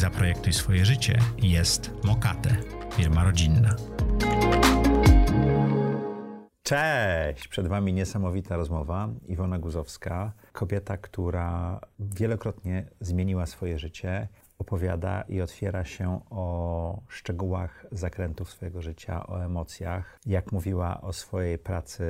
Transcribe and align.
Zaprojektuj 0.00 0.52
swoje 0.52 0.84
życie 0.84 1.18
jest 1.38 1.90
Mokate, 2.04 2.56
firma 2.92 3.24
rodzinna. 3.24 3.76
Cześć! 6.62 7.48
Przed 7.48 7.66
Wami 7.66 7.92
niesamowita 7.92 8.56
rozmowa. 8.56 9.08
Iwona 9.26 9.58
Guzowska, 9.58 10.32
kobieta, 10.52 10.96
która 10.96 11.80
wielokrotnie 11.98 12.90
zmieniła 13.00 13.46
swoje 13.46 13.78
życie, 13.78 14.28
opowiada 14.58 15.22
i 15.22 15.40
otwiera 15.40 15.84
się 15.84 16.20
o 16.30 17.02
szczegółach 17.08 17.86
zakrętów 17.92 18.50
swojego 18.50 18.82
życia, 18.82 19.26
o 19.26 19.44
emocjach. 19.44 20.18
Jak 20.26 20.52
mówiła 20.52 21.00
o 21.00 21.12
swojej 21.12 21.58
pracy 21.58 22.04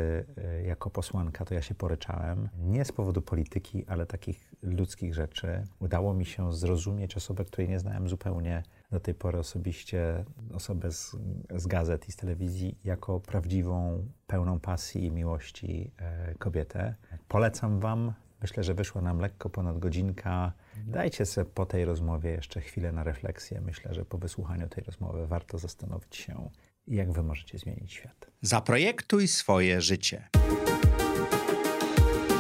y, 0.63 0.63
jako 0.67 0.91
posłanka, 0.91 1.45
to 1.45 1.55
ja 1.55 1.63
się 1.63 1.75
poryczałem. 1.75 2.49
Nie 2.59 2.85
z 2.85 2.93
powodu 2.93 3.23
polityki, 3.23 3.87
ale 3.87 4.07
takich 4.07 4.50
ludzkich 4.63 5.15
rzeczy. 5.15 5.67
Udało 5.79 6.15
mi 6.15 6.27
się 6.27 6.53
zrozumieć 6.53 7.17
osobę, 7.17 7.45
której 7.45 7.69
nie 7.69 7.79
znałem 7.79 8.09
zupełnie 8.09 8.63
do 8.91 9.01
tej 9.01 9.15
pory 9.15 9.39
osobiście, 9.39 10.25
osobę 10.55 10.93
z, 10.93 11.17
z 11.57 11.67
gazet 11.67 12.09
i 12.09 12.13
z 12.13 12.17
telewizji, 12.17 12.79
jako 12.85 13.21
prawdziwą, 13.21 14.07
pełną 14.27 14.61
pasji 14.61 15.05
i 15.05 15.11
miłości 15.11 15.91
e, 15.99 16.35
kobietę. 16.35 16.95
Polecam 17.29 17.81
Wam. 17.81 18.13
Myślę, 18.43 18.65
że 18.65 18.75
wyszła 18.75 19.03
nam 19.03 19.19
lekko 19.19 19.51
ponad 19.51 19.79
godzinka. 19.79 20.53
Dajcie 20.87 21.27
sobie 21.27 21.45
po 21.45 21.67
tej 21.67 21.85
rozmowie 21.85 22.31
jeszcze 22.31 22.61
chwilę 22.61 22.93
na 22.93 23.05
refleksję. 23.05 23.61
Myślę, 23.61 23.95
że 23.95 24.05
po 24.05 24.19
wysłuchaniu 24.19 24.69
tej 24.69 24.85
rozmowy 24.85 25.27
warto 25.27 25.59
zastanowić 25.59 26.17
się, 26.17 26.51
jak 26.87 27.13
Wy 27.13 27.23
możecie 27.23 27.59
zmienić 27.59 27.93
świat. 27.93 28.31
Zaprojektuj 28.43 29.29
swoje 29.29 29.81
życie. 29.81 30.29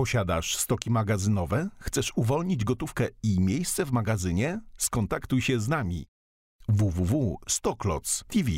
Posiadasz 0.00 0.56
stoki 0.56 0.90
magazynowe? 0.90 1.68
Chcesz 1.78 2.12
uwolnić 2.16 2.64
gotówkę 2.64 3.08
i 3.22 3.40
miejsce 3.40 3.84
w 3.84 3.92
magazynie? 3.92 4.60
Skontaktuj 4.76 5.42
się 5.42 5.60
z 5.60 5.68
nami 5.68 6.06
www.stocklots.tv 6.68 8.50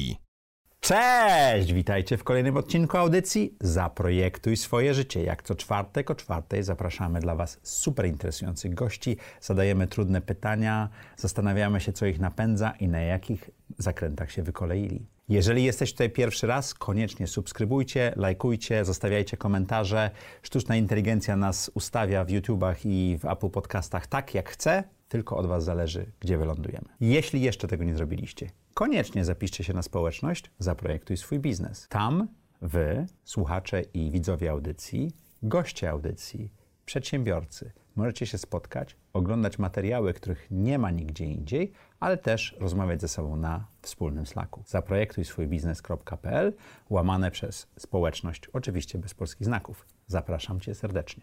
Cześć! 0.80 1.72
Witajcie 1.72 2.16
w 2.16 2.24
kolejnym 2.24 2.56
odcinku 2.56 2.96
audycji 2.96 3.56
Zaprojektuj 3.60 4.56
swoje 4.56 4.94
życie. 4.94 5.22
Jak 5.24 5.42
co 5.42 5.54
czwartek 5.54 6.10
o 6.10 6.14
czwartej 6.14 6.62
zapraszamy 6.62 7.20
dla 7.20 7.34
Was 7.34 7.58
super 7.62 8.06
interesujących 8.06 8.74
gości, 8.74 9.16
zadajemy 9.40 9.86
trudne 9.86 10.20
pytania, 10.20 10.88
zastanawiamy 11.16 11.80
się, 11.80 11.92
co 11.92 12.06
ich 12.06 12.20
napędza 12.20 12.70
i 12.70 12.88
na 12.88 13.00
jakich 13.00 13.50
zakrętach 13.78 14.32
się 14.32 14.42
wykoleili. 14.42 15.06
Jeżeli 15.32 15.64
jesteś 15.64 15.92
tutaj 15.92 16.10
pierwszy 16.10 16.46
raz, 16.46 16.74
koniecznie 16.74 17.26
subskrybujcie, 17.26 18.12
lajkujcie, 18.16 18.84
zostawiajcie 18.84 19.36
komentarze. 19.36 20.10
Sztuczna 20.42 20.76
inteligencja 20.76 21.36
nas 21.36 21.70
ustawia 21.74 22.24
w 22.24 22.30
YouTubach 22.30 22.86
i 22.86 23.18
w 23.20 23.24
Apple 23.24 23.50
Podcastach 23.50 24.06
tak, 24.06 24.34
jak 24.34 24.50
chce, 24.50 24.84
tylko 25.08 25.36
od 25.36 25.46
Was 25.46 25.64
zależy, 25.64 26.06
gdzie 26.20 26.38
wylądujemy. 26.38 26.88
Jeśli 27.00 27.42
jeszcze 27.42 27.68
tego 27.68 27.84
nie 27.84 27.94
zrobiliście, 27.94 28.50
koniecznie 28.74 29.24
zapiszcie 29.24 29.64
się 29.64 29.72
na 29.72 29.82
społeczność 29.82 30.50
Zaprojektuj 30.58 31.16
swój 31.16 31.38
biznes. 31.38 31.86
Tam 31.88 32.28
Wy, 32.62 33.06
słuchacze 33.24 33.82
i 33.82 34.10
widzowie 34.10 34.50
audycji, 34.50 35.12
goście 35.42 35.90
audycji, 35.90 36.50
przedsiębiorcy, 36.84 37.72
możecie 37.96 38.26
się 38.26 38.38
spotkać, 38.38 38.96
oglądać 39.12 39.58
materiały, 39.58 40.14
których 40.14 40.46
nie 40.50 40.78
ma 40.78 40.90
nigdzie 40.90 41.24
indziej, 41.24 41.72
ale 42.02 42.16
też 42.16 42.56
rozmawiać 42.60 43.00
ze 43.00 43.08
sobą 43.08 43.36
na 43.36 43.64
wspólnym 43.82 44.26
Slacku. 44.26 44.62
Zaprojektuj 44.66 45.24
swój 45.24 45.46
biznes.pl, 45.46 46.52
łamane 46.90 47.30
przez 47.30 47.66
społeczność, 47.78 48.48
oczywiście 48.52 48.98
bez 48.98 49.14
polskich 49.14 49.44
znaków. 49.44 49.86
Zapraszam 50.06 50.60
Cię 50.60 50.74
serdecznie. 50.74 51.22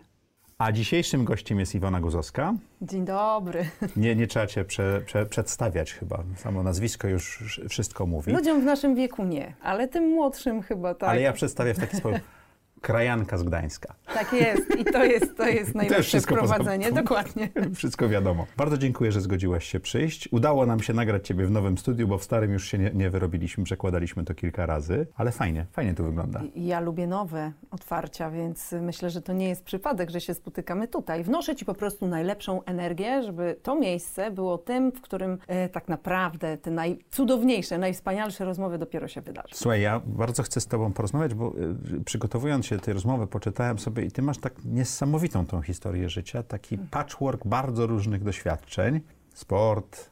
A 0.57 0.71
dzisiejszym 0.71 1.25
gościem 1.25 1.59
jest 1.59 1.75
Iwona 1.75 2.01
Guzowska. 2.01 2.53
Dzień 2.81 3.05
dobry. 3.05 3.69
Nie, 3.95 4.15
nie 4.15 4.27
trzeba 4.27 4.47
cię 4.47 4.65
prze, 4.65 5.01
prze, 5.05 5.25
przedstawiać 5.25 5.93
chyba. 5.93 6.23
Samo 6.35 6.63
nazwisko 6.63 7.07
już 7.07 7.43
wszystko 7.69 8.05
mówi. 8.05 8.31
Ludziom 8.31 8.61
w 8.61 8.63
naszym 8.63 8.95
wieku 8.95 9.23
nie, 9.23 9.53
ale 9.61 9.87
tym 9.87 10.07
młodszym 10.07 10.61
chyba 10.61 10.95
tak. 10.95 11.09
Ale 11.09 11.21
ja 11.21 11.33
przedstawię 11.33 11.73
w 11.73 11.79
taki 11.79 11.97
sposób. 11.97 12.21
Krajanka 12.81 13.37
z 13.37 13.43
Gdańska. 13.43 13.95
Tak 14.13 14.33
jest 14.33 14.79
i 14.79 14.85
to 14.85 15.05
jest, 15.05 15.37
to 15.37 15.47
jest 15.47 15.75
najlepsze 15.75 16.21
wprowadzenie, 16.21 16.91
dokładnie. 17.01 17.49
Wszystko 17.75 18.09
wiadomo. 18.09 18.45
Bardzo 18.57 18.77
dziękuję, 18.77 19.11
że 19.11 19.21
zgodziłaś 19.21 19.65
się 19.65 19.79
przyjść. 19.79 20.29
Udało 20.31 20.65
nam 20.65 20.79
się 20.79 20.93
nagrać 20.93 21.27
Ciebie 21.27 21.45
w 21.45 21.51
nowym 21.51 21.77
studiu, 21.77 22.07
bo 22.07 22.17
w 22.17 22.23
starym 22.23 22.51
już 22.53 22.67
się 22.67 22.77
nie, 22.77 22.91
nie 22.93 23.09
wyrobiliśmy, 23.09 23.63
przekładaliśmy 23.63 24.23
to 24.23 24.33
kilka 24.33 24.65
razy, 24.65 25.07
ale 25.15 25.31
fajnie, 25.31 25.65
fajnie 25.71 25.93
to 25.93 26.03
wygląda. 26.03 26.41
Ja 26.55 26.79
lubię 26.79 27.07
nowe 27.07 27.51
otwarcia, 27.71 28.31
więc 28.31 28.75
myślę, 28.81 29.09
że 29.09 29.21
to 29.21 29.33
nie 29.33 29.49
jest 29.49 29.63
przypadek, 29.63 30.09
że 30.09 30.21
się 30.21 30.33
spotykamy 30.33 30.87
tutaj. 30.87 31.23
Wnoszę 31.23 31.55
Ci 31.55 31.65
po 31.65 31.73
prostu 31.73 32.07
najlepszą 32.07 32.63
energię, 32.63 33.23
żeby 33.23 33.55
to 33.63 33.75
miejsce 33.75 34.31
było 34.31 34.57
tym, 34.57 34.91
w 34.91 35.01
którym 35.01 35.37
e, 35.47 35.69
tak 35.69 35.87
naprawdę 35.87 36.57
te 36.57 36.71
najcudowniejsze, 36.71 37.77
najwspanialsze 37.77 38.45
rozmowy 38.45 38.77
dopiero 38.77 39.07
się 39.07 39.21
wydarzą. 39.21 39.49
Słuchaj, 39.53 39.81
ja 39.81 40.01
bardzo 40.05 40.43
chcę 40.43 40.61
z 40.61 40.67
Tobą 40.67 40.93
porozmawiać, 40.93 41.33
bo 41.33 41.47
e, 41.47 42.03
przygotowując 42.05 42.68
tej 42.77 42.93
rozmowy, 42.93 43.27
poczytałem 43.27 43.79
sobie 43.79 44.05
i 44.05 44.11
ty 44.11 44.21
masz 44.21 44.37
tak 44.37 44.53
niesamowitą 44.65 45.45
tą 45.45 45.61
historię 45.61 46.09
życia, 46.09 46.43
taki 46.43 46.77
patchwork 46.77 47.47
bardzo 47.47 47.87
różnych 47.87 48.23
doświadczeń. 48.23 49.01
Sport, 49.33 50.09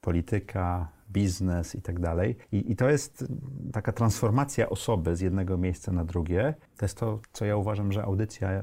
polityka, 0.00 0.88
biznes 1.10 1.74
i 1.74 1.82
tak 1.82 2.00
dalej. 2.00 2.36
I 2.52 2.76
to 2.76 2.90
jest 2.90 3.24
taka 3.72 3.92
transformacja 3.92 4.68
osoby 4.68 5.16
z 5.16 5.20
jednego 5.20 5.58
miejsca 5.58 5.92
na 5.92 6.04
drugie. 6.04 6.54
To 6.80 6.84
jest 6.84 6.98
to, 6.98 7.18
co 7.32 7.44
ja 7.44 7.56
uważam, 7.56 7.92
że 7.92 8.02
audycja 8.02 8.50
e, 8.50 8.62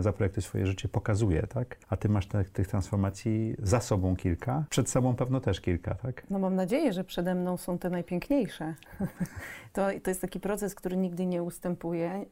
Zaprojektuj 0.00 0.42
swoje 0.42 0.66
życie 0.66 0.88
pokazuje, 0.88 1.46
tak? 1.46 1.76
A 1.88 1.96
ty 1.96 2.08
masz 2.08 2.26
te, 2.26 2.44
tych 2.44 2.68
transformacji 2.68 3.54
za 3.58 3.80
sobą 3.80 4.16
kilka, 4.16 4.64
przed 4.70 4.90
sobą 4.90 5.16
pewno 5.16 5.40
też 5.40 5.60
kilka, 5.60 5.94
tak? 5.94 6.22
No 6.30 6.38
mam 6.38 6.54
nadzieję, 6.54 6.92
że 6.92 7.04
przede 7.04 7.34
mną 7.34 7.56
są 7.56 7.78
te 7.78 7.90
najpiękniejsze. 7.90 8.74
to, 9.72 9.86
to 10.02 10.10
jest 10.10 10.20
taki 10.20 10.40
proces, 10.40 10.74
który 10.74 10.96
nigdy 10.96 11.26
nie 11.26 11.42
ustępuje, 11.42 12.26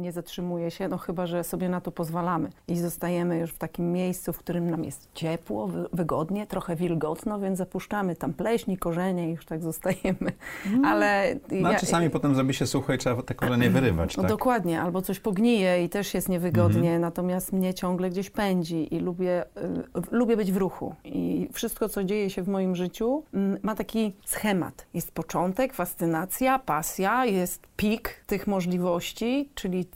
nie 0.00 0.12
zatrzymuje 0.12 0.70
się, 0.70 0.88
no 0.88 0.98
chyba, 0.98 1.26
że 1.26 1.44
sobie 1.44 1.68
na 1.68 1.80
to 1.80 1.92
pozwalamy 1.92 2.48
i 2.68 2.78
zostajemy 2.78 3.38
już 3.38 3.50
w 3.50 3.58
takim 3.58 3.92
miejscu, 3.92 4.32
w 4.32 4.38
którym 4.38 4.70
nam 4.70 4.84
jest 4.84 5.08
ciepło, 5.14 5.68
wygodnie, 5.92 6.46
trochę 6.46 6.76
wilgotno, 6.76 7.40
więc 7.40 7.58
zapuszczamy 7.58 8.16
tam 8.16 8.32
pleśni, 8.32 8.78
korzenie 8.78 9.28
i 9.28 9.30
już 9.30 9.44
tak 9.44 9.62
zostajemy. 9.62 10.32
Mm. 10.66 10.84
Ale 10.84 11.34
no, 11.50 11.72
ja, 11.72 11.78
czasami 11.78 12.10
potem 12.10 12.34
zrobi 12.34 12.54
się 12.54 12.66
sucho 12.66 12.92
i 12.92 12.98
trzeba 12.98 13.22
te 13.22 13.34
korzenie 13.34 13.70
wyrywać, 13.70 14.16
no, 14.16 14.22
tak? 14.22 14.30
Dokładnie, 14.30 14.55
albo 14.56 15.02
coś 15.02 15.20
pognije 15.20 15.84
i 15.84 15.88
też 15.88 16.14
jest 16.14 16.28
niewygodnie, 16.28 16.96
-hmm. 16.96 17.00
natomiast 17.00 17.52
mnie 17.52 17.74
ciągle 17.74 18.10
gdzieś 18.10 18.30
pędzi 18.30 18.94
i 18.94 18.98
lubię, 18.98 19.44
y, 19.44 20.00
lubię 20.10 20.36
być 20.36 20.52
w 20.52 20.56
ruchu. 20.56 20.94
I 21.04 21.48
wszystko, 21.52 21.88
co 21.88 22.04
dzieje 22.04 22.30
się 22.30 22.42
w 22.42 22.48
moim 22.48 22.76
życiu, 22.76 23.22
y, 23.34 23.38
ma 23.62 23.74
taki 23.74 24.12
schemat. 24.24 24.86
Jest 24.94 25.12
początek, 25.12 25.74
fascynacja, 25.74 26.58
pasja, 26.58 27.24
jest 27.24 27.66
pik 27.76 28.24
tych 28.26 28.46
możliwości, 28.46 29.48
czyli 29.54 29.86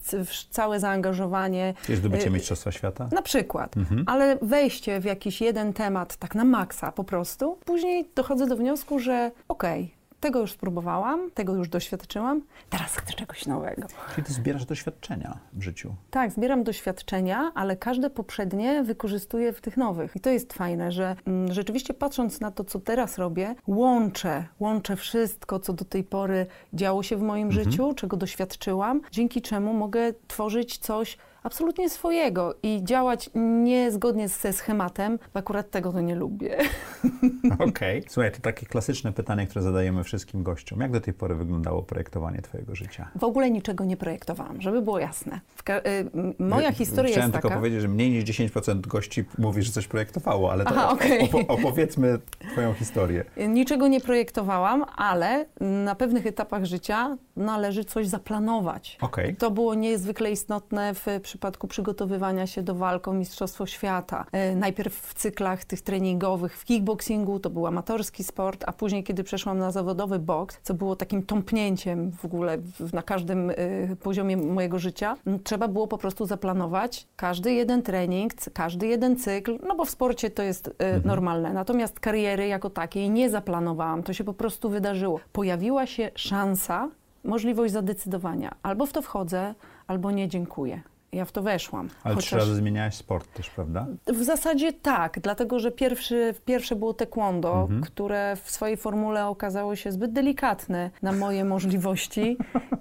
całe 0.51 0.81
zaangażowanie. 0.81 1.75
Czyli 1.87 1.99
zdobycie 1.99 2.27
y, 2.27 2.31
Mistrzostwa 2.31 2.73
Świata? 2.73 3.09
Na 3.13 3.23
przykład, 3.23 3.77
-hmm. 3.77 4.03
ale 4.07 4.39
wejście 4.43 5.01
w 5.01 5.05
jakiś 5.05 5.41
jeden 5.41 5.73
temat 5.73 6.17
tak 6.17 6.35
na 6.35 6.45
maksa 6.45 6.93
po 6.93 7.05
prostu. 7.05 7.59
Później 7.65 8.09
dochodzę 8.15 8.47
do 8.47 8.57
wniosku, 8.57 8.99
że 8.99 9.31
okej, 9.49 9.83
okay, 9.83 10.00
tego 10.21 10.41
już 10.41 10.53
spróbowałam, 10.53 11.31
tego 11.31 11.55
już 11.55 11.69
doświadczyłam, 11.69 12.43
teraz 12.71 12.97
chcę 12.97 13.13
czegoś 13.13 13.47
nowego. 13.47 13.83
Czyli 14.15 14.27
ty 14.27 14.33
zbierasz 14.33 14.65
doświadczenia 14.65 15.39
w 15.53 15.63
życiu. 15.63 15.95
Tak, 16.11 16.33
zbieram 16.33 16.65
doświadczenia, 16.65 17.53
ale 17.55 17.77
każde 17.77 18.11
poprzednie 18.11 18.83
wykorzystuję 18.83 19.53
w 19.53 19.61
tych 19.61 19.77
nowych. 19.77 20.17
I 20.17 20.21
to 20.21 20.31
jest 20.31 20.53
fajne, 20.53 20.93
że 20.93 21.17
mm, 21.27 21.53
rzeczywiście 21.53 21.95
patrząc 21.95 22.41
na 22.41 22.51
to, 22.51 22.65
co 22.65 22.81
teraz 22.81 23.19
robię, 23.19 23.55
łączę, 23.67 24.45
łączę 24.61 24.97
wszystko, 24.97 25.61
co 25.61 25.73
do 25.73 25.85
tej 25.85 26.05
pory 26.05 26.47
działo 26.73 27.03
się 27.03 27.17
w 27.17 27.23
moim 27.23 27.49
mhm. 27.49 27.65
życiu, 27.65 27.95
czego 27.95 28.17
doświadczyłam, 28.17 29.01
dzięki 29.11 29.43
czemu 29.43 29.75
mogę 29.75 30.13
tworzyć 30.29 30.79
coś 30.79 31.19
absolutnie 31.43 31.91
swojego 31.91 32.55
i 32.63 32.85
działać 32.85 33.31
niezgodnie 33.35 34.29
ze 34.29 34.53
schematem, 34.53 35.19
bo 35.35 35.41
akurat 35.41 35.71
tego 35.71 35.93
to 35.93 36.01
nie 36.01 36.15
lubię. 36.15 36.59
Okej. 37.55 37.69
Okay. 37.69 38.03
Słuchaj, 38.09 38.33
to 38.33 38.41
takie 38.41 38.67
klasyczne 38.67 39.13
pytanie, 39.13 39.47
które 39.47 39.63
zadajemy 39.63 40.05
wszystkim 40.05 40.43
gościom. 40.43 40.81
Jak 40.81 40.91
do 40.91 41.01
tej 41.01 41.15
pory 41.15 41.35
wyglądało 41.35 41.83
projektowanie 41.83 42.43
twojego 42.43 42.75
życia? 42.75 43.09
W 43.17 43.25
ogóle 43.25 43.51
niczego 43.51 43.85
nie 43.85 43.97
projektowałam, 43.97 44.61
żeby 44.61 44.83
było 44.83 44.99
jasne. 44.99 45.41
Y, 45.71 46.11
moja 46.39 46.73
historia 46.73 47.11
Chciałem 47.11 47.29
jest 47.29 47.33
taka... 47.33 47.49
tylko 47.49 47.59
powiedzieć, 47.59 47.81
że 47.81 47.89
mniej 47.89 48.11
niż 48.11 48.25
10% 48.25 48.81
gości 48.81 49.25
mówi, 49.39 49.63
że 49.63 49.73
coś 49.73 49.87
projektowało, 49.87 50.53
ale 50.53 50.65
to 50.65 50.71
Aha, 50.71 50.91
okay. 50.91 51.21
opo 51.23 51.39
opowiedzmy 51.49 52.19
twoją 52.53 52.75
historię. 52.75 53.25
Niczego 53.49 53.89
nie 53.89 54.01
projektowałam, 54.01 54.85
ale 54.97 55.47
na 55.61 55.95
pewnych 55.95 56.27
etapach 56.27 56.65
życia 56.65 57.17
należy 57.37 57.85
coś 57.85 58.07
zaplanować. 58.07 58.99
Okej. 59.01 59.37
To 59.37 59.51
było 59.51 59.75
niezwykle 59.75 60.31
istotne 60.31 60.95
w 60.95 61.07
przypadku 61.31 61.69
przygotowywania 61.69 62.47
się 62.47 62.63
do 62.63 62.75
walk 62.75 63.09
o 63.09 63.13
Mistrzostwo 63.13 63.67
Świata. 63.67 64.27
E, 64.33 64.57
Najpierw 64.57 64.95
w 64.95 65.15
cyklach 65.15 65.65
tych 65.65 65.81
treningowych 65.83 66.59
w 66.59 66.65
kickboxingu, 66.65 67.41
to 67.41 67.51
był 67.51 67.67
amatorski 67.67 68.25
sport, 68.25 68.65
a 68.67 68.73
później, 68.73 69.05
kiedy 69.05 69.25
przeszłam 69.25 69.59
na 69.59 69.71
zawodowy 69.71 70.19
boks, 70.19 70.59
co 70.63 70.75
było 70.75 70.97
takim 70.97 71.23
tąpnięciem 71.23 72.13
w 72.13 72.25
ogóle 72.25 72.59
na 72.93 73.03
każdym 73.03 73.51
e, 73.51 73.55
poziomie 73.97 74.37
mojego 74.37 74.79
życia, 74.79 75.17
trzeba 75.45 75.69
było 75.69 75.87
po 75.87 75.99
prostu 75.99 76.27
zaplanować 76.27 77.07
każdy 77.17 77.53
jeden 77.53 77.83
trening, 77.83 78.33
każdy 78.55 78.87
jeden 78.87 79.17
cykl, 79.17 79.59
no 79.69 79.77
bo 79.77 79.85
w 79.85 79.91
sporcie 79.91 80.31
to 80.31 80.43
jest 80.43 80.71
e, 80.79 81.01
normalne. 81.01 81.53
Natomiast 81.53 82.01
kariery 82.01 82.47
jako 82.47 82.71
takiej 82.71 83.11
nie 83.11 83.31
zaplanowałam, 83.31 84.03
to 84.03 84.13
się 84.13 84.25
po 84.25 84.35
prostu 84.35 84.71
wydarzyło. 84.71 85.21
Pojawiła 85.33 85.87
się 85.87 86.11
szansa, 86.15 86.89
możliwość 87.25 87.73
zadecydowania. 87.73 88.55
Albo 88.63 88.87
w 88.87 88.93
to 88.93 89.03
wchodzę, 89.03 89.55
albo 89.87 90.11
nie 90.11 90.29
dziękuję. 90.29 90.83
Ja 91.13 91.25
w 91.25 91.33
to 91.33 91.43
weszłam. 91.43 91.89
Ale 92.05 92.17
trzy 92.17 92.37
razy 92.37 92.55
zmieniałaś 92.55 92.95
sport 92.95 93.33
też, 93.35 93.51
prawda? 93.51 93.87
W 94.07 94.23
zasadzie 94.23 94.73
tak, 94.73 95.21
dlatego 95.21 95.59
że 95.59 95.71
pierwszy, 95.71 96.35
pierwsze 96.45 96.77
było 96.77 96.95
taekwondo, 96.95 97.61
Mhm. 97.63 97.81
które 97.83 98.37
w 98.45 98.51
swojej 98.51 98.77
formule 98.77 99.27
okazało 99.27 99.77
się 99.77 99.93
zbyt 99.93 100.13
delikatne 100.13 100.91
na 101.03 101.13
moje 101.13 101.45
możliwości. 101.45 102.37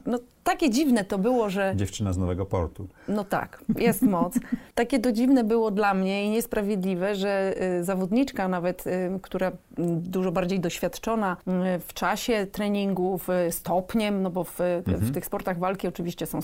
No 0.06 0.20
takie 0.44 0.70
dziwne 0.70 1.04
to 1.04 1.18
było, 1.18 1.50
że 1.50 1.74
Dziewczyna 1.76 2.14
z 2.14 2.18
Nowego 2.18 2.46
Portu. 2.46 2.88
no 3.08 3.24
tak, 3.24 3.64
jest 3.78 4.02
moc. 4.02 4.34
Takie 4.76 5.00
to 5.00 5.12
dziwne 5.12 5.44
było 5.44 5.72
dla 5.72 5.94
mnie 5.94 6.26
i 6.26 6.30
niesprawiedliwe, 6.30 7.16
że 7.16 7.54
y, 7.80 7.84
zawodniczka 7.84 8.48
nawet, 8.48 8.88
y, 8.88 8.92
która 9.22 9.52
dużo 9.98 10.32
bardziej 10.32 10.60
doświadczona 10.60 11.38
y, 11.76 11.80
w 11.80 11.94
czasie 11.94 12.48
treningów, 12.52 13.28
stopniem, 13.52 14.22
no 14.22 14.30
bo 14.30 14.44
w, 14.44 14.60
w 14.88 15.12
tych 15.14 15.26
sportach 15.26 15.60
walki 15.60 15.88
oczywiście 15.88 16.26
są 16.26 16.40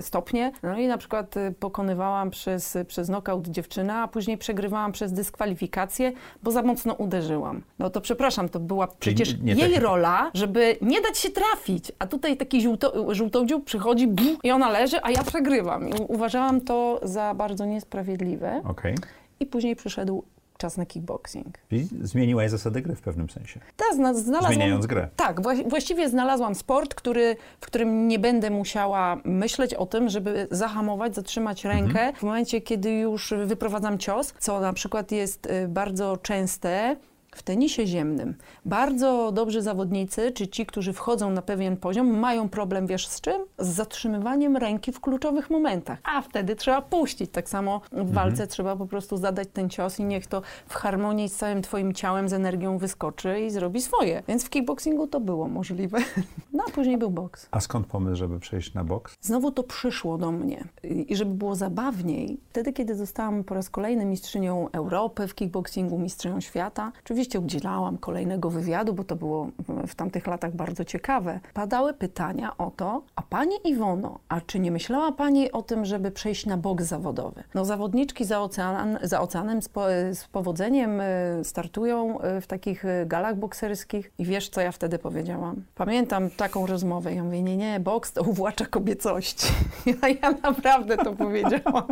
stopnie, 0.00 0.52
no 0.62 0.78
i 0.78 0.86
na 0.88 0.98
przykład 0.98 1.27
y, 1.36 1.54
pokonywałam 1.60 2.30
przez, 2.30 2.78
przez 2.86 3.08
knockout 3.08 3.48
dziewczynę, 3.48 3.94
a 3.94 4.08
później 4.08 4.38
przegrywałam 4.38 4.92
przez 4.92 5.12
dyskwalifikację, 5.12 6.12
bo 6.42 6.50
za 6.50 6.62
mocno 6.62 6.94
uderzyłam. 6.94 7.62
No 7.78 7.90
to 7.90 8.00
przepraszam, 8.00 8.48
to 8.48 8.60
była 8.60 8.86
przecież 8.86 9.38
nie 9.40 9.54
jej 9.54 9.74
tak- 9.74 9.82
rola, 9.82 10.30
żeby 10.34 10.76
nie 10.82 11.00
dać 11.00 11.18
się 11.18 11.30
trafić, 11.30 11.92
a 11.98 12.06
tutaj 12.06 12.36
taki 12.36 12.62
żółto, 12.62 13.14
żółtodziób 13.14 13.64
przychodzi 13.64 14.06
bum, 14.06 14.36
i 14.42 14.50
ona 14.50 14.70
leży, 14.70 14.96
a 15.02 15.10
ja 15.10 15.24
przegrywam. 15.24 15.88
I 15.88 15.92
uważałam 16.08 16.60
to 16.60 17.00
za 17.02 17.34
bardzo 17.34 17.64
niesprawiedliwe 17.64 18.62
Okej. 18.64 18.94
i 19.40 19.46
później 19.46 19.76
przyszedł 19.76 20.24
czas 20.58 20.76
na 20.76 20.86
kickboxing. 20.86 21.58
Czyli 21.68 21.88
zmieniłaś 22.02 22.50
zasady 22.50 22.82
gry 22.82 22.94
w 22.94 23.00
pewnym 23.00 23.30
sensie. 23.30 23.60
Ta 23.76 23.84
zna, 23.94 24.14
znalazłam, 24.14 24.52
Zmieniając 24.52 24.86
grę. 24.86 25.08
Tak, 25.16 25.40
wła- 25.40 25.70
właściwie 25.70 26.08
znalazłam 26.08 26.54
sport, 26.54 26.94
który, 26.94 27.36
w 27.60 27.66
którym 27.66 28.08
nie 28.08 28.18
będę 28.18 28.50
musiała 28.50 29.16
myśleć 29.24 29.74
o 29.74 29.86
tym, 29.86 30.08
żeby 30.08 30.48
zahamować, 30.50 31.14
zatrzymać 31.14 31.64
rękę 31.64 32.12
w 32.16 32.22
momencie, 32.22 32.60
kiedy 32.60 32.90
już 32.90 33.34
wyprowadzam 33.46 33.98
cios, 33.98 34.34
co 34.38 34.60
na 34.60 34.72
przykład 34.72 35.12
jest 35.12 35.46
y, 35.46 35.68
bardzo 35.68 36.16
częste 36.16 36.96
w 37.38 37.42
tenisie 37.42 37.86
ziemnym. 37.86 38.34
Bardzo 38.64 39.32
dobrzy 39.32 39.62
zawodnicy, 39.62 40.32
czy 40.32 40.48
ci, 40.48 40.66
którzy 40.66 40.92
wchodzą 40.92 41.30
na 41.30 41.42
pewien 41.42 41.76
poziom, 41.76 42.18
mają 42.18 42.48
problem, 42.48 42.86
wiesz 42.86 43.08
z 43.08 43.20
czym? 43.20 43.42
Z 43.58 43.68
zatrzymywaniem 43.68 44.56
ręki 44.56 44.92
w 44.92 45.00
kluczowych 45.00 45.50
momentach. 45.50 45.98
A 46.04 46.22
wtedy 46.22 46.56
trzeba 46.56 46.82
puścić. 46.82 47.30
Tak 47.30 47.48
samo 47.48 47.80
w 47.92 48.12
walce 48.12 48.46
trzeba 48.46 48.76
po 48.76 48.86
prostu 48.86 49.16
zadać 49.16 49.48
ten 49.52 49.70
cios 49.70 49.98
i 50.00 50.04
niech 50.04 50.26
to 50.26 50.42
w 50.66 50.74
harmonii 50.74 51.28
z 51.28 51.36
całym 51.36 51.62
twoim 51.62 51.94
ciałem, 51.94 52.28
z 52.28 52.32
energią 52.32 52.78
wyskoczy 52.78 53.40
i 53.40 53.50
zrobi 53.50 53.82
swoje. 53.82 54.22
Więc 54.28 54.44
w 54.44 54.50
kickboxingu 54.50 55.06
to 55.06 55.20
było 55.20 55.48
możliwe. 55.48 55.98
No 56.52 56.64
a 56.68 56.70
później 56.70 56.98
był 56.98 57.10
boks. 57.10 57.48
A 57.50 57.60
skąd 57.60 57.86
pomysł, 57.86 58.16
żeby 58.16 58.40
przejść 58.40 58.74
na 58.74 58.84
boks? 58.84 59.16
Znowu 59.20 59.50
to 59.50 59.62
przyszło 59.62 60.18
do 60.18 60.32
mnie. 60.32 60.64
I 60.84 61.16
żeby 61.16 61.34
było 61.34 61.54
zabawniej, 61.54 62.40
wtedy, 62.50 62.72
kiedy 62.72 62.94
zostałam 62.94 63.44
po 63.44 63.54
raz 63.54 63.70
kolejny 63.70 64.04
mistrzynią 64.04 64.68
Europy 64.72 65.28
w 65.28 65.34
kickboxingu, 65.34 65.98
mistrzynią 65.98 66.40
świata, 66.40 66.92
oczywiście 67.04 67.27
udzielałam 67.36 67.98
kolejnego 67.98 68.50
wywiadu, 68.50 68.94
bo 68.94 69.04
to 69.04 69.16
było 69.16 69.48
w 69.86 69.94
tamtych 69.94 70.26
latach 70.26 70.56
bardzo 70.56 70.84
ciekawe. 70.84 71.40
Padały 71.54 71.94
pytania 71.94 72.56
o 72.56 72.70
to, 72.70 73.02
a 73.16 73.22
pani 73.22 73.54
Iwono, 73.64 74.18
a 74.28 74.40
czy 74.40 74.58
nie 74.58 74.70
myślała 74.70 75.12
pani 75.12 75.52
o 75.52 75.62
tym, 75.62 75.84
żeby 75.84 76.10
przejść 76.10 76.46
na 76.46 76.56
boks 76.56 76.84
zawodowy? 76.84 77.42
No 77.54 77.64
zawodniczki 77.64 78.24
za, 78.24 78.40
ocean, 78.40 78.98
za 79.02 79.20
oceanem 79.20 79.62
z, 79.62 79.68
po, 79.68 79.86
z 80.12 80.24
powodzeniem 80.32 81.00
y, 81.00 81.04
startują 81.42 82.20
y, 82.20 82.40
w 82.40 82.46
takich 82.46 82.84
y, 82.84 83.06
galach 83.06 83.36
bokserskich 83.36 84.12
i 84.18 84.24
wiesz, 84.24 84.48
co 84.48 84.60
ja 84.60 84.72
wtedy 84.72 84.98
powiedziałam? 84.98 85.62
Pamiętam 85.74 86.30
taką 86.30 86.66
rozmowę. 86.66 87.14
Ja 87.14 87.24
mówię, 87.24 87.42
nie, 87.42 87.56
nie, 87.56 87.80
boks 87.80 88.12
to 88.12 88.22
uwłacza 88.22 88.66
kobiecości. 88.66 89.46
Ja, 89.86 90.08
ja 90.22 90.30
naprawdę 90.42 90.96
to 90.96 91.12
powiedziałam. 91.12 91.86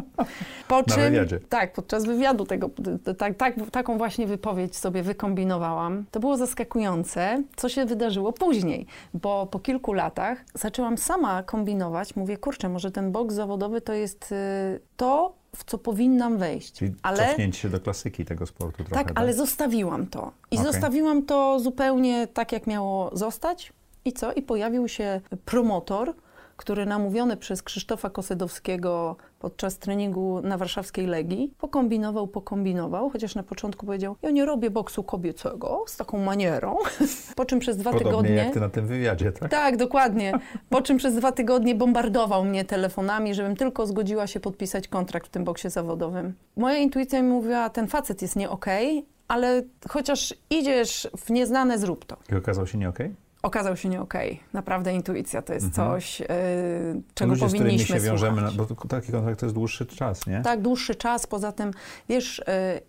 Po 0.69 0.82
czym, 0.82 1.03
wywiadzie. 1.03 1.41
Tak, 1.49 1.73
podczas 1.73 2.05
wywiadu 2.05 2.47
tego, 2.47 2.71
tak, 3.19 3.37
tak, 3.37 3.55
taką 3.73 3.99
właśnie 3.99 4.27
wypowiedź 4.27 4.77
sobie 4.77 5.03
wykombinowałam. 5.26 6.05
To 6.11 6.20
było 6.20 6.37
zaskakujące, 6.37 7.43
co 7.56 7.69
się 7.69 7.84
wydarzyło 7.87 8.32
później, 8.32 8.87
bo 9.14 9.46
po 9.46 9.58
kilku 9.58 9.93
latach 9.93 10.44
zaczęłam 10.55 10.99
sama 10.99 11.43
kombinować. 11.43 12.17
Mówię, 12.17 12.37
kurczę, 12.37 12.69
może 12.69 12.90
ten 12.90 13.12
boks 13.12 13.34
zawodowy 13.34 13.81
to 13.81 13.93
jest 13.93 14.32
y, 14.32 14.81
to, 14.96 15.34
w 15.56 15.64
co 15.64 15.78
powinnam 15.78 16.38
wejść. 16.38 16.73
Czyli 16.73 16.94
Ale 17.02 17.28
cofnięcie 17.28 17.58
się 17.58 17.69
do 17.69 17.81
klasyki 17.81 18.25
tego 18.25 18.46
sportu 18.46 18.84
trochę. 18.84 19.05
tak, 19.05 19.12
ale 19.19 19.34
zostawiłam 19.34 20.06
to. 20.06 20.32
I 20.50 20.58
Okej. 20.58 20.73
zostawiłam 20.73 21.23
to 21.23 21.61
zupełnie 21.61 22.26
tak, 22.26 22.52
jak 22.52 22.67
miało 22.67 23.11
zostać. 23.12 23.72
I 24.05 24.12
co? 24.12 24.32
I 24.32 24.43
pojawił 24.43 24.88
się 24.88 25.20
promotor, 25.44 26.14
który 26.56 26.87
namówiony 26.87 27.37
przez 27.37 27.62
Krzysztofa 27.62 28.11
Kosedowskiego 28.11 29.17
podczas 29.38 29.79
treningu 29.79 30.41
na 30.43 30.58
warszawskiej 30.58 31.06
Legii 31.06 31.55
pokombinował, 31.58 32.29
pokombinował, 32.29 33.11
chociaż 33.11 33.35
na 33.35 33.43
początku 33.43 33.87
powiedział, 33.87 34.17
ja 34.23 34.31
nie 34.31 34.44
robię 34.44 34.70
boksu 34.70 35.03
kobiecego 35.03 35.85
z 35.87 35.97
taką 35.97 36.19
manierą. 36.19 36.76
po 37.37 37.44
czym 37.44 37.58
przez 37.58 37.76
dwa 37.76 37.91
Podobnie 37.91 38.11
tygodnie... 38.11 38.35
jak 38.35 38.55
ty 38.55 38.61
na 38.61 38.69
tym 38.69 38.87
wywiadzie, 38.87 39.32
tak? 39.32 39.50
Tak, 39.50 39.76
dokładnie. 39.76 40.32
Po 40.69 40.82
czym 40.82 40.97
przez 40.97 41.14
dwa 41.14 41.32
tygodnie 41.32 41.75
bombardował 41.75 42.44
mnie 42.44 42.64
telefonami, 42.64 43.35
żebym 43.35 43.56
tylko 43.56 43.87
zgodziła 43.87 44.26
się 44.26 44.41
podpisać 44.41 44.88
kontrakt 44.88 45.26
w 45.26 45.31
tym 45.31 45.44
boksie 45.44 45.70
zawodowym. 45.70 46.35
Moja 46.56 46.76
intuicja 46.76 47.23
mi 47.23 47.29
mówiła, 47.29 47.70
ten 47.70 47.88
facet 47.88 48.23
jest 48.23 48.37
nie 48.37 48.50
okej, 48.50 49.06
ale 49.29 49.63
chociaż 49.89 50.34
idziesz 50.51 51.08
w 51.17 51.31
nieznane, 51.31 51.79
zrób 51.79 52.05
to. 52.05 52.17
I 52.32 52.34
okazał 52.34 52.67
się 52.67 52.79
nie 52.79 52.89
okej? 52.89 53.15
Okazał 53.46 53.76
się 53.76 53.88
nie 53.88 54.00
okej. 54.00 54.41
Naprawdę 54.53 54.94
intuicja 54.94 55.43
to 55.43 55.53
jest 55.55 55.74
coś, 55.74 56.20
yy, 56.20 56.26
czego 57.15 57.31
Ludzie, 57.31 57.48
z 57.48 57.53
powinniśmy 57.53 57.96
się 57.96 58.03
wiążemy, 58.03 58.36
słuchać. 58.36 58.56
no, 58.56 58.65
bo 58.65 58.88
taki 58.88 59.12
kontrakt 59.12 59.41
to 59.41 59.46
jest 59.46 59.55
dłuższy 59.55 59.86
czas, 59.86 60.26
nie? 60.26 60.41
Tak, 60.43 60.60
dłuższy 60.62 60.94
czas. 60.94 61.26
Poza 61.26 61.53
tym, 61.53 61.70
wiesz, 62.08 62.38
y, 62.38 62.43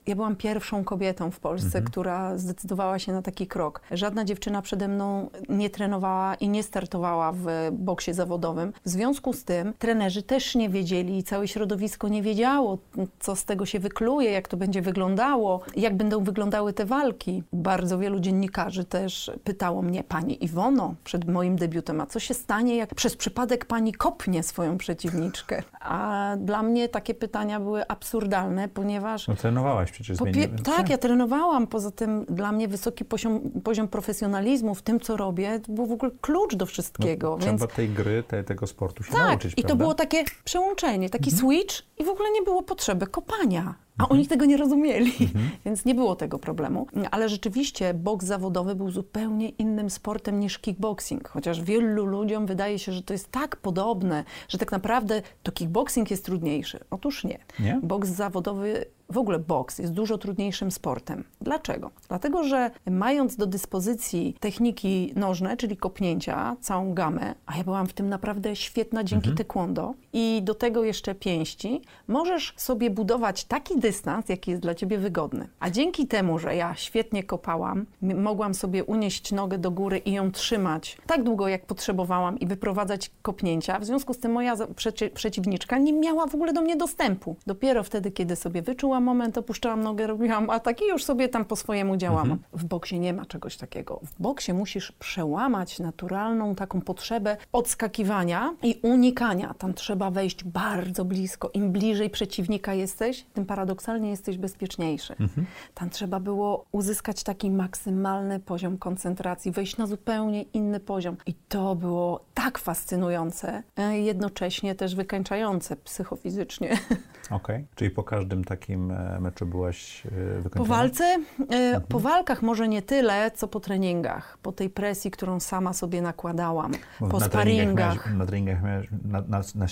ja 0.08 0.16
byłam 0.16 0.36
pierwszą 0.36 0.84
kobietą 0.84 1.32
w 1.32 1.40
Polsce, 1.40 1.82
która 1.82 2.38
zdecydowała 2.38 3.00
się 3.00 3.12
na 3.12 3.22
taki 3.22 3.48
krok. 3.48 3.82
Żadna 3.92 4.26
dziewczyna 4.26 4.62
przede 4.62 4.88
mną 4.88 5.30
nie 5.50 5.70
trenowała 5.70 6.36
i 6.36 6.50
nie 6.50 6.64
startowała 6.64 7.32
w 7.32 7.46
boksie 7.72 8.14
zawodowym. 8.14 8.74
W 8.86 8.90
związku 8.90 9.34
z 9.34 9.44
tym 9.44 9.74
trenerzy 9.80 10.24
też 10.24 10.56
nie 10.56 10.70
wiedzieli 10.70 11.18
i 11.18 11.24
całe 11.24 11.48
środowisko 11.48 12.08
nie 12.08 12.22
wiedziało, 12.22 12.78
co 13.20 13.36
z 13.36 13.46
tego 13.46 13.66
się 13.66 13.80
wykluje, 13.80 14.32
jak 14.32 14.48
to 14.48 14.58
będzie 14.58 14.82
wyglądało, 14.82 15.62
jak 15.76 15.98
będą 15.98 16.24
wyglądały 16.24 16.74
te 16.74 16.86
walki. 16.86 17.44
Bardzo 17.54 18.00
wielu 18.00 18.20
dziennikarzy 18.20 18.86
też 18.86 19.32
pytało 19.44 19.82
mnie, 19.82 20.04
pani 20.04 20.47
Iwono, 20.52 20.96
przed 21.04 21.30
moim 21.30 21.56
debiutem, 21.56 22.02
a 22.02 22.06
co 22.06 22.20
się 22.20 22.34
stanie, 22.34 22.76
jak 22.76 22.96
przez 22.96 23.16
przypadek 23.16 23.66
pani 23.66 23.94
kopnie 23.94 24.44
swoją 24.44 24.78
przeciwniczkę? 24.78 25.64
A 25.80 26.34
dla 26.40 26.64
mnie 26.64 26.90
takie 26.90 27.14
pytania 27.14 27.60
były 27.60 27.88
absurdalne, 27.88 28.68
ponieważ 28.70 29.28
No 29.28 29.36
trenowałaś 29.36 29.92
przecież. 29.92 30.18
po 30.18 30.26
pie- 30.26 30.32
zmieni- 30.34 30.62
tak, 30.64 30.90
ja 30.90 30.98
trenowałam. 30.98 31.68
Poza 31.68 31.92
tym 31.92 32.26
dla 32.30 32.52
mnie 32.52 32.68
wysoki 32.68 33.06
poziom, 33.06 33.40
poziom 33.64 33.88
profesjonalizmu 33.88 34.76
w 34.76 34.82
tym, 34.82 35.00
co 35.00 35.18
robię, 35.18 35.60
to 35.60 35.72
był 35.72 35.86
w 35.86 35.92
ogóle 35.92 36.12
klucz 36.22 36.56
do 36.56 36.66
wszystkiego. 36.66 37.38
no, 37.40 37.46
więc 37.46 37.62
Trzeba 37.62 37.74
tej 37.76 37.90
gry, 37.90 38.24
te, 38.28 38.44
tego 38.44 38.68
sportu 38.68 39.04
się 39.04 39.12
tak, 39.12 39.22
nauczyć, 39.22 39.52
i 39.52 39.56
to 39.56 39.62
prawda? 39.62 39.76
było 39.84 39.94
takie 39.94 40.24
przełączenie, 40.44 41.10
taki 41.10 41.30
Mhm. 41.32 41.48
switch 41.52 41.76
i 41.98 42.04
w 42.04 42.10
ogóle 42.10 42.32
nie 42.32 42.42
było 42.42 42.64
potrzeby 42.64 43.08
kopania. 43.08 43.76
A 43.98 44.10
oni 44.10 44.28
tego 44.28 44.46
nie 44.46 44.58
rozumieli, 44.58 45.12
Mhm. 45.22 45.50
więc 45.66 45.86
nie 45.86 45.96
było 45.96 46.16
tego 46.16 46.40
problemu. 46.40 46.88
Ale 47.12 47.30
rzeczywiście 47.30 47.94
boks 47.94 48.26
zawodowy 48.26 48.76
był 48.76 48.92
zupełnie 48.92 49.50
innym 49.50 49.90
sportem 49.90 50.40
niż 50.40 50.60
kickboxing. 50.60 51.30
Chociaż 51.30 51.62
wielu 51.62 52.06
ludziom 52.06 52.46
wydaje 52.46 52.80
się, 52.80 52.92
że 52.92 53.02
to 53.04 53.14
jest 53.14 53.32
tak 53.32 53.56
podobne, 53.56 54.24
że 54.50 54.58
tak 54.58 54.72
naprawdę 54.72 55.22
to 55.44 55.52
kickboxing 55.52 56.12
jest 56.12 56.26
trudniejszy. 56.26 56.80
Otóż 56.90 57.24
nie. 57.24 57.40
Nie? 57.60 57.80
Boks 57.84 58.10
zawodowy 58.10 58.86
w 59.10 59.18
ogóle 59.18 59.40
boks 59.40 59.80
jest 59.80 59.94
dużo 59.94 60.18
trudniejszym 60.18 60.72
sportem. 60.72 61.24
Dlaczego? 61.42 61.92
Dlatego, 62.08 62.44
że 62.44 62.72
mając 62.86 63.36
do 63.36 63.46
dyspozycji 63.46 64.36
techniki 64.40 65.14
nożne, 65.16 65.58
czyli 65.58 65.78
kopnięcia, 65.78 66.56
całą 66.62 66.94
gamę, 66.94 67.36
a 67.46 67.58
ja 67.58 67.64
byłam 67.64 67.88
w 67.88 67.94
tym 67.94 68.10
naprawdę 68.10 68.56
świetna 68.56 69.04
dzięki 69.04 69.30
mhm. 69.30 69.38
taekwondo 69.38 69.94
i 70.14 70.42
do 70.44 70.56
tego 70.56 70.84
jeszcze 70.84 71.16
pięści, 71.16 71.82
możesz 72.08 72.54
sobie 72.58 72.90
budować 72.90 73.46
taki 73.46 73.80
dystans, 73.80 74.30
jaki 74.30 74.52
jest 74.52 74.64
dla 74.64 74.76
ciebie 74.76 74.98
wygodny. 74.98 75.48
A 75.60 75.70
dzięki 75.70 76.08
temu, 76.08 76.40
że 76.40 76.56
ja 76.56 76.76
świetnie 76.76 77.24
kopałam, 77.24 77.86
mogłam 78.02 78.54
sobie 78.54 78.84
unieść 78.84 79.32
nogę 79.32 79.58
do 79.58 79.72
góry 79.72 79.98
i 79.98 80.12
ją 80.12 80.32
trzymać 80.32 80.98
tak 81.08 81.24
długo, 81.24 81.48
jak 81.48 81.66
potrzebowałam 81.66 82.40
i 82.40 82.48
wyprowadzać 82.48 83.12
kopnięcia, 83.22 83.80
w 83.80 83.86
związku 83.86 84.14
z 84.14 84.18
tym 84.18 84.32
moja 84.32 84.56
przeci 84.76 85.10
przeciwniczka 85.10 85.78
nie 85.78 85.94
miała 85.94 86.28
w 86.28 86.36
ogóle 86.36 86.54
do 86.54 86.62
mnie 86.62 86.76
dostępu. 86.76 87.36
Dopiero 87.48 87.84
wtedy, 87.84 88.12
kiedy 88.12 88.36
sobie 88.36 88.62
wyczułam 88.62 88.97
moment, 89.00 89.38
opuszczałam 89.38 89.84
nogę, 89.84 90.08
robiłam 90.08 90.50
ataki 90.50 90.86
i 90.86 90.88
już 90.88 91.06
sobie 91.06 91.30
tam 91.30 91.46
po 91.46 91.56
swojemu 91.56 91.98
działam. 91.98 92.32
Mhm. 92.32 92.40
W 92.54 92.66
boksie 92.66 93.00
nie 93.00 93.14
ma 93.14 93.26
czegoś 93.26 93.58
takiego. 93.58 94.00
W 94.04 94.22
boksie 94.22 94.54
musisz 94.54 94.92
przełamać 94.92 95.80
naturalną 95.80 96.56
taką 96.56 96.82
potrzebę 96.82 97.38
odskakiwania 97.52 98.54
i 98.64 98.80
unikania. 98.82 99.54
Tam 99.54 99.74
trzeba 99.74 100.12
wejść 100.12 100.44
bardzo 100.44 101.06
blisko. 101.06 101.50
Im 101.54 101.72
bliżej 101.72 102.10
przeciwnika 102.10 102.74
jesteś, 102.74 103.26
tym 103.34 103.46
paradoksalnie 103.46 104.10
jesteś 104.10 104.38
bezpieczniejszy. 104.38 105.16
Mhm. 105.20 105.48
Tam 105.74 105.90
trzeba 105.90 106.20
było 106.20 106.66
uzyskać 106.72 107.24
taki 107.24 107.52
maksymalny 107.52 108.40
poziom 108.40 108.78
koncentracji, 108.78 109.52
wejść 109.52 109.78
na 109.78 109.88
zupełnie 109.88 110.42
inny 110.42 110.80
poziom. 110.80 111.18
I 111.26 111.34
to 111.34 111.76
było 111.76 112.26
tak 112.34 112.58
fascynujące, 112.58 113.64
e, 113.78 114.00
jednocześnie 114.00 114.76
też 114.76 114.96
wykańczające 114.96 115.76
psychofizycznie. 115.76 116.70
Okej, 117.26 117.56
okay. 117.56 117.66
czyli 117.76 117.92
po 117.92 118.04
każdym 118.04 118.44
takim 118.44 118.87
e, 118.92 119.18
meczu 119.20 119.46
byłaś 119.46 120.06
e, 120.06 120.10
wykończona? 120.42 120.58
Po 120.58 120.66
walce? 120.66 121.04
Mhm. 121.40 121.82
Po 121.90 122.00
walkach 122.00 122.42
może 122.42 122.68
nie 122.68 122.82
tyle, 122.82 123.32
co 123.32 123.48
po 123.48 123.60
treningach, 123.60 124.38
po 124.42 124.52
tej 124.52 124.70
presji, 124.70 125.12
którą 125.12 125.40
sama 125.40 125.74
sobie 125.74 126.02
nakładałam, 126.02 126.72
Bo 127.00 127.08
po 127.08 127.20
na 127.20 127.26
sparingach. 127.26 128.06
Miałeś, 128.06 128.20
na 128.20 128.26
treningach 128.26 128.62
na, 128.62 129.22
na, 129.28 129.42
na, 129.56 129.66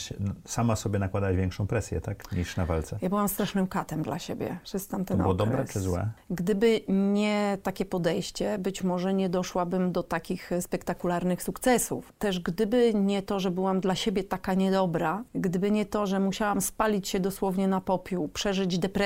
sama 0.45 0.75
sobie 0.75 0.99
nakładałaś 0.99 1.35
większą 1.35 1.67
presję, 1.67 2.01
tak, 2.01 2.31
niż 2.31 2.57
na 2.57 2.65
walce? 2.65 2.97
Ja 3.01 3.09
byłam 3.09 3.29
strasznym 3.29 3.67
katem 3.67 4.01
dla 4.03 4.19
siebie 4.19 4.57
przez 4.63 4.87
tamten 4.87 5.17
To 5.17 5.23
było 5.23 5.33
okres. 5.35 5.49
dobre 5.49 5.65
czy 5.65 5.79
złe? 5.79 6.09
Gdyby 6.29 6.81
nie 6.87 7.57
takie 7.63 7.85
podejście, 7.85 8.57
być 8.57 8.83
może 8.83 9.13
nie 9.13 9.29
doszłabym 9.29 9.91
do 9.91 10.03
takich 10.03 10.49
spektakularnych 10.61 11.43
sukcesów. 11.43 12.13
Też 12.19 12.39
gdyby 12.39 12.93
nie 12.93 13.21
to, 13.21 13.39
że 13.39 13.51
byłam 13.51 13.79
dla 13.79 13.95
siebie 13.95 14.23
taka 14.23 14.53
niedobra, 14.53 15.23
gdyby 15.35 15.71
nie 15.71 15.85
to, 15.85 16.07
że 16.07 16.19
musiałam 16.19 16.61
spalić 16.61 17.07
się 17.07 17.19
dosłownie 17.19 17.67
na 17.67 17.81
popiół, 17.81 18.27
przeżyć 18.27 18.79
depresję, 18.79 19.04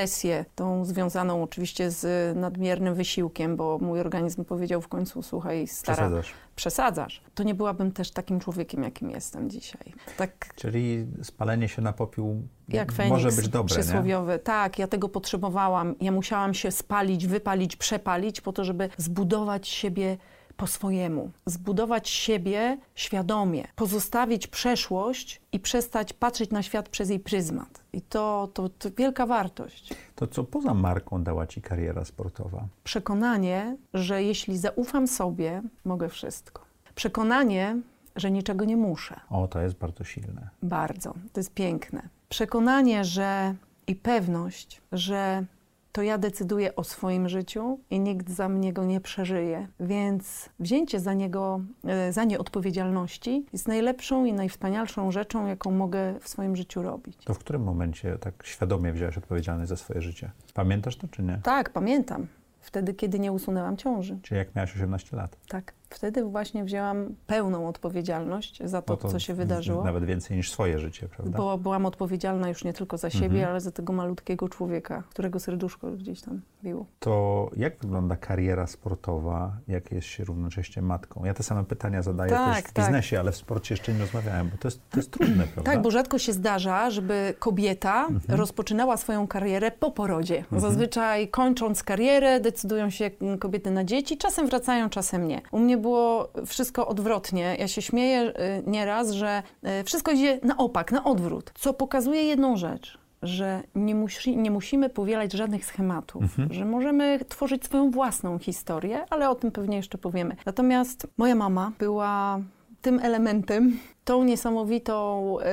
tą 0.56 0.86
związaną 0.86 1.44
oczywiście 1.44 1.92
z 1.92 2.38
nadmiernym 2.38 2.96
wysiłkiem, 2.96 3.56
bo 3.56 3.78
mój 3.82 4.00
organizm 4.00 4.46
powiedział 4.46 4.82
w 4.82 4.88
końcu, 4.88 5.24
słuchaj, 5.24 5.68
stara, 5.68 5.96
przesadzasz. 5.96 6.34
przesadzasz. 6.56 7.22
To 7.36 7.44
nie 7.44 7.56
byłabym 7.56 7.92
też 7.92 8.12
takim 8.12 8.40
człowiekiem, 8.40 8.84
jakim 8.84 9.10
jestem 9.10 9.50
dzisiaj. 9.50 9.94
Tak, 10.18 10.54
Czyli 10.56 11.08
spalenie 11.24 11.68
się 11.68 11.82
na 11.82 11.94
popiół 11.94 12.48
jak 12.70 12.92
Feniks, 12.92 13.12
może 13.12 13.32
być 13.32 13.50
dobre, 13.50 13.76
przysłowiowy. 13.76 14.32
Nie? 14.32 14.40
Tak, 14.40 14.80
ja 14.80 14.88
tego 14.88 15.10
potrzebowałam. 15.10 15.96
Ja 16.02 16.12
musiałam 16.12 16.54
się 16.54 16.72
spalić, 16.72 17.28
wypalić, 17.28 17.76
przepalić 17.76 18.42
po 18.42 18.54
to, 18.54 18.64
żeby 18.64 18.90
zbudować 18.98 19.68
siebie 19.68 20.18
po 20.60 20.68
swojemu, 20.68 21.32
zbudować 21.46 22.10
siebie 22.10 22.78
świadomie, 22.96 23.68
pozostawić 23.76 24.48
przeszłość 24.48 25.42
i 25.52 25.60
przestać 25.60 26.14
patrzeć 26.14 26.52
na 26.52 26.64
świat 26.64 26.90
przez 26.90 27.10
jej 27.10 27.20
pryzmat. 27.20 27.84
I 27.94 28.02
to, 28.02 28.50
to, 28.54 28.70
to 28.70 28.90
wielka 28.98 29.26
wartość. 29.26 29.94
To 30.16 30.28
co 30.28 30.44
poza 30.44 30.74
marką 30.74 31.24
dała 31.24 31.48
ci 31.48 31.62
kariera 31.62 32.06
sportowa? 32.06 32.68
Przekonanie, 32.84 33.78
że 33.94 34.24
jeśli 34.24 34.58
zaufam 34.58 35.08
sobie, 35.08 35.62
mogę 35.86 36.10
wszystko. 36.10 36.62
Przekonanie, 36.96 37.82
że 38.16 38.32
niczego 38.32 38.66
nie 38.66 38.78
muszę. 38.78 39.20
O, 39.30 39.48
to 39.48 39.62
jest 39.62 39.76
bardzo 39.76 40.04
silne. 40.04 40.50
Bardzo. 40.64 41.14
To 41.34 41.40
jest 41.40 41.54
piękne. 41.54 42.10
Przekonanie, 42.30 43.06
że 43.06 43.56
i 43.88 43.96
pewność, 43.96 44.82
że 44.92 45.46
to 45.92 46.02
ja 46.02 46.18
decyduję 46.18 46.76
o 46.76 46.84
swoim 46.84 47.30
życiu 47.30 47.80
i 47.90 48.00
nikt 48.00 48.30
za 48.30 48.50
mnie 48.50 48.74
go 48.74 48.86
nie 48.86 49.02
przeżyje. 49.02 49.68
Więc 49.80 50.50
wzięcie 50.60 51.00
za 51.00 51.14
niego, 51.14 51.62
e, 51.86 52.14
za 52.14 52.24
nie 52.24 52.40
odpowiedzialności 52.40 53.46
jest 53.54 53.68
najlepszą 53.68 54.26
i 54.26 54.34
najwspanialszą 54.34 55.12
rzeczą, 55.12 55.48
jaką 55.48 55.72
mogę 55.72 56.20
w 56.20 56.30
swoim 56.30 56.56
życiu 56.56 56.82
robić. 56.82 57.18
To 57.26 57.34
w 57.34 57.40
którym 57.40 57.64
momencie 57.64 58.18
tak 58.18 58.34
świadomie 58.44 58.94
wziąłeś 58.94 59.18
odpowiedzialność 59.18 59.70
za 59.70 59.78
swoje 59.78 60.02
życie? 60.02 60.32
Pamiętasz 60.54 60.96
to 60.96 61.08
czy 61.08 61.24
nie? 61.24 61.40
Tak, 61.44 61.70
pamiętam. 61.70 62.28
Wtedy, 62.60 62.94
kiedy 62.94 63.20
nie 63.20 63.32
usunęłam 63.32 63.78
ciąży. 63.78 64.20
Czyli 64.22 64.38
jak 64.38 64.56
miałaś 64.56 64.76
18 64.76 65.18
lat? 65.18 65.38
Tak. 65.48 65.74
Wtedy 65.90 66.24
właśnie 66.24 66.64
wzięłam 66.64 67.16
pełną 67.28 67.68
odpowiedzialność 67.68 68.62
za 68.64 68.82
to, 68.82 68.98
to 68.98 69.10
co 69.10 69.20
się 69.20 69.34
wydarzyło. 69.34 69.84
Nawet 69.84 70.06
więcej 70.06 70.38
niż 70.38 70.52
swoje 70.52 70.80
życie, 70.80 71.08
prawda? 71.08 71.38
Bo 71.38 71.58
byłam 71.58 71.86
odpowiedzialna 71.86 72.50
już 72.50 72.64
nie 72.64 72.74
tylko 72.74 72.98
za 72.98 73.10
siebie, 73.10 73.26
mhm. 73.26 73.50
ale 73.50 73.62
za 73.62 73.72
tego 73.72 73.94
malutkiego 73.94 74.50
człowieka, 74.50 75.04
którego 75.10 75.40
serduszko 75.40 75.92
gdzieś 75.92 76.22
tam 76.22 76.42
biło. 76.64 76.86
To 77.00 77.50
jak 77.58 77.78
wygląda 77.82 78.16
kariera 78.16 78.68
sportowa, 78.68 79.58
jak 79.68 79.92
jest 79.92 80.08
się 80.08 80.24
równocześnie 80.24 80.82
matką? 80.82 81.26
Ja 81.26 81.34
te 81.34 81.44
same 81.44 81.64
pytania 81.64 82.02
zadaję 82.02 82.32
tak, 82.32 82.56
też 82.56 82.72
w 82.72 82.74
tak. 82.74 82.86
biznesie, 82.86 83.20
ale 83.20 83.32
w 83.32 83.36
sporcie 83.36 83.74
jeszcze 83.74 83.94
nie 83.94 84.00
rozmawiałem, 84.00 84.50
bo 84.50 84.58
to 84.58 84.68
jest, 84.68 84.82
to 84.90 84.98
jest 85.00 85.12
trudne, 85.12 85.44
prawda? 85.54 85.72
Tak, 85.72 85.82
bo 85.82 85.92
rzadko 85.92 86.20
się 86.20 86.34
zdarza, 86.34 86.90
żeby 86.90 87.34
kobieta 87.40 88.08
mhm. 88.10 88.40
rozpoczynała 88.40 88.98
swoją 88.98 89.28
karierę 89.28 89.72
po 89.72 89.92
porodzie. 89.92 90.38
Mhm. 90.38 90.62
Zazwyczaj 90.62 91.28
kończąc 91.28 91.84
karierę 91.84 92.40
decydują 92.40 92.90
się 92.90 93.12
kobiety 93.40 93.72
na 93.72 93.84
dzieci, 93.84 94.18
czasem 94.18 94.48
wracają, 94.48 94.90
czasem 94.90 95.28
nie. 95.28 95.42
U 95.52 95.60
mnie 95.60 95.78
było 95.80 96.30
wszystko 96.46 96.88
odwrotnie. 96.88 97.56
Ja 97.60 97.68
się 97.68 97.82
śmieję 97.82 98.22
y, 98.22 98.64
nieraz, 98.68 99.12
że 99.12 99.44
y, 99.82 99.84
wszystko 99.84 100.12
idzie 100.12 100.40
na 100.44 100.58
opak, 100.58 100.92
na 100.92 101.04
odwrót, 101.04 101.52
co 101.56 101.74
pokazuje 101.74 102.24
jedną 102.24 102.58
rzecz 102.58 103.00
że 103.22 103.64
nie, 103.76 103.96
musi, 103.96 104.38
nie 104.38 104.52
musimy 104.52 104.90
powielać 104.90 105.34
żadnych 105.34 105.66
schematów, 105.66 106.22
mhm. 106.24 106.54
że 106.54 106.66
możemy 106.66 107.20
tworzyć 107.28 107.66
swoją 107.66 107.92
własną 107.92 108.40
historię, 108.40 109.06
ale 109.10 109.30
o 109.30 109.36
tym 109.36 109.52
pewnie 109.52 109.78
jeszcze 109.78 109.98
powiemy. 109.98 110.36
Natomiast 110.46 111.08
moja 111.18 111.36
mama 111.36 111.72
była 111.80 112.40
tym 112.82 113.00
elementem, 113.00 113.80
tą 114.04 114.24
niesamowitą 114.24 115.36
y, 115.40 115.44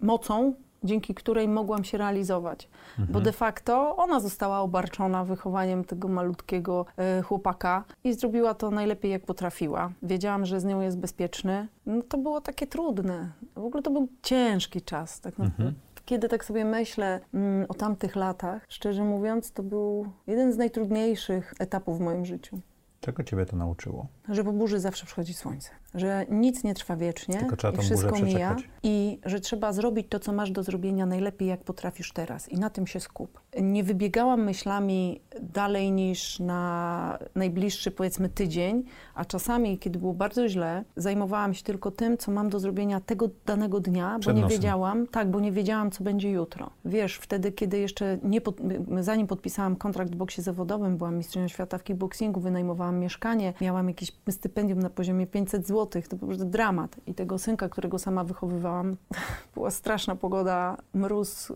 mocą, 0.00 0.54
dzięki 0.86 1.14
której 1.14 1.48
mogłam 1.48 1.84
się 1.84 1.98
realizować. 1.98 2.68
Mhm. 2.90 3.08
Bo 3.12 3.20
de 3.20 3.32
facto 3.32 3.96
ona 3.96 4.20
została 4.20 4.60
obarczona 4.60 5.24
wychowaniem 5.24 5.84
tego 5.84 6.08
malutkiego 6.08 6.86
y, 7.18 7.22
chłopaka 7.22 7.84
i 8.04 8.14
zrobiła 8.14 8.54
to 8.54 8.70
najlepiej, 8.70 9.10
jak 9.10 9.24
potrafiła. 9.24 9.90
Wiedziałam, 10.02 10.46
że 10.46 10.60
z 10.60 10.64
nią 10.64 10.80
jest 10.80 10.98
bezpieczny. 10.98 11.68
No 11.86 12.02
to 12.02 12.18
było 12.18 12.40
takie 12.40 12.66
trudne. 12.66 13.32
W 13.54 13.64
ogóle 13.64 13.82
to 13.82 13.90
był 13.90 14.08
ciężki 14.22 14.82
czas. 14.82 15.20
Tak 15.20 15.40
mhm. 15.40 15.74
Kiedy 16.04 16.28
tak 16.28 16.44
sobie 16.44 16.64
myślę 16.64 17.20
mm, 17.34 17.66
o 17.68 17.74
tamtych 17.74 18.16
latach, 18.16 18.64
szczerze 18.68 19.04
mówiąc, 19.04 19.52
to 19.52 19.62
był 19.62 20.06
jeden 20.26 20.52
z 20.52 20.56
najtrudniejszych 20.56 21.54
etapów 21.58 21.98
w 21.98 22.00
moim 22.00 22.24
życiu. 22.24 22.60
Czego 23.00 23.22
ciebie 23.22 23.46
to 23.46 23.56
nauczyło? 23.56 24.06
Że 24.28 24.44
po 24.44 24.52
burzy 24.52 24.80
zawsze 24.80 25.06
przychodzi 25.06 25.34
słońce. 25.34 25.70
Że 25.96 26.26
nic 26.30 26.64
nie 26.64 26.74
trwa 26.74 26.96
wiecznie 26.96 27.46
i 27.74 27.78
wszystko 27.82 28.18
mija. 28.18 28.56
I 28.82 29.18
że 29.24 29.40
trzeba 29.40 29.72
zrobić 29.72 30.06
to, 30.08 30.18
co 30.20 30.32
masz 30.32 30.50
do 30.50 30.62
zrobienia 30.62 31.06
najlepiej, 31.06 31.48
jak 31.48 31.60
potrafisz 31.64 32.12
teraz. 32.12 32.48
I 32.48 32.58
na 32.58 32.70
tym 32.70 32.86
się 32.86 33.00
skup. 33.00 33.40
Nie 33.62 33.84
wybiegałam 33.84 34.44
myślami 34.44 35.20
dalej 35.42 35.92
niż 35.92 36.40
na 36.40 37.18
najbliższy, 37.34 37.90
powiedzmy, 37.90 38.28
tydzień, 38.28 38.84
a 39.14 39.24
czasami, 39.24 39.78
kiedy 39.78 39.98
było 39.98 40.14
bardzo 40.14 40.48
źle, 40.48 40.84
zajmowałam 40.96 41.54
się 41.54 41.62
tylko 41.62 41.90
tym, 41.90 42.18
co 42.18 42.30
mam 42.32 42.48
do 42.50 42.60
zrobienia 42.60 43.00
tego 43.00 43.28
danego 43.46 43.80
dnia, 43.80 44.18
bo 44.24 44.32
nie 44.32 44.46
wiedziałam, 44.48 45.06
tak, 45.06 45.30
bo 45.30 45.40
nie 45.40 45.52
wiedziałam, 45.52 45.90
co 45.90 46.04
będzie 46.04 46.30
jutro. 46.30 46.70
Wiesz, 46.84 47.16
wtedy, 47.16 47.52
kiedy 47.52 47.78
jeszcze 47.78 48.18
nie, 48.22 48.40
pod, 48.40 48.56
zanim 49.00 49.26
podpisałam 49.26 49.76
kontrakt 49.76 50.12
w 50.12 50.16
boksie 50.16 50.42
zawodowym, 50.42 50.96
byłam 50.96 51.16
mistrzynią 51.16 51.48
świata 51.48 51.78
w 51.78 51.84
kickboxingu, 51.84 52.40
wynajmowałam 52.40 52.98
mieszkanie, 52.98 53.54
miałam 53.60 53.88
jakieś 53.88 54.12
stypendium 54.30 54.78
na 54.78 54.90
poziomie 54.90 55.26
500 55.26 55.66
zł, 55.66 55.85
to 55.86 56.16
po 56.16 56.26
prostu 56.26 56.44
dramat. 56.44 56.96
I 57.06 57.14
tego 57.14 57.38
synka, 57.38 57.68
którego 57.68 57.98
sama 57.98 58.24
wychowywałam, 58.24 58.96
była 59.54 59.70
straszna 59.70 60.16
pogoda, 60.16 60.76
mróz, 60.94 61.52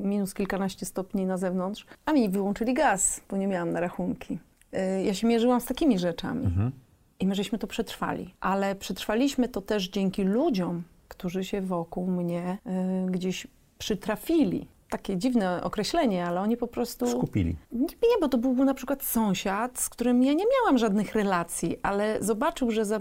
minus 0.00 0.34
kilkanaście 0.34 0.86
stopni 0.86 1.26
na 1.26 1.36
zewnątrz, 1.36 1.86
a 2.04 2.12
mi 2.12 2.28
wyłączyli 2.28 2.74
gaz, 2.74 3.20
bo 3.30 3.36
nie 3.36 3.46
miałam 3.46 3.72
na 3.72 3.80
rachunki. 3.80 4.38
Y, 4.74 5.02
ja 5.02 5.14
się 5.14 5.26
mierzyłam 5.26 5.60
z 5.60 5.64
takimi 5.64 5.98
rzeczami. 5.98 6.46
Mhm. 6.46 6.72
I 7.20 7.26
my 7.26 7.34
żeśmy 7.34 7.58
to 7.58 7.66
przetrwali. 7.66 8.34
Ale 8.40 8.74
przetrwaliśmy 8.74 9.48
to 9.48 9.60
też 9.60 9.88
dzięki 9.88 10.24
ludziom, 10.24 10.82
którzy 11.08 11.44
się 11.44 11.60
wokół 11.60 12.06
mnie 12.06 12.58
y, 13.06 13.10
gdzieś 13.10 13.46
przytrafili 13.78 14.66
takie 14.90 15.16
dziwne 15.16 15.62
określenie, 15.62 16.26
ale 16.26 16.40
oni 16.40 16.56
po 16.56 16.66
prostu... 16.66 17.06
Skupili. 17.06 17.56
Nie, 17.72 18.16
bo 18.20 18.28
to 18.28 18.38
był 18.38 18.64
na 18.64 18.74
przykład 18.74 19.02
sąsiad, 19.02 19.78
z 19.78 19.88
którym 19.88 20.22
ja 20.22 20.32
nie 20.32 20.44
miałam 20.58 20.78
żadnych 20.78 21.14
relacji, 21.14 21.76
ale 21.82 22.18
zobaczył, 22.20 22.70
że 22.70 22.84
za, 22.84 23.00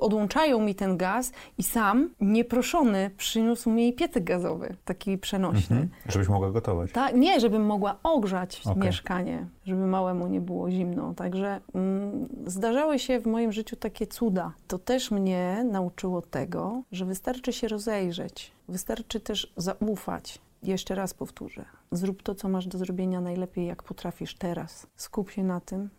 odłączają 0.00 0.60
mi 0.60 0.74
ten 0.74 0.96
gaz 0.96 1.32
i 1.58 1.62
sam, 1.62 2.10
nieproszony, 2.20 3.10
przyniósł 3.16 3.70
mi 3.70 3.92
piecyk 3.92 4.24
gazowy, 4.24 4.76
taki 4.84 5.18
przenośny. 5.18 5.76
Mhm. 5.76 5.88
Żebyś 6.08 6.28
mogła 6.28 6.50
gotować. 6.50 6.92
Tak, 6.92 7.14
nie, 7.14 7.40
żebym 7.40 7.66
mogła 7.66 7.96
ogrzać 8.02 8.62
okay. 8.64 8.84
mieszkanie, 8.84 9.46
żeby 9.64 9.86
małemu 9.86 10.26
nie 10.26 10.40
było 10.40 10.70
zimno. 10.70 11.14
Także 11.14 11.60
mm, 11.74 12.28
zdarzały 12.46 12.98
się 12.98 13.20
w 13.20 13.26
moim 13.26 13.52
życiu 13.52 13.76
takie 13.76 14.06
cuda. 14.06 14.52
To 14.68 14.78
też 14.78 15.10
mnie 15.10 15.64
nauczyło 15.70 16.22
tego, 16.22 16.82
że 16.92 17.04
wystarczy 17.04 17.52
się 17.52 17.68
rozejrzeć, 17.68 18.52
wystarczy 18.72 19.20
też 19.20 19.52
zaufać. 19.56 20.38
Jeszcze 20.62 20.94
raz 20.94 21.14
powtórzę. 21.14 21.64
Zrób 21.92 22.22
to, 22.22 22.34
co 22.34 22.48
masz 22.48 22.66
do 22.66 22.78
zrobienia 22.78 23.20
najlepiej, 23.20 23.66
jak 23.66 23.82
potrafisz 23.82 24.34
teraz. 24.34 24.86
Skup 24.96 25.30
się 25.30 25.44
na 25.44 25.60
tym, 25.60 25.90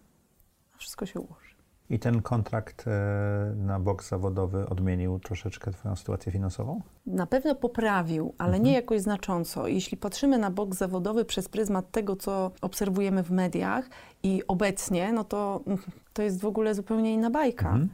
a 0.75 0.77
wszystko 0.77 1.05
się 1.05 1.19
ułoży. 1.19 1.53
I 1.89 1.99
ten 1.99 2.21
kontrakt 2.21 2.85
e, 2.87 3.53
na 3.55 3.79
boks 3.79 4.09
zawodowy 4.09 4.69
odmienił 4.69 5.19
troszeczkę 5.19 5.71
Twoją 5.71 5.95
sytuację 5.95 6.31
finansową? 6.31 6.81
Na 7.05 7.27
pewno 7.27 7.55
poprawił, 7.55 8.33
ale 8.37 8.49
mhm. 8.49 8.63
nie 8.63 8.73
jakoś 8.73 9.01
znacząco. 9.01 9.67
Jeśli 9.67 9.97
patrzymy 9.97 10.37
na 10.37 10.51
boks 10.51 10.77
zawodowy 10.77 11.25
przez 11.25 11.49
pryzmat 11.49 11.91
tego, 11.91 12.15
co 12.15 12.51
obserwujemy 12.61 13.23
w 13.23 13.31
mediach 13.31 13.89
i 14.23 14.41
obecnie, 14.47 15.13
no 15.13 15.23
to 15.23 15.63
to 16.13 16.21
jest 16.21 16.41
w 16.41 16.45
ogóle 16.45 16.75
zupełnie 16.75 17.13
inna 17.13 17.29
bajka. 17.29 17.65
Mhm. 17.65 17.89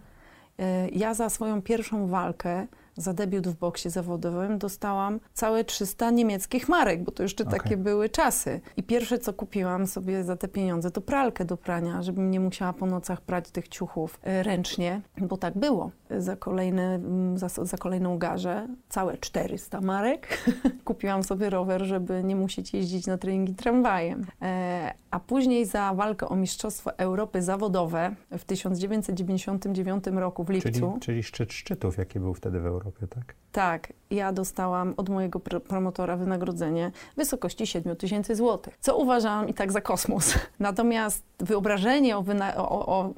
E, 0.60 0.90
ja 0.90 1.14
za 1.14 1.30
swoją 1.30 1.62
pierwszą 1.62 2.08
walkę 2.08 2.68
za 2.98 3.14
debiut 3.14 3.48
w 3.48 3.56
boksie 3.56 3.90
zawodowym 3.90 4.58
dostałam 4.58 5.20
całe 5.34 5.64
300 5.64 6.12
niemieckich 6.12 6.70
marek, 6.70 7.04
bo 7.04 7.12
to 7.12 7.24
jeszcze 7.24 7.44
okay. 7.44 7.60
takie 7.60 7.78
były 7.78 8.10
czasy. 8.10 8.62
I 8.78 8.84
pierwsze, 8.84 9.20
co 9.20 9.34
kupiłam 9.34 9.88
sobie 9.88 10.24
za 10.24 10.36
te 10.36 10.48
pieniądze, 10.48 10.92
to 10.92 11.02
pralkę 11.02 11.46
do 11.46 11.58
prania, 11.58 12.02
żebym 12.02 12.32
nie 12.32 12.40
musiała 12.40 12.74
po 12.74 12.86
nocach 12.86 13.22
prać 13.22 13.52
tych 13.52 13.68
ciuchów 13.68 14.20
e, 14.24 14.44
ręcznie, 14.44 15.02
bo 15.18 15.38
tak 15.38 15.58
było. 15.58 15.92
Za, 16.18 16.36
kolejne, 16.36 17.00
za, 17.36 17.50
za 17.50 17.78
kolejną 17.78 18.18
garzę 18.18 18.68
całe 18.90 19.18
400 19.18 19.82
marek. 19.82 20.44
kupiłam 20.86 21.24
sobie 21.24 21.50
rower, 21.50 21.84
żeby 21.86 22.24
nie 22.24 22.36
musieć 22.36 22.74
jeździć 22.74 23.08
na 23.08 23.18
treningi 23.18 23.54
tramwajem. 23.56 24.26
E, 24.42 24.94
a 25.12 25.20
później 25.20 25.66
za 25.66 25.94
walkę 25.94 26.30
o 26.30 26.36
Mistrzostwo 26.36 26.98
Europy 26.98 27.42
zawodowe 27.42 28.16
w 28.32 28.46
1999 28.46 30.08
roku 30.08 30.44
w 30.44 30.50
lipcu. 30.50 30.70
Czyli, 30.72 31.00
czyli 31.00 31.24
szczyt 31.24 31.54
szczytów, 31.54 31.98
jaki 31.98 32.20
był 32.20 32.34
wtedy 32.34 32.60
w 32.60 32.66
Europie, 32.66 32.79
tak? 33.10 33.36
Tak, 33.52 33.94
ja 34.12 34.34
dostałam 34.34 34.94
od 34.98 35.10
mojego 35.10 35.40
pr 35.40 35.64
promotora 35.64 36.18
wynagrodzenie 36.18 36.92
w 37.14 37.16
wysokości 37.16 37.68
7 37.68 37.96
tysięcy 37.96 38.36
złotych, 38.36 38.78
co 38.80 38.98
uważam 38.98 39.50
i 39.50 39.54
tak 39.54 39.72
za 39.72 39.82
kosmos. 39.82 40.34
Natomiast 40.60 41.24
wyobrażenie 41.40 42.18
o, 42.18 42.22
wyna 42.22 42.56
o, 42.56 42.86
o, 42.86 43.14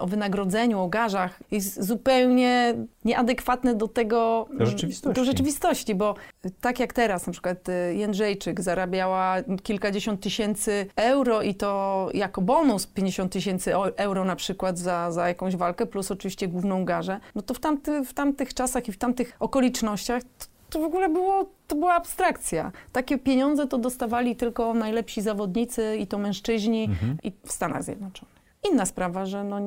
o, 0.00 0.06
wynagrodzeniu, 0.06 0.80
o 0.80 0.88
garzach 0.88 1.38
jest 1.50 1.82
zupełnie 1.84 2.74
nieadekwatne 3.04 3.74
do 3.74 3.88
tego, 3.88 4.48
do 4.58 4.66
rzeczywistości. 4.66 5.14
do 5.14 5.24
rzeczywistości, 5.24 5.94
bo 5.94 6.14
tak 6.60 6.80
jak 6.80 6.92
teraz, 6.92 7.26
na 7.26 7.32
przykład 7.32 7.68
y, 7.68 7.94
Jędrzejczyk 7.94 8.60
zarabiała 8.60 9.36
kilkadziesiąt 9.62 10.20
tysięcy 10.20 10.86
euro 10.96 11.42
i 11.42 11.54
to 11.54 12.08
jako 12.14 12.40
bonus 12.40 12.86
50 12.86 13.32
tysięcy 13.32 13.72
euro 13.76 14.24
na 14.24 14.36
przykład 14.36 14.78
za, 14.78 15.10
za 15.12 15.28
jakąś 15.28 15.56
walkę, 15.56 15.86
plus 15.86 16.10
oczywiście 16.10 16.48
główną 16.48 16.84
garzę, 16.84 17.20
no 17.34 17.42
to 17.42 17.54
w, 17.54 17.58
tamty, 17.58 18.04
w 18.04 18.14
tamtych 18.14 18.54
czasach 18.58 18.88
i 18.88 18.92
w 18.92 18.98
tamtych 18.98 19.36
okolicznościach 19.40 20.22
to, 20.22 20.46
to 20.70 20.80
w 20.80 20.84
ogóle 20.84 21.08
było, 21.08 21.46
to 21.68 21.76
była 21.76 21.94
abstrakcja. 21.94 22.72
Takie 22.92 23.18
pieniądze 23.18 23.66
to 23.66 23.78
dostawali 23.78 24.36
tylko 24.36 24.74
najlepsi 24.74 25.22
zawodnicy 25.22 25.96
i 25.96 26.06
to 26.06 26.18
mężczyźni 26.18 26.84
mhm. 26.84 27.16
i 27.22 27.32
w 27.44 27.52
Stanach 27.52 27.82
Zjednoczonych. 27.82 28.34
Inna 28.72 28.86
sprawa, 28.86 29.26
że 29.26 29.44
no, 29.44 29.60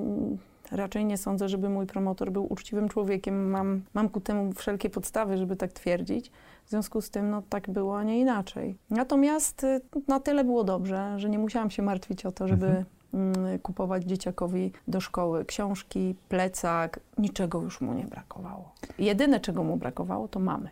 raczej 0.72 1.06
nie 1.06 1.18
sądzę, 1.18 1.50
żeby 1.50 1.70
mój 1.70 1.86
promotor 1.86 2.32
był 2.32 2.54
uczciwym 2.54 2.90
człowiekiem. 2.90 3.50
Mam, 3.50 3.82
mam 3.94 4.10
ku 4.10 4.22
temu 4.22 4.54
wszelkie 4.54 4.90
podstawy, 4.90 5.38
żeby 5.38 5.56
tak 5.56 5.74
twierdzić. 5.74 6.32
W 6.66 6.70
związku 6.70 7.02
z 7.02 7.10
tym, 7.10 7.30
no 7.30 7.44
tak 7.50 7.70
było, 7.70 7.98
a 7.98 8.04
nie 8.04 8.20
inaczej. 8.20 8.78
Natomiast 8.90 9.64
y, 9.64 9.82
na 10.08 10.20
tyle 10.20 10.44
było 10.44 10.64
dobrze, 10.64 11.14
że 11.18 11.30
nie 11.30 11.40
musiałam 11.40 11.70
się 11.70 11.84
martwić 11.84 12.26
o 12.26 12.32
to, 12.32 12.48
żeby 12.48 12.66
mhm. 12.66 12.86
Kupować 13.64 14.04
dzieciakowi 14.04 14.72
do 14.88 15.02
szkoły 15.02 15.46
książki, 15.46 16.16
plecak, 16.30 17.00
niczego 17.18 17.62
już 17.62 17.82
mu 17.82 17.94
nie 17.94 18.04
brakowało. 18.04 18.72
Jedyne, 19.00 19.40
czego 19.40 19.64
mu 19.64 19.78
brakowało, 19.78 20.28
to 20.28 20.40
mamy. 20.40 20.70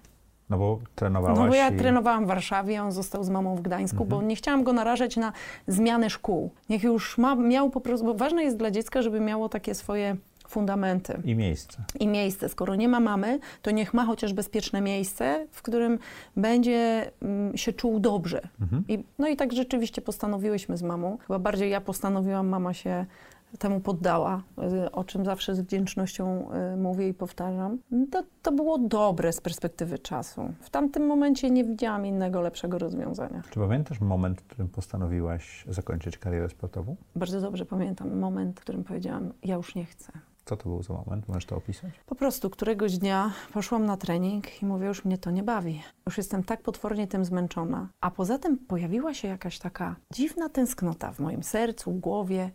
No 0.50 0.58
bo 0.58 0.80
trenowałaś 0.96 1.40
No 1.40 1.48
bo 1.48 1.56
ja 1.56 1.70
i... 1.70 1.78
trenowałam 1.78 2.26
w 2.26 2.28
Warszawie, 2.28 2.84
on 2.84 2.92
został 2.92 3.24
z 3.24 3.30
mamą 3.30 3.56
w 3.56 3.62
Gdańsku, 3.62 4.04
mhm. 4.04 4.10
bo 4.10 4.28
nie 4.28 4.36
chciałam 4.36 4.64
go 4.64 4.74
narażać 4.74 5.18
na 5.18 5.34
zmianę 5.68 6.10
szkół. 6.10 6.52
Niech 6.70 6.84
już 6.84 7.18
ma, 7.18 7.36
miał 7.36 7.70
po 7.70 7.82
prostu, 7.82 8.06
bo 8.06 8.14
ważne 8.14 8.44
jest 8.44 8.58
dla 8.58 8.72
dziecka, 8.72 9.02
żeby 9.02 9.20
miało 9.20 9.50
takie 9.50 9.76
swoje 9.76 10.16
fundamenty. 10.50 11.22
I 11.26 11.36
miejsce. 11.36 11.84
I 12.00 12.08
miejsce. 12.08 12.50
Skoro 12.50 12.76
nie 12.76 12.88
ma 12.88 13.00
mamy, 13.00 13.40
to 13.62 13.72
niech 13.72 13.94
ma 13.94 14.06
chociaż 14.06 14.34
bezpieczne 14.34 14.82
miejsce, 14.82 15.48
w 15.52 15.62
którym 15.62 16.00
będzie 16.36 17.12
mm, 17.22 17.58
się 17.58 17.74
czuł 17.74 18.00
dobrze. 18.00 18.42
Mhm. 18.62 18.84
I, 18.88 19.04
no 19.20 19.28
i 19.28 19.36
tak 19.36 19.54
rzeczywiście 19.54 20.02
postanowiłyśmy 20.02 20.78
z 20.78 20.84
mamą. 20.84 21.18
Chyba 21.18 21.40
bardziej 21.40 21.70
ja 21.70 21.82
postanowiłam, 21.82 22.48
mama 22.48 22.74
się 22.74 23.06
temu 23.58 23.80
poddała, 23.80 24.44
y, 24.86 24.92
o 24.92 25.04
czym 25.04 25.26
zawsze 25.26 25.56
z 25.56 25.60
wdzięcznością 25.60 26.48
y, 26.74 26.78
mówię 26.78 27.08
i 27.08 27.14
powtarzam. 27.14 27.78
To, 28.12 28.24
to 28.42 28.52
było 28.52 28.78
dobre 28.78 29.34
z 29.34 29.42
perspektywy 29.42 30.00
czasu. 30.00 30.54
W 30.62 30.70
tamtym 30.70 31.06
momencie 31.06 31.52
nie 31.52 31.64
widziałam 31.64 32.06
innego, 32.06 32.42
lepszego 32.42 32.78
rozwiązania. 32.78 33.42
Czy 33.50 33.60
pamiętasz 33.60 34.02
moment, 34.02 34.42
w 34.42 34.44
którym 34.44 34.70
postanowiłaś 34.70 35.66
zakończyć 35.70 36.18
karierę 36.18 36.50
sportową? 36.50 36.96
Bardzo 37.16 37.42
dobrze 37.42 37.66
pamiętam 37.66 38.20
moment, 38.20 38.60
w 38.60 38.62
którym 38.62 38.84
powiedziałam, 38.84 39.34
ja 39.44 39.56
już 39.56 39.76
nie 39.76 39.86
chcę. 39.86 40.12
Co 40.50 40.58
to 40.58 40.70
był 40.70 40.84
za 40.84 40.94
moment? 40.94 41.28
Możesz 41.28 41.46
to 41.46 41.56
opisać? 41.56 41.92
Po 42.06 42.16
prostu 42.16 42.50
któregoś 42.50 42.98
dnia 42.98 43.32
poszłam 43.54 43.86
na 43.86 43.98
trening 43.98 44.64
i 44.64 44.66
mówię, 44.66 44.88
już 44.88 45.06
mnie 45.06 45.18
to 45.18 45.32
nie 45.32 45.44
bawi. 45.44 45.82
Już 46.06 46.18
jestem 46.18 46.44
tak 46.44 46.62
potwornie 46.62 47.08
tym 47.08 47.26
zmęczona. 47.26 47.88
A 48.02 48.12
poza 48.12 48.38
tym 48.38 48.58
pojawiła 48.58 49.14
się 49.14 49.28
jakaś 49.28 49.60
taka 49.60 49.96
dziwna 50.14 50.50
tęsknota 50.50 51.12
w 51.12 51.20
moim 51.20 51.44
sercu, 51.44 51.92
głowie, 51.92 52.52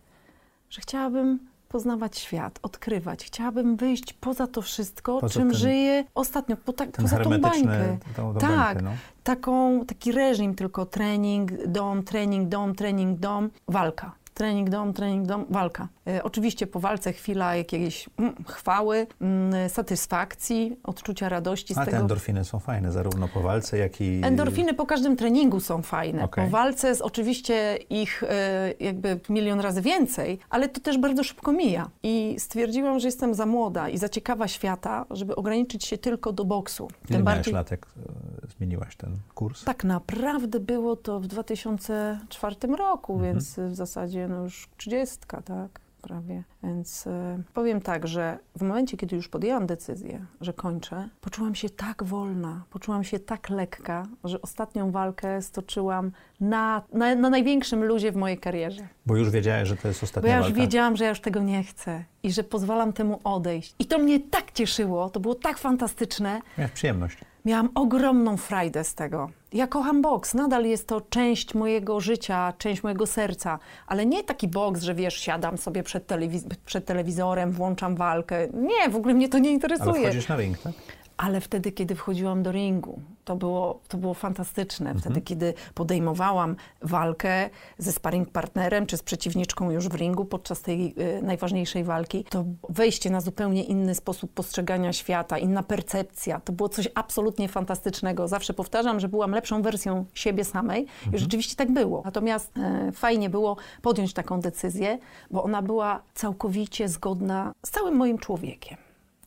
że 0.70 0.80
chciałabym 0.80 1.38
poznawać 1.68 2.18
świat, 2.18 2.58
odkrywać. 2.62 3.24
Chciałabym 3.24 3.76
wyjść 3.76 4.12
poza 4.12 4.46
to 4.46 4.62
wszystko, 4.62 5.20
poza 5.20 5.34
czym 5.34 5.50
ten, 5.50 5.58
żyję 5.58 6.04
ostatnio, 6.14 6.56
po 6.56 6.72
ta, 6.72 6.86
poza 6.86 7.18
tą 7.18 7.40
bańkę. 7.40 7.98
Tą, 8.16 8.34
tą 8.34 8.40
tak, 8.40 8.50
bańkę, 8.50 8.82
no. 8.82 8.90
taką, 9.24 9.84
taki 9.86 10.12
reżim 10.12 10.54
tylko 10.54 10.86
trening, 10.86 11.66
dom, 11.66 12.02
trening, 12.02 12.48
dom, 12.48 12.74
trening, 12.74 13.18
dom, 13.18 13.50
walka 13.68 14.12
trening, 14.34 14.70
dom, 14.70 14.92
trening, 14.92 15.26
dom, 15.26 15.44
walka. 15.50 15.88
E, 16.06 16.22
oczywiście 16.22 16.66
po 16.66 16.80
walce 16.80 17.12
chwila 17.12 17.56
jakiejś 17.56 18.08
mm, 18.18 18.34
chwały, 18.48 19.06
mm, 19.20 19.68
satysfakcji, 19.68 20.76
odczucia 20.82 21.28
radości 21.28 21.74
z 21.74 21.78
A 21.78 21.84
tego. 21.84 21.96
te 21.96 22.00
endorfiny 22.00 22.44
są 22.44 22.58
fajne, 22.58 22.92
zarówno 22.92 23.28
po 23.28 23.40
walce, 23.40 23.78
jak 23.78 24.00
i... 24.00 24.20
Endorfiny 24.24 24.74
po 24.74 24.86
każdym 24.86 25.16
treningu 25.16 25.60
są 25.60 25.82
fajne. 25.82 26.24
Okay. 26.24 26.44
Po 26.44 26.50
walce 26.50 26.88
jest 26.88 27.02
oczywiście 27.02 27.76
ich 27.90 28.22
e, 28.22 28.74
jakby 28.80 29.20
milion 29.28 29.60
razy 29.60 29.82
więcej, 29.82 30.38
ale 30.50 30.68
to 30.68 30.80
też 30.80 30.98
bardzo 30.98 31.24
szybko 31.24 31.52
mija. 31.52 31.90
I 32.02 32.36
stwierdziłam, 32.38 33.00
że 33.00 33.08
jestem 33.08 33.34
za 33.34 33.46
młoda 33.46 33.88
i 33.88 33.98
za 33.98 34.08
ciekawa 34.08 34.48
świata, 34.48 35.06
żeby 35.10 35.36
ograniczyć 35.36 35.84
się 35.84 35.98
tylko 35.98 36.32
do 36.32 36.44
boksu. 36.44 36.88
Ile 37.08 37.16
Tym 37.16 37.24
bardziej... 37.24 37.54
lat, 37.54 37.70
jak 37.70 37.86
e, 37.86 38.46
zmieniłaś 38.58 38.96
ten 38.96 39.16
kurs? 39.34 39.64
Tak 39.64 39.84
naprawdę 39.84 40.60
było 40.60 40.96
to 40.96 41.20
w 41.20 41.26
2004 41.26 42.56
roku, 42.78 43.12
mhm. 43.12 43.32
więc 43.32 43.58
w 43.58 43.74
zasadzie 43.74 44.23
no 44.28 44.42
już 44.42 44.68
trzydziestka, 44.76 45.42
tak? 45.42 45.84
prawie. 46.08 46.42
Więc 46.62 47.06
y, 47.06 47.10
powiem 47.54 47.80
tak, 47.80 48.08
że 48.08 48.38
w 48.56 48.62
momencie, 48.62 48.96
kiedy 48.96 49.16
już 49.16 49.28
podjęłam 49.28 49.66
decyzję, 49.66 50.26
że 50.40 50.52
kończę, 50.52 51.08
poczułam 51.20 51.54
się 51.54 51.70
tak 51.70 52.04
wolna, 52.04 52.64
poczułam 52.70 53.04
się 53.04 53.18
tak 53.18 53.50
lekka, 53.50 54.06
że 54.24 54.42
ostatnią 54.42 54.90
walkę 54.90 55.42
stoczyłam 55.42 56.12
na, 56.40 56.82
na, 56.92 57.14
na 57.14 57.30
największym 57.30 57.84
luzie 57.84 58.12
w 58.12 58.16
mojej 58.16 58.38
karierze. 58.38 58.88
Bo 59.06 59.16
już 59.16 59.30
wiedziałeś, 59.30 59.68
że 59.68 59.76
to 59.76 59.88
jest 59.88 60.02
ostatnia 60.02 60.28
Bo 60.28 60.32
ja 60.32 60.36
już 60.36 60.46
walka. 60.46 60.60
wiedziałam, 60.60 60.96
że 60.96 61.04
ja 61.04 61.10
już 61.10 61.20
tego 61.20 61.42
nie 61.42 61.62
chcę 61.64 62.04
i 62.22 62.32
że 62.32 62.44
pozwalam 62.44 62.92
temu 62.92 63.20
odejść. 63.24 63.74
I 63.78 63.86
to 63.86 63.98
mnie 63.98 64.20
tak 64.20 64.52
cieszyło, 64.52 65.10
to 65.10 65.20
było 65.20 65.34
tak 65.34 65.58
fantastyczne. 65.58 66.40
Miałeś 66.58 66.72
przyjemność. 66.72 67.18
Miałam 67.44 67.68
ogromną 67.74 68.36
frajdę 68.36 68.84
z 68.84 68.94
tego. 68.94 69.30
Ja 69.54 69.66
kocham 69.66 70.02
boks, 70.02 70.34
nadal 70.34 70.64
jest 70.64 70.88
to 70.88 71.00
część 71.00 71.54
mojego 71.54 72.00
życia, 72.00 72.52
część 72.58 72.82
mojego 72.82 73.06
serca, 73.06 73.58
ale 73.86 74.06
nie 74.06 74.24
taki 74.24 74.48
boks, 74.48 74.82
że 74.82 74.94
wiesz, 74.94 75.14
siadam 75.20 75.58
sobie 75.58 75.82
przed, 75.82 76.06
telewiz 76.06 76.44
przed 76.64 76.84
telewizorem, 76.84 77.52
włączam 77.52 77.96
walkę. 77.96 78.48
Nie, 78.52 78.90
w 78.90 78.96
ogóle 78.96 79.14
mnie 79.14 79.28
to 79.28 79.38
nie 79.38 79.50
interesuje. 79.50 79.90
Ale 79.90 80.00
wchodzisz 80.00 80.28
na 80.28 80.36
ring, 80.36 80.58
tak? 80.58 80.72
Ale 81.16 81.40
wtedy, 81.40 81.72
kiedy 81.72 81.94
wchodziłam 81.94 82.42
do 82.42 82.52
ringu, 82.52 83.00
to 83.24 83.36
było, 83.36 83.80
to 83.88 83.98
było 83.98 84.14
fantastyczne. 84.14 84.94
Wtedy, 84.94 85.20
kiedy 85.20 85.54
podejmowałam 85.74 86.56
walkę 86.82 87.50
ze 87.78 87.92
sparring 87.92 88.30
partnerem 88.30 88.86
czy 88.86 88.96
z 88.96 89.02
przeciwniczką 89.02 89.70
już 89.70 89.88
w 89.88 89.94
ringu 89.94 90.24
podczas 90.24 90.60
tej 90.60 90.94
y, 91.18 91.22
najważniejszej 91.22 91.84
walki, 91.84 92.24
to 92.24 92.44
wejście 92.68 93.10
na 93.10 93.20
zupełnie 93.20 93.64
inny 93.64 93.94
sposób 93.94 94.32
postrzegania 94.32 94.92
świata, 94.92 95.38
inna 95.38 95.62
percepcja, 95.62 96.40
to 96.40 96.52
było 96.52 96.68
coś 96.68 96.88
absolutnie 96.94 97.48
fantastycznego. 97.48 98.28
Zawsze 98.28 98.54
powtarzam, 98.54 99.00
że 99.00 99.08
byłam 99.08 99.30
lepszą 99.30 99.62
wersją 99.62 100.04
siebie 100.14 100.44
samej 100.44 100.86
i 101.12 101.18
rzeczywiście 101.18 101.56
tak 101.56 101.72
było. 101.72 102.02
Natomiast 102.04 102.58
e, 102.58 102.92
fajnie 102.92 103.30
było 103.30 103.56
podjąć 103.82 104.12
taką 104.12 104.40
decyzję, 104.40 104.98
bo 105.30 105.42
ona 105.42 105.62
była 105.62 106.02
całkowicie 106.14 106.88
zgodna 106.88 107.52
z 107.66 107.70
całym 107.70 107.94
moim 107.94 108.18
człowiekiem. 108.18 108.83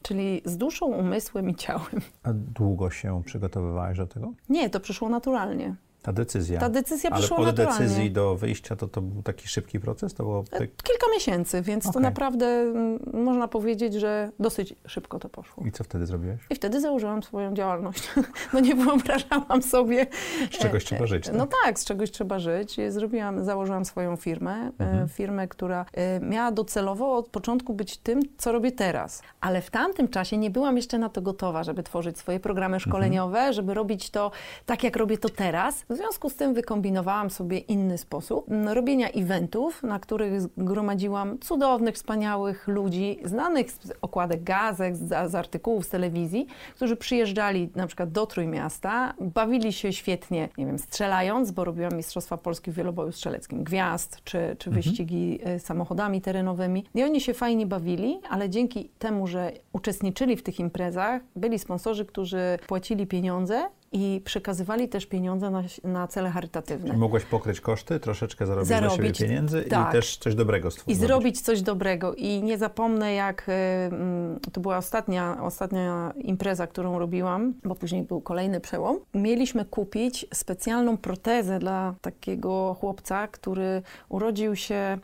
Czyli 0.08 0.42
z 0.46 0.58
duszą, 0.58 0.86
umysłem 0.86 1.50
i 1.50 1.56
ciałem. 1.56 2.02
A 2.24 2.34
długo 2.34 2.90
się 2.90 3.22
przygotowywałaś 3.26 3.98
do 3.98 4.08
tego? 4.08 4.34
Nie, 4.50 4.70
to 4.70 4.80
przyszło 4.80 5.10
naturalnie. 5.10 5.76
Ta 6.08 6.14
decyzja. 6.14 6.60
Ta 6.60 6.70
decyzja 6.70 7.10
Ale 7.10 7.20
przyszła 7.20 7.38
od 7.38 7.46
naturalnie. 7.46 7.80
decyzji 7.80 8.12
do 8.12 8.36
wyjścia 8.36 8.76
to, 8.76 8.88
to 8.88 9.02
był 9.02 9.22
taki 9.24 9.48
szybki 9.48 9.80
proces? 9.80 10.14
To 10.14 10.24
było 10.24 10.44
tak... 10.44 10.60
Kilka 10.60 11.08
miesięcy, 11.16 11.62
więc 11.62 11.84
to 11.84 11.90
Okej. 11.90 12.02
naprawdę 12.02 12.46
mm, 12.46 13.00
można 13.14 13.48
powiedzieć, 13.48 13.94
że 13.94 14.32
dosyć 14.40 14.76
szybko 14.88 15.20
to 15.20 15.30
poszło. 15.30 15.64
I 15.66 15.72
co 15.72 15.84
wtedy 15.84 16.06
zrobiłeś? 16.06 16.40
I 16.50 16.56
wtedy 16.56 16.82
założyłam 16.82 17.24
swoją 17.24 17.54
działalność. 17.54 18.08
No 18.54 18.60
nie 18.60 18.76
wyobrażałam 18.76 19.62
sobie. 19.62 20.08
Z 20.52 20.58
czegoś 20.58 20.86
trzeba 20.86 21.06
żyć, 21.08 21.26
tak? 21.26 21.36
No 21.36 21.48
tak, 21.64 21.80
z 21.80 21.86
czegoś 21.86 22.12
trzeba 22.12 22.40
żyć. 22.40 22.78
Zrobiłam, 22.90 23.44
założyłam 23.46 23.86
swoją 23.86 24.16
firmę, 24.16 24.52
e, 24.80 24.84
Mhm. 24.84 25.08
firmę, 25.10 25.48
która 25.48 25.86
e, 25.94 26.20
miała 26.20 26.52
docelowo 26.52 27.16
od 27.16 27.28
początku 27.28 27.74
być 27.74 27.98
tym, 27.98 28.20
co 28.38 28.52
robię 28.52 28.72
teraz. 28.72 29.22
Ale 29.42 29.62
w 29.62 29.70
tamtym 29.70 30.08
czasie 30.08 30.38
nie 30.38 30.50
byłam 30.50 30.78
jeszcze 30.78 30.98
na 30.98 31.10
to 31.10 31.22
gotowa, 31.22 31.64
żeby 31.64 31.84
tworzyć 31.84 32.18
swoje 32.18 32.40
programy 32.40 32.80
szkoleniowe, 32.80 33.54
żeby 33.54 33.74
robić 33.74 34.10
to 34.10 34.32
tak, 34.66 34.84
jak 34.84 34.96
robię 34.96 35.18
to 35.18 35.30
teraz. 35.30 35.86
W 35.98 36.00
związku 36.00 36.30
z 36.30 36.36
tym 36.36 36.54
wykombinowałam 36.54 37.30
sobie 37.30 37.58
inny 37.58 37.98
sposób 37.98 38.52
m, 38.52 38.70
robienia 38.70 39.10
eventów, 39.10 39.84
na 39.84 40.00
których 40.00 40.42
zgromadziłam 40.42 41.40
cudownych, 41.40 41.96
wspaniałych 41.96 42.68
ludzi, 42.68 43.20
znanych 43.24 43.72
z 43.72 43.92
okładek 44.02 44.44
gazet, 44.44 44.98
z, 44.98 45.32
z 45.32 45.36
artykułów 45.36 45.86
z 45.86 45.90
telewizji, 45.90 46.48
którzy 46.76 46.96
przyjeżdżali 46.96 47.70
na 47.76 47.88
przykład 47.88 48.12
do 48.12 48.26
Trójmiasta, 48.26 49.14
bawili 49.20 49.74
się 49.74 49.94
świetnie, 49.94 50.50
nie 50.58 50.66
wiem, 50.66 50.80
strzelając, 50.80 51.52
bo 51.52 51.64
robiłam 51.64 51.94
Mistrzostwa 51.98 52.38
Polski 52.38 52.72
w 52.72 52.76
wieloboju 52.76 53.12
strzeleckim, 53.12 53.64
gwiazd, 53.64 54.22
czy, 54.24 54.56
czy 54.60 54.70
wyścigi 54.70 55.40
e, 55.44 55.60
samochodami 55.60 56.22
terenowymi. 56.22 56.86
I 56.96 57.04
oni 57.04 57.22
się 57.22 57.34
fajnie 57.34 57.66
bawili, 57.66 58.20
ale 58.30 58.50
dzięki 58.50 58.90
temu, 59.00 59.28
że 59.28 59.52
uczestniczyli 59.74 60.36
w 60.36 60.44
tych 60.44 60.60
imprezach, 60.60 61.22
byli 61.36 61.60
sponsorzy, 61.60 62.06
którzy 62.06 62.60
płacili 62.68 63.08
pieniądze 63.08 63.70
i 63.92 64.22
przekazywali 64.26 64.90
też 64.90 65.06
pieniądze 65.06 65.50
na, 65.50 65.64
na 65.84 66.08
cele 66.08 66.30
charytatywne. 66.30 66.88
Czyli 66.88 67.00
mogłaś 67.00 67.24
pokryć 67.26 67.62
koszty, 67.62 68.00
troszeczkę 68.00 68.46
zarobić, 68.46 68.70
Zarobić, 68.70 69.18
siebie 69.18 69.30
pieniędzy 69.30 69.62
tak. 69.62 69.90
i 69.90 69.92
też 69.92 70.18
coś 70.18 70.36
dobrego 70.36 70.68
I 70.68 70.72
stworzyć. 70.72 71.00
zrobić 71.02 71.42
coś 71.42 71.62
dobrego. 71.62 72.14
I 72.16 72.44
nie 72.44 72.58
zapomnę, 72.58 73.14
jak 73.14 73.50
y, 73.50 73.52
mm, 73.52 74.40
to 74.52 74.62
była 74.62 74.78
ostatnia, 74.78 75.38
ostatnia 75.44 76.14
impreza, 76.16 76.68
którą 76.68 77.00
robiłam, 77.00 77.54
bo 77.64 77.76
później 77.76 78.04
był 78.04 78.22
kolejny 78.22 78.60
przełom. 78.60 79.00
Mieliśmy 79.14 79.66
kupić 79.66 80.26
specjalną 80.34 80.98
protezę 80.98 81.60
dla 81.60 81.96
takiego 82.02 82.76
chłopca, 82.80 83.28
który 83.28 83.82
urodził 84.10 84.56
się 84.56 84.98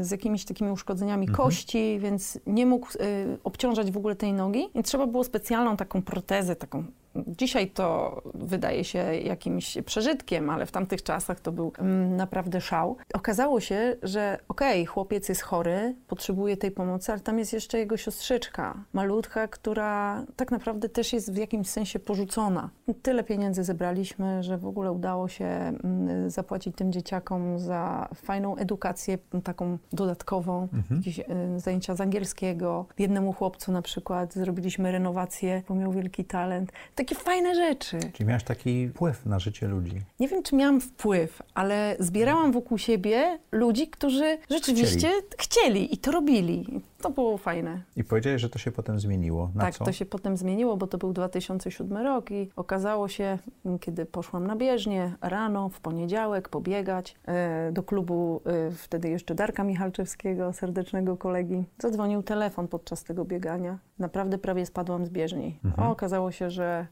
y, 0.00 0.04
z 0.04 0.10
jakimiś 0.10 0.44
takimi 0.44 0.70
uszkodzeniami 0.70 1.28
kości, 1.28 1.98
więc 2.00 2.38
nie 2.46 2.66
mógł 2.66 2.88
y, 2.88 3.38
obciążać 3.44 3.90
w 3.90 3.96
ogóle 3.96 4.16
tej 4.16 4.32
nogi. 4.32 4.68
I 4.74 4.82
trzeba 4.82 5.06
było 5.06 5.24
specjalną 5.24 5.76
taką 5.76 6.02
protezę, 6.02 6.56
taką 6.56 6.84
Dzisiaj 7.26 7.70
to 7.70 8.22
wydaje 8.34 8.84
się 8.84 8.98
jakimś 9.14 9.78
przeżytkiem, 9.86 10.50
ale 10.50 10.66
w 10.66 10.72
tamtych 10.72 11.02
czasach 11.02 11.40
to 11.40 11.52
był 11.52 11.72
mm, 11.78 12.16
naprawdę 12.16 12.60
szał. 12.60 12.96
Okazało 13.14 13.60
się, 13.60 13.96
że 14.02 14.38
okej, 14.48 14.86
chłopiec 14.86 15.28
jest 15.28 15.42
chory, 15.42 15.94
potrzebuje 16.06 16.56
tej 16.56 16.70
pomocy, 16.70 17.12
ale 17.12 17.20
tam 17.20 17.38
jest 17.38 17.52
jeszcze 17.52 17.78
jego 17.78 17.96
siostrzyczka, 17.96 18.84
malutka, 18.92 19.48
która 19.48 20.24
tak 20.36 20.50
naprawdę 20.50 20.88
też 20.88 21.12
jest 21.12 21.32
w 21.32 21.36
jakimś 21.36 21.68
sensie 21.68 21.98
porzucona. 21.98 22.70
Tyle 23.02 23.24
pieniędzy 23.24 23.64
zebraliśmy, 23.64 24.42
że 24.42 24.58
w 24.58 24.66
ogóle 24.66 24.92
udało 24.92 25.28
się 25.28 25.44
mm, 25.44 26.30
zapłacić 26.30 26.76
tym 26.76 26.92
dzieciakom 26.92 27.58
za 27.58 28.08
fajną 28.14 28.56
edukację, 28.56 29.18
taką 29.44 29.78
dodatkową, 29.92 30.68
jakieś 30.96 31.18
y, 31.18 31.24
zajęcia 31.56 31.94
z 31.94 32.00
angielskiego. 32.00 32.86
Jednemu 32.98 33.32
chłopcu 33.32 33.72
na 33.72 33.82
przykład 33.82 34.34
zrobiliśmy 34.34 34.92
renowację, 34.92 35.62
bo 35.68 35.74
miał 35.74 35.92
wielki 35.92 36.24
talent. 36.24 36.72
Takie 37.08 37.24
fajne 37.24 37.54
rzeczy. 37.54 37.98
Czyli 38.12 38.28
miałaś 38.28 38.44
taki 38.44 38.88
wpływ 38.88 39.26
na 39.26 39.38
życie 39.38 39.68
ludzi. 39.68 40.00
Nie 40.20 40.28
wiem, 40.28 40.42
czy 40.42 40.56
miałam 40.56 40.80
wpływ, 40.80 41.42
ale 41.54 41.96
zbierałam 41.98 42.52
wokół 42.52 42.78
siebie 42.78 43.38
ludzi, 43.52 43.88
którzy 43.88 44.38
rzeczywiście 44.50 45.10
chcieli, 45.38 45.94
i 45.94 45.98
to 45.98 46.12
robili. 46.12 46.66
To 47.02 47.10
było 47.10 47.38
fajne. 47.38 47.82
I 47.96 48.04
powiedziałeś, 48.04 48.42
że 48.42 48.50
to 48.50 48.58
się 48.58 48.72
potem 48.72 49.00
zmieniło. 49.00 49.50
Na 49.54 49.60
tak, 49.60 49.74
co? 49.74 49.84
to 49.84 49.92
się 49.92 50.06
potem 50.06 50.36
zmieniło, 50.36 50.76
bo 50.76 50.86
to 50.86 50.98
był 50.98 51.12
2007 51.12 51.98
rok 51.98 52.30
i 52.30 52.50
okazało 52.56 53.08
się, 53.08 53.38
kiedy 53.80 54.06
poszłam 54.06 54.46
na 54.46 54.56
bieżnię 54.56 55.14
rano, 55.20 55.68
w 55.68 55.80
poniedziałek, 55.80 56.48
pobiegać 56.48 57.16
e, 57.26 57.72
do 57.72 57.82
klubu 57.82 58.40
e, 58.46 58.70
wtedy 58.70 59.08
jeszcze 59.08 59.34
Darka 59.34 59.64
Michalczewskiego, 59.64 60.52
serdecznego 60.52 61.16
kolegi. 61.16 61.64
Zadzwonił 61.78 62.22
telefon 62.22 62.68
podczas 62.68 63.04
tego 63.04 63.24
biegania. 63.24 63.78
Naprawdę 63.98 64.38
prawie 64.38 64.66
spadłam 64.66 65.06
z 65.06 65.10
bieżni. 65.10 65.58
Mhm. 65.64 65.86
A 65.88 65.90
okazało 65.90 66.30
się, 66.30 66.50
że 66.50 66.86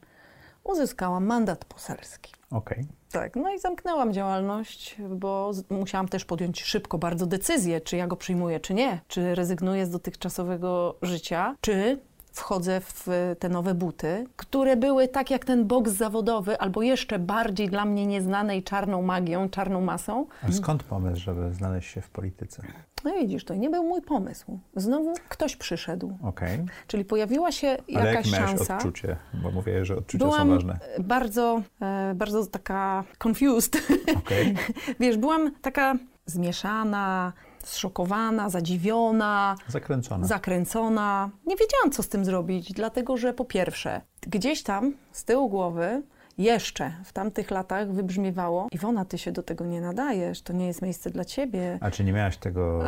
uzyskałam 0.67 1.27
mandat 1.27 1.65
poselski. 1.65 2.33
Okej. 2.51 2.87
Tak, 3.13 3.37
no 3.37 3.55
i 3.55 3.59
zamknęłam 3.59 4.13
działalność, 4.13 4.97
bo 5.11 5.51
musiałam 5.71 6.09
też 6.09 6.25
podjąć 6.25 6.63
szybko 6.63 6.99
bardzo 6.99 7.27
decyzję, 7.27 7.81
czy 7.81 7.97
ja 7.97 8.07
go 8.07 8.17
przyjmuję, 8.17 8.61
czy 8.61 8.75
nie. 8.75 9.01
Czy 9.09 9.35
rezygnuję 9.35 9.87
z 9.87 9.91
dotychczasowego 9.91 10.97
życia, 11.03 11.57
czy 11.61 11.99
wchodzę 12.33 12.81
w 12.81 13.07
te 13.39 13.49
nowe 13.49 13.75
buty, 13.75 14.27
które 14.37 14.77
były 14.77 15.09
tak 15.09 15.31
jak 15.31 15.45
ten 15.45 15.67
boks 15.67 15.93
zawodowy, 15.93 16.59
albo 16.59 16.83
jeszcze 16.83 17.19
bardziej 17.19 17.69
dla 17.69 17.85
mnie 17.85 18.07
nieznanej 18.07 18.63
czarną 18.63 19.03
magią, 19.03 19.49
czarną 19.49 19.81
masą. 19.81 20.27
A 20.43 20.53
skąd 20.53 20.83
pomysł, 20.83 21.21
żeby 21.21 21.55
znaleźć 21.55 21.91
się 21.91 22.01
w 22.01 22.11
polityce? 22.11 22.63
No 23.05 23.13
widzisz, 23.15 23.45
to 23.45 23.55
nie 23.55 23.71
był 23.71 23.83
mój 23.85 24.03
pomysł. 24.03 24.59
Znowu 24.77 25.15
ktoś 25.29 25.57
przyszedł. 25.57 26.19
Okej. 26.23 26.59
Czyli 26.87 27.05
pojawiła 27.05 27.53
się 27.53 27.77
Ale 27.97 28.07
jakaś 28.11 28.33
miałeś 28.33 28.51
szansa. 28.51 28.77
odczucie? 28.77 29.17
Bo 29.43 29.51
mówię, 29.51 29.85
że 29.85 29.97
odczucia 29.97 30.25
Byłam 30.25 30.49
są 30.49 30.55
ważne. 30.55 30.79
e, 30.97 31.03
bardzo, 31.03 31.63
e, 31.83 32.15
bardzo 32.15 32.47
taka 32.47 33.05
confused. 33.27 33.77
Okej. 34.17 34.55
Wiesz, 35.01 35.17
byłam 35.17 35.51
taka 35.63 35.95
zmieszana, 36.27 37.33
zszokowana, 37.65 38.51
zadziwiona, 38.51 39.57
Zakręcona. 39.69 40.27
zakręcona. 40.27 41.31
Nie 41.47 41.57
wiedziałam, 41.57 41.91
co 41.91 42.03
z 42.03 42.09
tym 42.09 42.25
zrobić, 42.25 42.73
dlatego 42.73 43.17
że 43.17 43.33
po 43.35 43.45
pierwsze, 43.45 44.01
gdzieś 44.21 44.63
tam 44.63 44.93
z 45.13 45.25
tyłu 45.25 45.49
głowy 45.49 46.03
jeszcze 46.39 46.93
w 47.05 47.13
tamtych 47.13 47.51
latach 47.51 47.93
wybrzmiewało 47.93 48.67
Iwona, 48.73 49.05
ty 49.05 49.19
się 49.19 49.33
do 49.33 49.43
tego 49.43 49.65
nie 49.65 49.81
nadajesz, 49.81 50.43
to 50.43 50.53
nie 50.53 50.67
jest 50.67 50.83
miejsce 50.83 51.11
dla 51.11 51.25
ciebie. 51.25 51.79
A 51.81 51.91
czy 51.91 52.05
nie 52.05 52.13
miałaś 52.13 52.37
tego, 52.37 52.83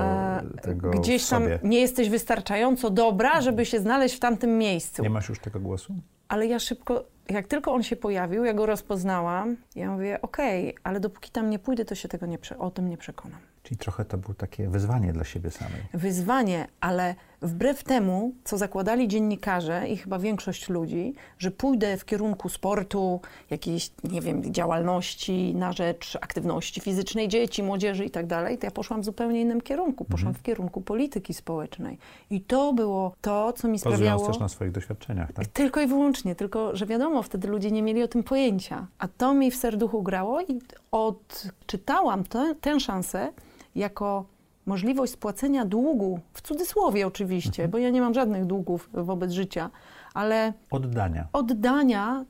tego 0.62 0.90
Gdzieś 0.90 1.26
tam 1.28 1.42
nie 1.64 1.80
jesteś 1.80 2.08
wystarczająco 2.10 2.90
dobra, 2.90 3.40
żeby 3.40 3.66
się 3.66 3.80
znaleźć 3.80 4.16
w 4.16 4.20
tamtym 4.20 4.58
miejscu. 4.58 5.02
Nie 5.02 5.10
masz 5.10 5.28
już 5.28 5.38
tego 5.38 5.60
głosu? 5.60 5.94
Ale 6.28 6.46
ja 6.46 6.58
szybko, 6.58 7.04
jak 7.30 7.46
tylko 7.46 7.72
on 7.72 7.82
się 7.82 7.96
pojawił, 7.96 8.44
ja 8.44 8.54
go 8.54 8.66
rozpoznałam, 8.66 9.56
ja 9.76 9.90
mówię, 9.90 10.22
okej, 10.22 10.74
ale 10.82 11.00
dopóki 11.00 11.30
tam 11.30 11.50
nie 11.50 11.58
pójdę, 11.58 11.84
to 11.84 11.94
się 11.94 12.08
tego 12.08 12.26
nie, 12.26 12.38
o 12.58 12.70
tym 12.70 12.88
nie 12.88 12.96
przekonam. 12.96 13.40
Czyli 13.62 13.78
trochę 13.78 14.04
to 14.04 14.18
było 14.18 14.34
takie 14.34 14.68
wyzwanie 14.68 15.12
dla 15.12 15.24
siebie 15.24 15.50
samej. 15.50 15.80
wyzwanie, 15.94 16.66
ale 16.80 17.14
wbrew 17.42 17.84
temu, 17.84 18.32
co 18.44 18.58
zakładali 18.58 19.08
dziennikarze 19.08 19.88
i 19.88 19.96
chyba 19.96 20.18
większość 20.18 20.68
ludzi, 20.68 21.14
że 21.38 21.50
pójdę 21.50 21.96
w 21.96 22.04
kierunku 22.04 22.48
sportu, 22.48 23.20
jakiejś, 23.50 23.90
nie 24.04 24.20
wiem, 24.20 24.52
działalności 24.52 25.54
na 25.54 25.72
rzecz 25.72 26.18
aktywności 26.20 26.80
fizycznej 26.80 27.28
dzieci, 27.28 27.62
młodzieży 27.62 28.04
i 28.04 28.10
tak 28.10 28.26
dalej, 28.26 28.58
to 28.58 28.66
ja 28.66 28.70
poszłam 28.70 29.00
w 29.00 29.04
zupełnie 29.04 29.40
innym 29.40 29.60
kierunku. 29.60 30.04
Poszłam 30.04 30.34
w 30.34 30.42
kierunku 30.42 30.80
polityki 30.80 31.34
społecznej. 31.34 31.98
I 32.30 32.40
to 32.40 32.72
było 32.72 33.14
to, 33.20 33.52
co 33.52 33.68
mi 33.68 33.74
Bazując 33.74 33.96
sprawiało... 33.96 34.26
też 34.26 34.38
na 34.38 34.48
swoich 34.48 34.72
doświadczeniach, 34.72 35.32
tak? 35.32 35.46
Tylko 35.46 35.80
i 35.80 35.86
wyłącznie, 35.86 36.34
tylko 36.34 36.76
że 36.76 36.86
wiadomo, 36.86 37.17
wtedy 37.22 37.48
ludzie 37.48 37.70
nie 37.70 37.82
mieli 37.82 38.02
o 38.02 38.08
tym 38.08 38.22
pojęcia. 38.22 38.86
A 38.98 39.08
to 39.08 39.34
mi 39.34 39.50
w 39.50 39.56
serduchu 39.56 40.02
grało 40.02 40.40
i 40.40 40.60
odczytałam 40.92 42.22
tę- 42.24 42.54
tę 42.60 42.80
szansę 42.80 43.32
jako 43.74 44.24
możliwość 44.66 45.12
spłacenia 45.12 45.64
długu, 45.64 46.20
w 46.32 46.42
cudzysłowie 46.42 47.06
oczywiście, 47.06 47.68
bo 47.68 47.78
ja 47.78 47.90
nie 47.90 48.00
mam 48.00 48.14
żadnych 48.14 48.44
długów 48.46 48.88
wobec 48.92 49.32
życia, 49.32 49.70
ale 50.14 50.52
Oddania. 50.70 51.28
oddania 51.32 52.24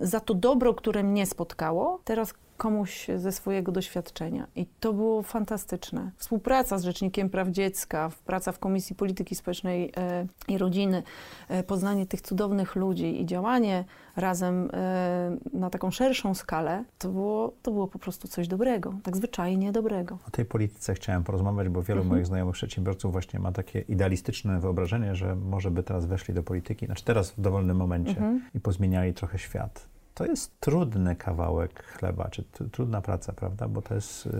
za 0.00 0.20
to 0.20 0.34
dobro, 0.34 0.74
które 0.74 1.02
mnie 1.02 1.26
spotkało. 1.26 2.00
Teraz 2.04 2.34
komuś 2.60 3.06
ze 3.16 3.32
swojego 3.32 3.72
doświadczenia. 3.72 4.46
I 4.56 4.66
to 4.80 4.92
było 4.92 5.22
fantastyczne. 5.22 6.10
Współpraca 6.16 6.78
z 6.78 6.84
Rzecznikiem 6.84 7.30
Praw 7.30 7.48
Dziecka, 7.48 8.10
praca 8.26 8.52
w 8.52 8.58
Komisji 8.58 8.96
Polityki 8.96 9.34
Społecznej 9.34 9.92
e, 9.96 10.26
i 10.48 10.58
Rodziny, 10.58 11.02
e, 11.48 11.62
poznanie 11.62 12.06
tych 12.06 12.20
cudownych 12.20 12.76
ludzi 12.76 13.22
i 13.22 13.26
działanie 13.26 13.84
razem 14.16 14.70
e, 14.72 15.36
na 15.52 15.70
taką 15.70 15.90
szerszą 15.90 16.34
skalę, 16.34 16.84
to 16.98 17.08
było, 17.08 17.52
to 17.62 17.70
było 17.70 17.86
po 17.88 17.98
prostu 17.98 18.28
coś 18.28 18.48
dobrego, 18.48 18.94
tak 19.02 19.16
zwyczajnie 19.16 19.72
dobrego. 19.72 20.18
O 20.28 20.30
tej 20.30 20.44
polityce 20.44 20.94
chciałem 20.94 21.24
porozmawiać, 21.24 21.68
bo 21.68 21.82
wielu 21.82 22.00
Mhm. 22.00 22.16
moich 22.16 22.26
znajomych 22.26 22.54
przedsiębiorców 22.54 23.12
właśnie 23.12 23.40
ma 23.40 23.52
takie 23.52 23.80
idealistyczne 23.80 24.60
wyobrażenie, 24.60 25.14
że 25.14 25.36
może 25.36 25.70
by 25.70 25.82
teraz 25.82 26.06
weszli 26.06 26.34
do 26.34 26.42
polityki, 26.42 26.86
znaczy 26.86 27.04
teraz 27.04 27.30
w 27.30 27.40
dowolnym 27.40 27.76
momencie 27.76 28.10
Mhm. 28.10 28.40
i 28.54 28.60
pozmieniali 28.60 29.14
trochę 29.14 29.38
świat. 29.38 29.86
To 30.14 30.26
jest 30.26 30.60
trudny 30.60 31.16
kawałek 31.16 31.82
chleba, 31.84 32.28
czy 32.30 32.44
trudna 32.72 33.00
praca, 33.00 33.32
prawda? 33.32 33.68
Bo 33.68 33.82
to 33.82 33.94
jest 33.94 34.26
y, 34.26 34.30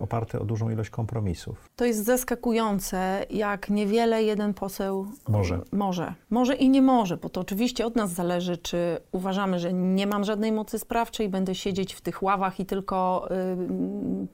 oparte 0.00 0.40
o 0.40 0.44
dużą 0.44 0.70
ilość 0.70 0.90
kompromisów. 0.90 1.68
To 1.76 1.84
jest 1.84 2.04
zaskakujące, 2.04 3.26
jak 3.30 3.70
niewiele 3.70 4.22
jeden 4.22 4.54
poseł 4.54 5.06
Może. 5.28 5.60
Może. 5.72 6.14
Może 6.30 6.54
i 6.54 6.68
nie 6.68 6.82
może, 6.82 7.16
bo 7.16 7.28
to 7.28 7.40
oczywiście 7.40 7.86
od 7.86 7.96
nas 7.96 8.10
zależy, 8.12 8.56
czy 8.56 8.98
uważamy, 9.12 9.58
że 9.58 9.72
nie 9.72 10.06
mam 10.06 10.24
żadnej 10.24 10.52
mocy 10.52 10.78
sprawczej, 10.78 11.28
będę 11.28 11.54
siedzieć 11.54 11.94
w 11.94 12.00
tych 12.00 12.22
ławach 12.22 12.60
i 12.60 12.66
tylko 12.66 13.28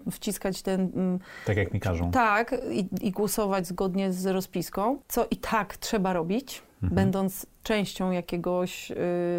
y, 0.06 0.10
wciskać 0.10 0.62
ten. 0.62 0.80
Y, 1.16 1.18
Tak 1.46 1.56
jak 1.56 1.74
mi 1.74 1.80
każą. 1.80 2.10
tak, 2.10 2.54
i, 2.70 2.88
i 3.06 3.10
głosować 3.10 3.66
zgodnie 3.66 4.12
z 4.12 4.26
rozpiską, 4.26 4.98
co 5.08 5.26
i 5.30 5.36
tak 5.36 5.76
trzeba 5.76 6.12
robić. 6.12 6.62
Będąc 6.82 7.46
częścią 7.62 8.10
jakiegoś 8.10 8.90
y, 8.90 8.94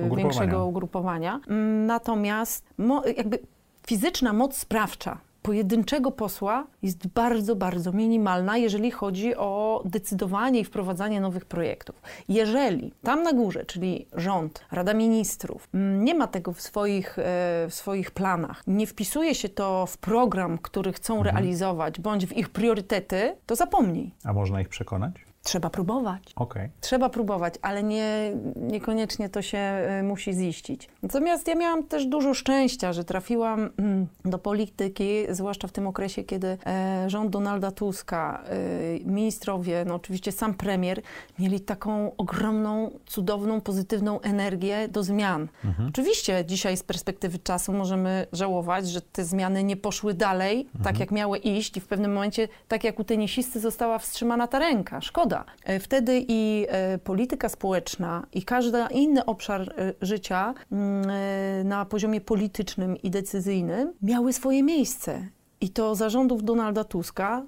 Ugrupowania. 0.05 0.23
większego 0.23 0.65
ugrupowania. 0.65 1.39
Natomiast 1.87 2.65
mo, 2.77 3.03
jakby 3.17 3.39
fizyczna 3.87 4.33
moc 4.33 4.57
sprawcza 4.57 5.17
pojedynczego 5.41 6.11
posła 6.11 6.67
jest 6.81 7.07
bardzo, 7.07 7.55
bardzo 7.55 7.91
minimalna, 7.91 8.57
jeżeli 8.57 8.91
chodzi 8.91 9.35
o 9.35 9.81
decydowanie 9.85 10.59
i 10.59 10.63
wprowadzanie 10.63 11.21
nowych 11.21 11.45
projektów. 11.45 12.01
Jeżeli 12.27 12.93
tam 13.03 13.23
na 13.23 13.33
górze, 13.33 13.65
czyli 13.65 14.07
rząd, 14.13 14.65
Rada 14.71 14.93
Ministrów, 14.93 15.67
mm, 15.73 16.03
nie 16.03 16.15
ma 16.15 16.27
tego 16.27 16.53
w 16.53 16.61
swoich, 16.61 17.19
e, 17.19 17.23
w 17.69 17.73
swoich 17.73 18.11
planach, 18.11 18.63
nie 18.67 18.87
wpisuje 18.87 19.35
się 19.35 19.49
to 19.49 19.85
w 19.85 19.97
program, 19.97 20.57
który 20.57 20.93
chcą 20.93 21.23
realizować, 21.23 21.99
bądź 21.99 22.25
w 22.25 22.37
ich 22.37 22.49
priorytety, 22.49 23.35
to 23.45 23.55
zapomnij. 23.55 24.11
A 24.23 24.33
można 24.33 24.61
ich 24.61 24.69
przekonać? 24.69 25.28
Trzeba 25.49 25.69
próbować. 25.69 26.33
Okej. 26.35 26.69
Trzeba 26.81 27.09
próbować, 27.09 27.53
ale 27.61 27.83
nie, 27.83 28.31
niekoniecznie 28.55 29.29
to 29.29 29.41
się 29.41 29.57
e, 29.57 30.03
musi 30.03 30.33
ziścić. 30.33 30.89
Natomiast 31.03 31.47
ja 31.47 31.55
miałam 31.55 31.83
też 31.83 32.05
dużo 32.05 32.33
szczęścia, 32.33 32.93
że 32.93 33.03
trafiłam 33.03 33.69
mm, 33.77 34.07
do 34.25 34.37
polityki, 34.37 35.09
zwłaszcza 35.29 35.67
w 35.67 35.71
tym 35.71 35.87
okresie, 35.87 36.23
kiedy 36.23 36.57
e, 36.65 37.09
rząd 37.09 37.29
Donalda 37.29 37.71
Tuska, 37.71 38.43
e, 38.45 39.09
ministrowie, 39.11 39.85
no 39.87 39.95
oczywiście 39.95 40.31
sam 40.31 40.53
premier, 40.53 41.01
mieli 41.39 41.59
taką 41.59 42.15
ogromną, 42.17 42.91
cudowną, 43.05 43.61
pozytywną 43.61 44.21
energię 44.21 44.87
do 44.87 45.03
zmian. 45.03 45.47
Oczywiście 45.89 46.45
dzisiaj 46.45 46.77
z 46.77 46.83
perspektywy 46.83 47.39
czasu 47.39 47.73
możemy 47.73 48.27
żałować, 48.33 48.89
że 48.89 49.01
te 49.01 49.25
zmiany 49.25 49.63
nie 49.63 49.77
poszły 49.77 50.13
dalej, 50.13 50.67
tak 50.83 50.99
jak 50.99 51.11
miały 51.11 51.37
iść 51.37 51.77
i 51.77 51.79
w 51.79 51.87
pewnym 51.87 52.13
momencie, 52.13 52.47
tak 52.67 52.83
jak 52.83 52.99
u 52.99 53.03
tenisisty, 53.03 53.59
została 53.59 53.99
wstrzymana 53.99 54.47
ta 54.47 54.59
ręka. 54.59 55.01
Szkoda. 55.01 55.38
E, 55.63 55.79
Wtedy 55.79 56.25
i 56.27 56.65
e, 56.69 56.97
polityka 56.97 57.49
społeczna 57.49 58.25
i 58.33 58.43
każdy 58.43 58.77
inny 58.91 59.25
obszar 59.25 59.61
e, 59.61 59.93
życia 60.01 60.53
mm, 60.71 61.67
na 61.67 61.85
poziomie 61.85 62.21
politycznym 62.21 62.97
i 62.97 63.09
decyzyjnym 63.11 63.93
miały 64.01 64.33
swoje 64.33 64.63
miejsce. 64.63 65.27
I 65.61 65.69
to 65.69 65.95
zarządów 65.95 66.43
Donalda 66.43 66.83
Tuska 66.83 67.43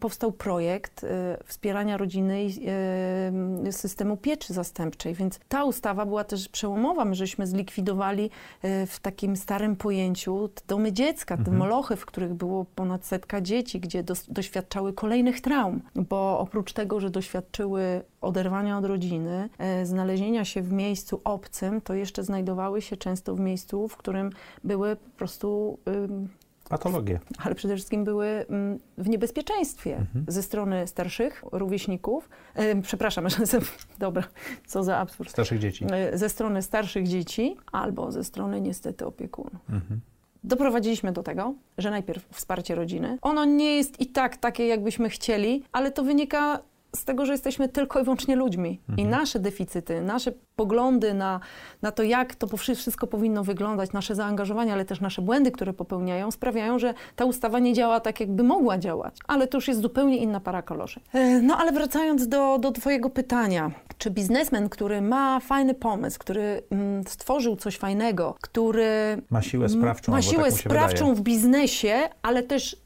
powstał 0.00 0.32
projekt 0.32 1.04
e, 1.04 1.38
wspierania 1.44 1.96
rodziny 1.96 2.44
i 2.44 2.66
e, 3.66 3.72
systemu 3.72 4.16
pieczy 4.16 4.52
zastępczej, 4.52 5.14
więc 5.14 5.40
ta 5.48 5.64
ustawa 5.64 6.06
była 6.06 6.24
też 6.24 6.48
przełomowa. 6.48 7.04
My 7.04 7.14
żeśmy 7.14 7.46
zlikwidowali 7.46 8.30
e, 8.62 8.86
w 8.86 9.00
takim 9.00 9.36
starym 9.36 9.76
pojęciu 9.76 10.48
domy 10.68 10.92
dziecka, 10.92 11.36
te 11.36 11.50
molochy, 11.50 11.96
w 11.96 12.06
których 12.06 12.34
było 12.34 12.64
ponad 12.74 13.06
setka 13.06 13.40
dzieci, 13.40 13.80
gdzie 13.80 14.04
doświadczały 14.28 14.92
kolejnych 14.92 15.40
traum, 15.40 15.80
bo 15.94 16.38
oprócz 16.38 16.72
tego, 16.72 17.00
że 17.00 17.10
doświadczyły 17.10 18.02
oderwania 18.20 18.78
od 18.78 18.84
rodziny, 18.84 19.48
znalezienia 19.84 20.44
się 20.44 20.62
w 20.62 20.72
miejscu 20.72 21.20
obcym, 21.24 21.80
to 21.80 21.94
jeszcze 21.94 22.24
znajdowały 22.24 22.82
się 22.82 22.96
często 22.96 23.34
w 23.34 23.40
miejscu, 23.40 23.88
w 23.88 23.96
którym 23.96 24.30
były 24.64 24.96
po 24.96 25.10
prostu 25.18 25.78
Patologie. 26.68 27.20
ale 27.38 27.54
przede 27.54 27.74
wszystkim 27.74 28.04
były 28.04 28.26
mm, 28.26 28.78
w 28.98 29.08
niebezpieczeństwie 29.08 30.06
ze 30.28 30.42
strony 30.42 30.86
starszych 30.86 31.44
rówieśników. 31.52 32.28
Em, 32.54 32.82
przepraszam, 32.82 33.26
dobra, 33.98 34.22
co 34.66 34.82
za 34.84 34.96
absurd. 34.96 35.30
Starszych 35.30 35.58
dzieci. 35.58 35.86
E, 35.92 36.18
Ze 36.18 36.28
strony 36.28 36.62
starszych 36.62 37.08
dzieci 37.08 37.56
albo 37.72 38.12
ze 38.12 38.24
strony 38.24 38.60
niestety 38.60 39.06
opiekunów. 39.06 39.70
Mhm. 39.70 40.00
Doprowadziliśmy 40.44 41.12
do 41.12 41.22
tego, 41.22 41.54
że 41.78 41.90
najpierw 41.90 42.26
wsparcie 42.32 42.74
rodziny. 42.74 43.18
Ono 43.22 43.44
nie 43.44 43.76
jest 43.76 44.00
i 44.00 44.06
tak 44.06 44.36
takie, 44.36 44.66
jakbyśmy 44.66 45.08
chcieli, 45.08 45.62
ale 45.72 45.90
to 45.92 46.04
wynika 46.04 46.60
z 46.96 47.04
tego, 47.04 47.26
że 47.26 47.32
jesteśmy 47.32 47.68
tylko 47.68 48.00
i 48.00 48.04
wyłącznie 48.04 48.36
ludźmi. 48.36 48.80
I 48.96 49.04
nasze 49.04 49.38
deficyty, 49.38 50.00
nasze 50.02 50.32
poglądy 50.56 51.14
na, 51.14 51.40
na 51.82 51.92
to, 51.92 52.02
jak 52.02 52.34
to 52.34 52.46
po- 52.46 52.56
wszystko 52.56 53.06
powinno 53.06 53.44
wyglądać, 53.44 53.92
nasze 53.92 54.14
zaangażowanie, 54.14 54.72
ale 54.72 54.84
też 54.84 55.00
nasze 55.00 55.22
błędy, 55.22 55.50
które 55.50 55.72
popełniają, 55.72 56.30
sprawiają, 56.30 56.78
że 56.78 56.94
ta 57.16 57.24
ustawa 57.24 57.58
nie 57.58 57.72
działa 57.72 58.00
tak, 58.00 58.20
jakby 58.20 58.42
mogła 58.42 58.78
działać. 58.78 59.16
Ale 59.28 59.46
to 59.46 59.56
już 59.58 59.68
jest 59.68 59.80
zupełnie 59.80 60.16
inna 60.16 60.40
para 60.40 60.62
kaloszy. 60.62 61.00
E, 61.12 61.42
No 61.42 61.56
ale 61.56 61.72
wracając 61.72 62.28
do, 62.28 62.58
do 62.58 62.72
Twojego 62.72 63.10
pytania. 63.10 63.70
Czy 63.98 64.10
biznesmen, 64.10 64.68
który 64.68 65.02
ma 65.02 65.40
fajny 65.40 65.74
pomysł, 65.74 66.18
który 66.18 66.62
mm, 66.70 67.04
stworzył 67.06 67.56
coś 67.56 67.76
fajnego, 67.78 68.34
który 68.40 69.22
Ma 69.30 69.42
siłę 69.42 69.68
sprawczą. 69.68 70.12
ma 70.12 70.22
siłę 70.22 70.44
tak 70.44 70.52
sprawczą 70.52 71.14
w 71.14 71.20
biznesie, 71.20 71.94
ale 72.22 72.42
też 72.42 72.76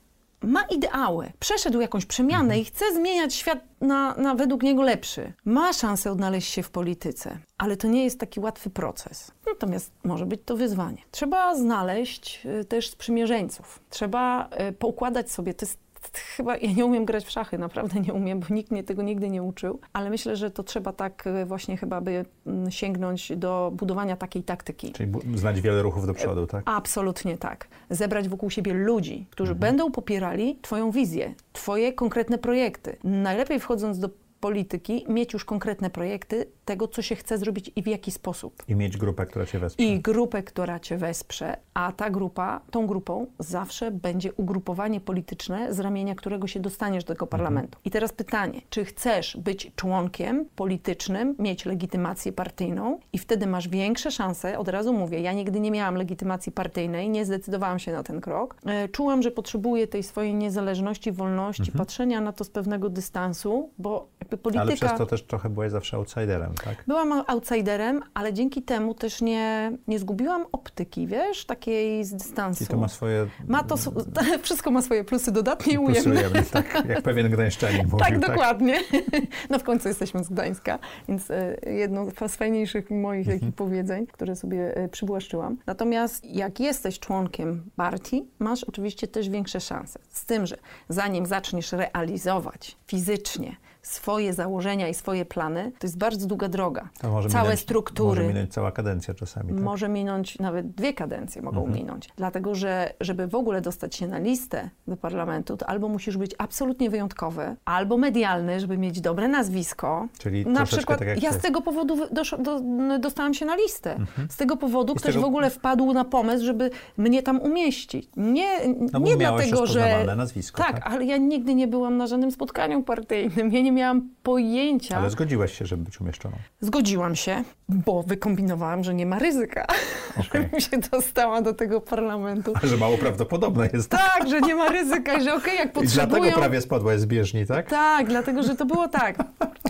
ma 0.43 0.63
ideały, 0.63 1.33
przeszedł 1.39 1.81
jakąś 1.81 2.07
przemianę 2.07 2.43
Mhm. 2.43 2.61
i 2.61 2.65
chce 2.65 2.95
zmieniać 2.95 3.35
świat 3.35 3.59
na, 3.81 4.15
na 4.15 4.35
według 4.35 4.63
niego 4.63 4.83
lepszy. 4.83 5.33
Ma 5.45 5.73
szansę 5.73 6.13
odnaleźć 6.13 6.53
się 6.53 6.63
w 6.63 6.71
polityce, 6.71 7.39
ale 7.59 7.77
to 7.77 7.89
nie 7.89 8.05
jest 8.05 8.21
taki 8.21 8.41
łatwy 8.41 8.71
proces. 8.71 9.31
Natomiast 9.47 9.93
może 10.05 10.27
być 10.27 10.41
to 10.45 10.57
wyzwanie. 10.57 11.03
Trzeba 11.11 11.55
znaleźć 11.57 12.47
y, 12.61 12.65
też 12.65 12.91
sprzymierzeńców. 12.91 13.81
Trzeba 13.91 14.49
y, 14.69 14.73
poukładać 14.73 15.31
sobie, 15.31 15.55
to 15.55 15.67
jest 16.15 16.27
Chyba 16.37 16.57
ja 16.57 16.73
nie 16.73 16.87
umiem 16.87 17.05
grać 17.05 17.25
w 17.25 17.31
szachy, 17.31 17.59
naprawdę 17.59 18.01
nie 18.01 18.13
umiem, 18.13 18.41
bo 18.41 18.55
nikt 18.55 18.71
mnie 18.71 18.85
tego 18.85 19.03
nigdy 19.03 19.31
nie 19.31 19.43
uczył, 19.43 19.81
ale 19.93 20.11
myślę, 20.11 20.37
że 20.37 20.51
to 20.51 20.63
trzeba 20.63 20.93
tak 20.93 21.27
y, 21.27 21.47
właśnie 21.47 21.77
chyba 21.77 22.01
by 22.01 22.25
mm, 22.47 22.71
sięgnąć 22.71 23.33
do 23.37 23.73
budowania 23.75 24.17
takiej 24.17 24.43
taktyki. 24.43 24.93
Czyli 24.93 25.13
znać 25.35 25.61
wiele 25.61 25.83
ruchów 25.83 26.07
do 26.07 26.15
przodu, 26.15 26.47
tak? 26.47 26.63
Absolutnie 26.67 27.39
tak. 27.39 27.69
Zebrać 27.91 28.29
wokół 28.29 28.51
siebie 28.51 28.75
ludzi, 28.75 29.27
którzy 29.31 29.55
będą 29.55 29.91
popierali 29.91 30.59
Twoją 30.63 30.91
wizję, 30.91 31.35
Twoje 31.53 31.93
konkretne 31.93 32.39
projekty. 32.39 32.97
Najlepiej 33.05 33.61
wchodząc 33.61 33.99
do 33.99 34.09
polityki, 34.41 35.05
mieć 35.09 35.33
już 35.33 35.45
konkretne 35.45 35.91
projekty 35.91 36.47
tego, 36.65 36.89
co 36.89 37.03
się 37.03 37.17
chce 37.17 37.39
zrobić 37.39 37.71
i 37.77 37.83
w 37.83 37.87
jaki 37.87 38.11
sposób. 38.11 38.63
I 38.69 38.77
mieć 38.77 38.97
grupę, 38.97 39.27
która 39.27 39.47
cię 39.47 39.59
wesprze. 39.59 39.85
I 39.85 40.01
grupę, 40.01 40.43
która 40.43 40.81
cię 40.81 40.97
wesprze, 40.97 41.57
a 41.75 41.93
ta 41.93 42.11
grupa, 42.11 42.61
tą 42.71 42.87
grupą 42.87 43.27
zawsze 43.39 43.91
będzie 43.91 44.33
ugrupowanie 44.33 45.01
polityczne, 45.01 45.75
z 45.75 45.81
ramienia 45.81 46.15
którego 46.15 46.47
się 46.47 46.61
dostaniesz 46.61 47.05
do 47.05 47.15
tego 47.15 47.27
parlamentu. 47.27 47.79
I 47.85 47.91
teraz 47.91 48.13
pytanie, 48.13 48.61
czy 48.71 48.85
chcesz 48.85 49.37
być 49.37 49.73
członkiem 49.77 50.45
politycznym, 50.57 51.35
mieć 51.39 51.65
legitymację 51.65 52.33
partyjną 52.33 52.99
i 53.13 53.19
wtedy 53.19 53.47
masz 53.47 53.69
większe 53.69 54.11
szanse, 54.11 54.59
od 54.59 54.69
razu 54.69 54.93
mówię, 54.93 55.21
ja 55.21 55.33
nigdy 55.33 55.61
nie 55.61 55.71
miałam 55.71 55.95
legitymacji 55.95 56.53
partyjnej, 56.53 57.11
nie 57.11 57.25
zdecydowałam 57.25 57.79
się 57.79 57.93
na 57.93 58.03
ten 58.03 58.21
krok. 58.21 58.57
E, 58.67 58.89
Czułam, 58.89 59.23
że 59.23 59.31
potrzebuję 59.31 59.87
tej 59.87 60.03
swojej 60.03 60.35
niezależności, 60.35 61.13
wolności, 61.13 61.73
patrzenia 61.73 62.21
na 62.21 62.33
to 62.33 62.45
z 62.45 62.51
pewnego 62.51 62.91
dystansu, 62.91 63.71
bo 63.79 64.09
jakby 64.31 64.43
polityka... 64.43 64.63
Ale 64.63 64.77
przez 64.77 64.99
to 64.99 65.07
też 65.07 65.23
trochę 65.23 65.49
byłeś 65.49 65.73
zawsze 65.73 65.97
outsiderem, 65.97 66.55
tak? 66.65 66.85
Byłam 66.87 67.13
outsiderem, 67.27 68.03
ale 68.15 68.33
dzięki 68.33 68.63
temu 68.63 68.95
też 68.95 69.21
nie, 69.23 69.73
nie 69.89 69.99
zgubiłam 69.99 70.47
optyki, 70.53 71.07
wiesz, 71.07 71.45
takiej 71.45 72.05
z 72.05 72.15
dystansu. 72.15 72.65
I 72.65 72.67
to 72.67 72.77
ma 72.77 72.89
swoje 72.89 73.27
Ma 73.49 73.63
to, 73.65 73.75
wszystko 74.43 74.71
ma 74.71 74.83
swoje 74.83 75.05
plusy 75.05 75.33
dodatnie 75.33 75.73
i 75.73 75.79
ujemne. 75.79 76.23
tak? 76.53 76.83
Jak 76.89 77.03
pewien 77.11 77.31
gdańszczanin 77.31 77.83
mówił, 77.85 77.99
Tak, 77.99 78.19
dokładnie. 78.19 78.81
No 79.51 79.59
w 79.59 79.63
końcu 79.65 79.89
jesteśmy 79.89 80.25
z 80.25 80.29
Gdańska, 80.29 80.79
więc 81.09 81.31
e, 81.31 81.57
jedno 81.67 82.07
z 82.29 82.37
fajniejszych 82.37 82.91
moich 82.91 83.29
Mhm. 83.29 83.53
powiedzeń, 83.53 84.07
które 84.07 84.37
sobie 84.37 84.77
e, 84.77 84.89
przywłaszczyłam. 84.89 85.57
Natomiast 85.67 86.25
jak 86.25 86.61
jesteś 86.61 86.99
członkiem 86.99 87.63
partii, 87.77 88.29
masz 88.39 88.65
oczywiście 88.65 89.09
też 89.09 89.29
większe 89.29 89.61
szanse. 89.61 89.99
Z 90.09 90.25
tym, 90.25 90.47
że 90.47 90.57
zanim 90.89 91.27
zaczniesz 91.27 91.73
realizować 91.73 92.77
fizycznie 92.87 93.57
swoje 93.83 94.33
założenia 94.33 94.89
i 94.89 94.95
swoje 94.95 95.25
plany, 95.25 95.73
to 95.79 95.87
jest 95.87 95.99
bardzo 95.99 96.27
długa 96.27 96.49
droga. 96.49 96.89
To 97.01 97.11
może 97.11 97.29
Całe 97.29 97.45
minąć, 97.45 97.61
struktury. 97.61 98.21
Może 98.23 98.35
minąć 98.35 98.53
cała 98.53 98.73
kadencja 98.73 99.15
czasami. 99.15 99.53
Tak? 99.55 99.63
Może 99.63 99.89
minąć 99.89 100.39
nawet 100.39 100.71
dwie 100.71 100.95
kadencje 100.95 101.43
mogą 101.43 101.61
Mhm. 101.61 101.79
minąć. 101.79 102.09
Dlatego, 102.17 102.55
że 102.55 102.93
żeby 103.01 103.27
w 103.27 103.35
ogóle 103.35 103.61
dostać 103.61 103.95
się 103.97 104.07
na 104.07 104.19
listę 104.19 104.71
do 104.89 104.97
parlamentu, 104.97 105.57
to 105.57 105.67
albo 105.67 105.89
musisz 105.89 106.17
być 106.17 106.35
absolutnie 106.39 106.91
wyjątkowy, 106.91 107.57
albo 107.65 107.97
medialny, 107.97 108.61
żeby 108.61 108.79
mieć 108.79 109.01
dobre 109.01 109.29
nazwisko. 109.29 110.07
Czyli 110.19 110.47
Na 110.47 110.65
przykład 110.67 110.99
tak 110.99 111.23
ja 111.23 111.33
z 111.33 111.39
tego 111.39 111.61
powodu 111.63 111.97
dosz, 112.13 112.35
do, 112.39 112.61
dostałam 112.99 113.35
się 113.35 113.47
na 113.47 113.57
listę. 113.57 113.97
Z 114.29 114.37
tego 114.37 114.57
powodu 114.57 114.93
I 114.93 114.97
ktoś 114.97 115.13
tego- 115.15 115.23
w 115.27 115.29
ogóle 115.29 115.51
wpadł 115.51 115.93
na 115.93 116.05
pomysł, 116.05 116.45
żeby 116.45 116.71
mnie 116.97 117.23
tam 117.23 117.41
umieścić. 117.41 118.09
Nie, 118.17 118.49
No 118.93 118.99
nie 118.99 119.17
dlatego, 119.17 119.67
że... 119.67 120.05
nazwisko, 120.17 120.63
Tak, 120.63 120.73
tak? 120.73 120.93
ale 120.93 121.05
ja 121.05 121.17
nigdy 121.17 121.55
nie 121.55 121.69
byłam 121.69 121.97
na 121.97 122.07
żadnym 122.07 122.31
spotkaniu 122.31 122.83
partyjnym. 122.83 123.53
Ja 123.53 123.61
nie 123.61 123.70
miałam 123.73 124.11
pojęcia. 124.23 124.97
Ale 124.97 125.11
zgodziłaś 125.11 125.59
się, 125.59 125.67
żeby 125.67 125.85
być 125.85 126.01
umieszczoną. 126.01 126.37
Zgodziłam 126.61 127.17
się, 127.17 127.45
bo 127.69 128.03
wykombinowałam, 128.03 128.85
że 128.85 128.95
nie 128.95 129.07
ma 129.07 129.19
ryzyka, 129.19 129.67
Okej. 130.21 130.43
żebym 130.43 130.61
się 130.61 130.79
dostała 130.79 131.43
do 131.43 131.55
tego 131.55 131.81
parlamentu. 131.81 132.53
Że 132.63 132.77
mało 132.77 132.99
prawdopodobne 132.99 133.69
jest. 133.73 133.91
Tak, 133.91 134.29
że 134.29 134.41
nie 134.41 134.55
ma 134.55 134.69
ryzyka 134.69 135.15
i 135.15 135.23
że 135.23 135.35
okej, 135.35 135.57
jak 135.57 135.69
I 135.69 135.73
dlatego 135.73 135.81
potrzebują... 135.81 136.33
prawie 136.33 136.61
spadłaś 136.61 137.01
z 137.01 137.07
bieżni, 137.07 137.47
tak? 137.47 137.71
Tak, 137.71 138.09
dlatego, 138.09 138.43
że 138.43 138.57
to 138.57 138.67
było 138.67 138.89
tak. 138.89 139.19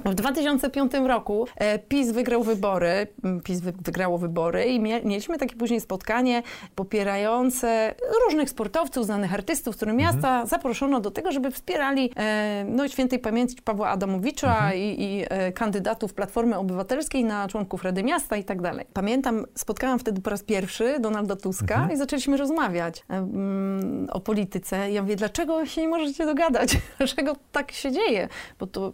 W 0.05 0.15
2005 0.15 0.93
roku 1.07 1.47
e, 1.57 1.79
PiS 1.79 2.11
wygrał 2.11 2.43
wybory, 2.43 3.07
PiS 3.45 3.61
wy, 3.61 3.73
wygrało 3.73 4.19
wybory 4.19 4.65
i 4.65 4.81
mie, 4.81 5.01
mieliśmy 5.03 5.39
takie 5.39 5.57
później 5.57 5.81
spotkanie 5.81 6.43
popierające 6.75 7.95
różnych 8.25 8.51
sportowców, 8.51 9.05
znanych 9.05 9.35
artystów, 9.35 9.75
z 9.75 9.77
których 9.77 9.95
miasta 9.95 10.47
zaproszono 10.47 11.01
do 11.01 11.11
tego, 11.11 11.33
żeby 11.33 11.51
wspierali 11.51 12.13
e, 12.17 12.65
no, 12.69 12.89
świętej 12.89 13.19
pamięci 13.19 13.57
Pawła 13.65 13.90
Adamowicza 13.91 14.75
i, 14.75 15.03
i 15.03 15.25
e, 15.29 15.53
kandydatów 15.53 16.15
Platformy 16.15 16.59
Obywatelskiej 16.59 17.25
na 17.25 17.49
członków 17.49 17.85
Rady 17.85 18.03
Miasta 18.03 18.37
i 18.37 18.45
tak 18.45 18.63
dalej. 18.63 18.87
Pamiętam, 18.93 19.47
spotkałam 19.55 19.99
wtedy 19.99 20.21
po 20.21 20.31
raz 20.31 20.43
pierwszy 20.43 21.01
Donalda 21.01 21.37
Tuska 21.37 21.89
i 21.93 21.97
zaczęliśmy 21.97 22.37
rozmawiać 22.37 23.05
mm, 23.09 24.09
o 24.13 24.21
polityce. 24.21 24.91
Ja 24.91 25.03
mówię, 25.03 25.17
dlaczego 25.17 25.67
się 25.67 25.81
nie 25.81 25.89
możecie 25.89 26.27
dogadać? 26.27 26.77
Dlaczego 26.99 27.37
tak 27.53 27.73
się 27.73 27.93
dzieje? 27.93 28.29
Bo 28.59 28.67
to, 28.67 28.93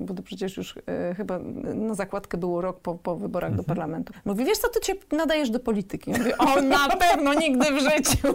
bo 0.00 0.14
to 0.14 0.22
przecież 0.22 0.56
już 0.56 0.74
e, 0.86 1.14
chyba 1.14 1.38
na 1.74 1.94
zakładkę 1.94 2.38
było 2.38 2.60
rok 2.60 2.80
po, 2.80 2.94
po 2.94 3.16
wyborach 3.16 3.54
do 3.54 3.64
parlamentu. 3.64 4.12
Mówi, 4.24 4.44
wiesz 4.44 4.58
co, 4.58 4.68
ty 4.68 4.80
cię 4.80 4.94
nadajesz 5.12 5.50
do 5.50 5.60
polityki. 5.60 6.10
Ja 6.10 6.18
mówię, 6.18 6.38
o 6.38 6.60
na 6.60 6.88
pewno, 7.06 7.34
nigdy 7.34 7.64
w 7.72 7.78
życiu. 7.78 8.34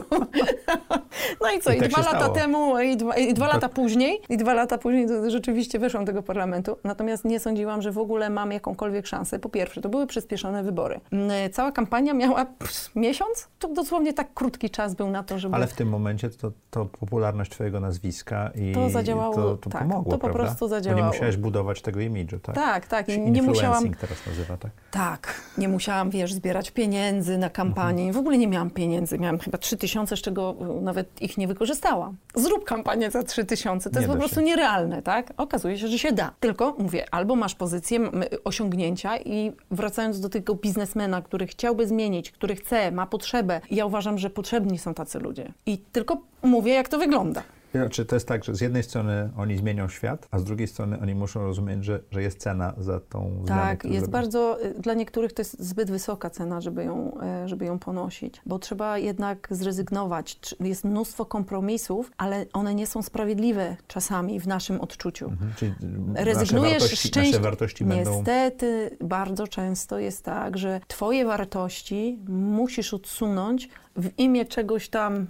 no 1.41 1.51
i 1.57 1.59
co, 1.61 1.71
I 1.71 1.77
i, 1.77 1.79
tak 1.79 1.89
dwa 1.89 2.01
lata 2.01 2.17
stało. 2.19 2.35
temu, 2.35 2.79
i 2.79 2.97
dwa, 2.97 3.17
i 3.17 3.33
dwa 3.33 3.47
lata 3.47 3.69
później, 3.69 4.21
i 4.29 4.37
dwa 4.37 4.53
lata 4.53 4.77
później 4.77 5.07
rzeczywiście 5.27 5.79
weszłam 5.79 6.00
tego 6.05 6.23
parlamentu. 6.23 6.77
Natomiast 6.83 7.25
nie 7.25 7.39
sądziłam, 7.39 7.81
że 7.81 7.91
w 7.91 7.97
ogóle 7.97 8.29
mam 8.29 8.51
jakąkolwiek 8.51 9.07
szansę. 9.07 9.39
Po 9.39 9.49
pierwsze, 9.49 9.81
to 9.81 9.89
były 9.89 10.07
przyspieszone 10.07 10.63
wybory. 10.63 10.99
Mm, 11.11 11.31
Cała 11.51 11.71
kampania 11.71 12.13
miała 12.13 12.45
pff, 12.45 12.95
miesiąc. 12.95 13.47
To 13.59 13.67
dosłownie 13.67 14.13
tak 14.13 14.33
krótki 14.33 14.69
czas 14.69 14.95
był 14.95 15.09
na 15.09 15.23
to, 15.23 15.39
żeby... 15.39 15.55
Ale 15.55 15.67
w 15.67 15.73
tym 15.73 15.89
momencie 15.89 16.29
to, 16.29 16.51
to 16.69 16.85
popularność 16.85 17.51
twojego 17.51 17.79
nazwiska 17.79 18.51
i 18.55 18.71
To 18.73 18.89
zadziałało, 18.89 19.35
to, 19.35 19.57
to 19.57 19.69
tak, 19.69 19.81
pomogło, 19.81 20.11
to 20.11 20.17
po 20.17 20.27
prawda? 20.27 20.39
prostu 20.43 20.65
Bo 20.69 20.75
nie 20.75 20.81
zadziałało. 20.81 21.07
musiałeś 21.07 21.37
budować 21.37 21.81
tego 21.81 21.99
imidżu, 21.99 22.39
tak? 22.39 22.55
Tak, 22.55 22.87
tak. 22.87 23.07
Nie 23.07 23.41
musiałam... 23.41 23.93
teraz 23.93 24.17
nazywa, 24.27 24.57
tak? 24.57 24.71
Tak, 24.91 25.41
nie 25.57 25.67
musiałam, 25.69 26.09
wiesz, 26.09 26.33
zbierać 26.33 26.71
pieniędzy 26.71 27.37
na 27.37 27.49
kampanię. 27.49 28.13
W 28.13 28.17
ogóle 28.17 28.37
nie 28.37 28.47
miałam 28.47 28.69
pieniędzy. 28.69 29.19
Miałam 29.19 29.39
chyba 29.39 29.57
3 29.57 29.77
tysiące, 29.77 30.17
z 30.17 30.21
czego 30.21 30.55
y, 30.79 30.81
nawet 30.81 31.21
ich 31.21 31.37
nie 31.37 31.47
wykorzystałam. 31.47 32.15
Zrób 32.35 32.65
kampanię 32.65 33.11
za 33.11 33.23
3 33.23 33.45
tysiące. 33.45 33.89
To 33.89 33.99
Nie 33.99 34.01
jest 34.01 34.13
po 34.13 34.19
prostu 34.19 34.35
się. 34.39 34.45
nierealne, 34.45 35.01
tak? 35.01 35.33
Okazuje 35.37 35.77
się, 35.77 35.87
że 35.87 35.90
się 35.99 36.11
da. 36.11 36.33
Tylko, 36.39 36.75
mówię, 36.79 37.05
albo 37.11 37.35
masz 37.35 37.55
pozycję, 37.55 37.99
osiągnięcia 38.43 39.17
i 39.17 39.51
wracając 39.71 40.19
do 40.19 40.29
tego 40.29 40.55
biznesmena, 40.55 41.21
który 41.21 41.47
chciałby 41.47 41.87
zmienić, 41.87 42.31
który 42.31 42.55
chce, 42.55 42.91
ma 42.91 43.07
potrzebę. 43.07 43.61
Ja 43.71 43.85
uważam, 43.85 44.17
że 44.17 44.29
potrzebni 44.29 44.79
są 44.79 44.93
tacy 44.93 45.19
ludzie. 45.19 45.53
I 45.65 45.77
tylko 45.77 46.17
mówię, 46.43 46.73
jak 46.73 46.89
to 46.89 46.97
wygląda. 46.97 47.43
Znaczy, 47.71 48.05
to 48.05 48.15
jest 48.15 48.27
tak, 48.27 48.43
że 48.43 48.55
z 48.55 48.61
jednej 48.61 48.83
strony 48.83 49.29
oni 49.37 49.57
zmienią 49.57 49.89
świat, 49.89 50.27
a 50.31 50.39
z 50.39 50.43
drugiej 50.43 50.67
strony 50.67 50.99
oni 51.01 51.15
muszą 51.15 51.43
rozumieć, 51.43 51.85
że, 51.85 51.99
że 52.11 52.21
jest 52.21 52.37
cena 52.39 52.73
za 52.77 52.99
tą 52.99 53.41
zmianę. 53.45 53.61
Tak, 53.61 53.85
jest 53.85 54.09
bardzo, 54.09 54.65
y, 54.65 54.73
dla 54.79 54.93
niektórych 54.93 55.33
to 55.33 55.41
jest 55.41 55.63
zbyt 55.63 55.91
wysoka 55.91 56.29
cena, 56.29 56.61
żeby 56.61 56.83
ją, 56.83 57.21
e, 57.21 57.47
żeby 57.47 57.65
ją 57.65 57.79
ponosić, 57.79 58.41
bo 58.45 58.59
trzeba 58.59 58.97
jednak 58.97 59.47
zrezygnować. 59.51 60.39
Jest 60.59 60.83
mnóstwo 60.83 61.25
kompromisów, 61.25 62.11
ale 62.17 62.45
one 62.53 62.75
nie 62.75 62.87
są 62.87 63.01
sprawiedliwe 63.01 63.75
czasami 63.87 64.39
w 64.39 64.47
naszym 64.47 64.81
odczuciu. 64.81 65.25
Mhm, 65.25 65.53
Czyli 65.55 65.73
nasze 66.07 66.25
Rezygnujesz 66.25 66.83
z 66.83 66.87
wartości, 66.89 67.19
nasze 67.19 67.39
wartości 67.39 67.85
będą... 67.85 68.15
Niestety 68.15 68.97
bardzo 69.01 69.47
często 69.47 69.99
jest 69.99 70.25
tak, 70.25 70.57
że 70.57 70.81
twoje 70.87 71.25
wartości 71.25 72.19
musisz 72.27 72.93
odsunąć 72.93 73.69
w 73.95 74.19
imię 74.19 74.45
czegoś 74.45 74.89
tam 74.89 75.27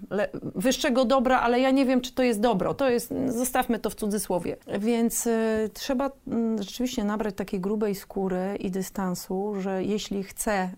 wyższego 0.55 1.05
dobra, 1.05 1.39
ale 1.39 1.59
ja 1.59 1.71
nie 1.71 1.85
wiem, 1.85 2.01
czy 2.01 2.13
to 2.13 2.23
jest 2.23 2.39
dobro. 2.39 2.73
To 2.73 2.89
jest, 2.89 3.13
zostawmy 3.27 3.79
to 3.79 3.89
w 3.89 3.95
cudzysłowie. 3.95 4.57
Więc 4.79 5.27
y, 5.27 5.69
trzeba 5.73 6.11
mm, 6.27 6.63
rzeczywiście 6.63 7.03
nabrać 7.03 7.35
takiej 7.35 7.59
grubej 7.59 7.95
skóry 7.95 8.57
i 8.59 8.71
dystansu, 8.71 9.53
że 9.59 9.83
jeśli 9.83 10.23
chce 10.23 10.69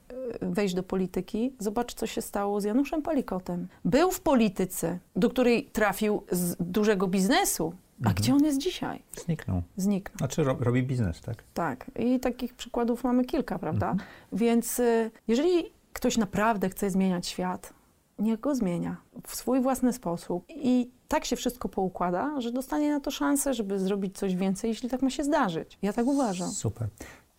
y, 0.43 0.45
wejść 0.45 0.75
do 0.75 0.83
polityki, 0.83 1.53
zobacz, 1.59 1.93
co 1.93 2.07
się 2.07 2.21
stało 2.21 2.61
z 2.61 2.63
Januszem 2.63 3.01
Palikotem. 3.01 3.67
Był 3.85 4.11
w 4.11 4.21
polityce, 4.21 4.99
do 5.15 5.29
której 5.29 5.65
trafił 5.65 6.23
z 6.31 6.55
dużego 6.59 7.07
biznesu, 7.07 7.73
a 8.05 8.13
gdzie 8.13 8.33
on 8.33 8.43
jest 8.43 8.57
dzisiaj? 8.57 9.03
Znikną. 9.25 9.61
Zniknął. 9.77 10.17
Znaczy 10.17 10.43
ro, 10.43 10.57
robi 10.59 10.83
biznes, 10.83 11.21
tak? 11.21 11.43
Tak, 11.53 11.91
i 11.99 12.19
takich 12.19 12.53
przykładów 12.53 13.03
mamy 13.03 13.25
kilka, 13.25 13.59
prawda? 13.59 13.91
Mhm. 13.91 14.09
Więc 14.33 14.79
y, 14.79 15.11
jeżeli 15.27 15.71
ktoś 15.93 16.17
naprawdę 16.17 16.69
chce 16.69 16.89
zmieniać 16.89 17.27
świat, 17.27 17.73
niech 18.19 18.39
go 18.39 18.55
zmienia 18.55 18.97
w 19.27 19.35
swój 19.35 19.61
własny 19.61 19.93
sposób 19.93 20.45
i 20.49 20.91
tak 21.07 21.25
się 21.25 21.35
wszystko 21.35 21.69
poukłada, 21.69 22.41
że 22.41 22.51
dostanie 22.51 22.91
na 22.91 22.99
to 22.99 23.11
szansę, 23.11 23.53
żeby 23.53 23.79
zrobić 23.79 24.17
coś 24.17 24.35
więcej, 24.35 24.69
jeśli 24.69 24.89
tak 24.89 25.01
ma 25.01 25.09
się 25.09 25.23
zdarzyć. 25.23 25.77
Ja 25.81 25.93
tak 25.93 26.05
uważam. 26.05 26.51
Super. 26.51 26.87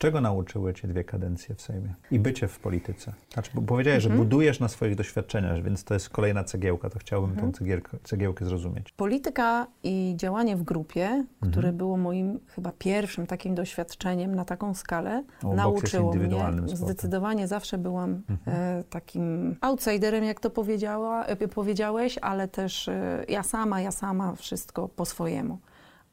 Czego 0.05 0.21
nauczyły 0.21 0.75
cię 0.75 0.89
dwie 0.89 1.05
kadencje 1.05 1.55
w 1.55 1.63
Sejmie 1.63 1.95
i 2.11 2.19
bycie 2.19 2.49
w 2.49 2.59
polityce? 2.59 3.13
Znaczy, 3.33 3.51
powiedziałeś, 3.67 4.05
Mhm. 4.05 4.19
że 4.19 4.25
budujesz 4.25 4.61
na 4.61 4.69
swoich 4.69 4.95
doświadczeniach, 4.97 5.63
więc 5.63 5.85
to 5.85 5.95
jest 5.95 6.09
kolejna 6.11 6.45
cegiełka, 6.45 6.91
to 6.91 6.99
chciałbym 6.99 7.31
Mhm. 7.31 7.53
tą 7.53 7.59
cegierkę, 7.59 7.99
cegiełkę 8.05 8.45
zrozumieć. 8.45 8.93
Polityka 8.93 9.67
i 9.83 10.15
działanie 10.17 10.57
w 10.57 10.63
grupie, 10.63 11.05
Mhm. 11.07 11.53
które 11.53 11.73
było 11.73 11.97
moim 11.97 12.41
chyba 12.49 12.73
pierwszym 12.79 13.27
takim 13.27 13.55
doświadczeniem 13.55 14.35
na 14.35 14.45
taką 14.45 14.75
skalę, 14.75 15.25
O, 15.45 15.55
nauczyło 15.55 16.15
mnie. 16.15 16.27
sportem. 16.29 16.49
Mhm. 16.59 16.77
Zdecydowanie 16.77 17.49
zawsze 17.49 17.79
byłam 17.79 18.23
e, 18.47 18.85
takim 18.91 19.57
outsiderem, 19.61 20.25
jak 20.25 20.41
to 20.41 20.51
powiedziała, 20.51 21.25
e, 21.27 21.49
powiedziałeś, 21.49 22.19
ale 22.23 22.49
też 22.49 22.89
e, 22.89 23.25
ja 23.29 23.43
sama, 23.43 23.81
ja 23.81 23.91
sama 23.91 24.35
wszystko 24.35 24.89
po 24.89 25.05
swojemu. 25.05 25.59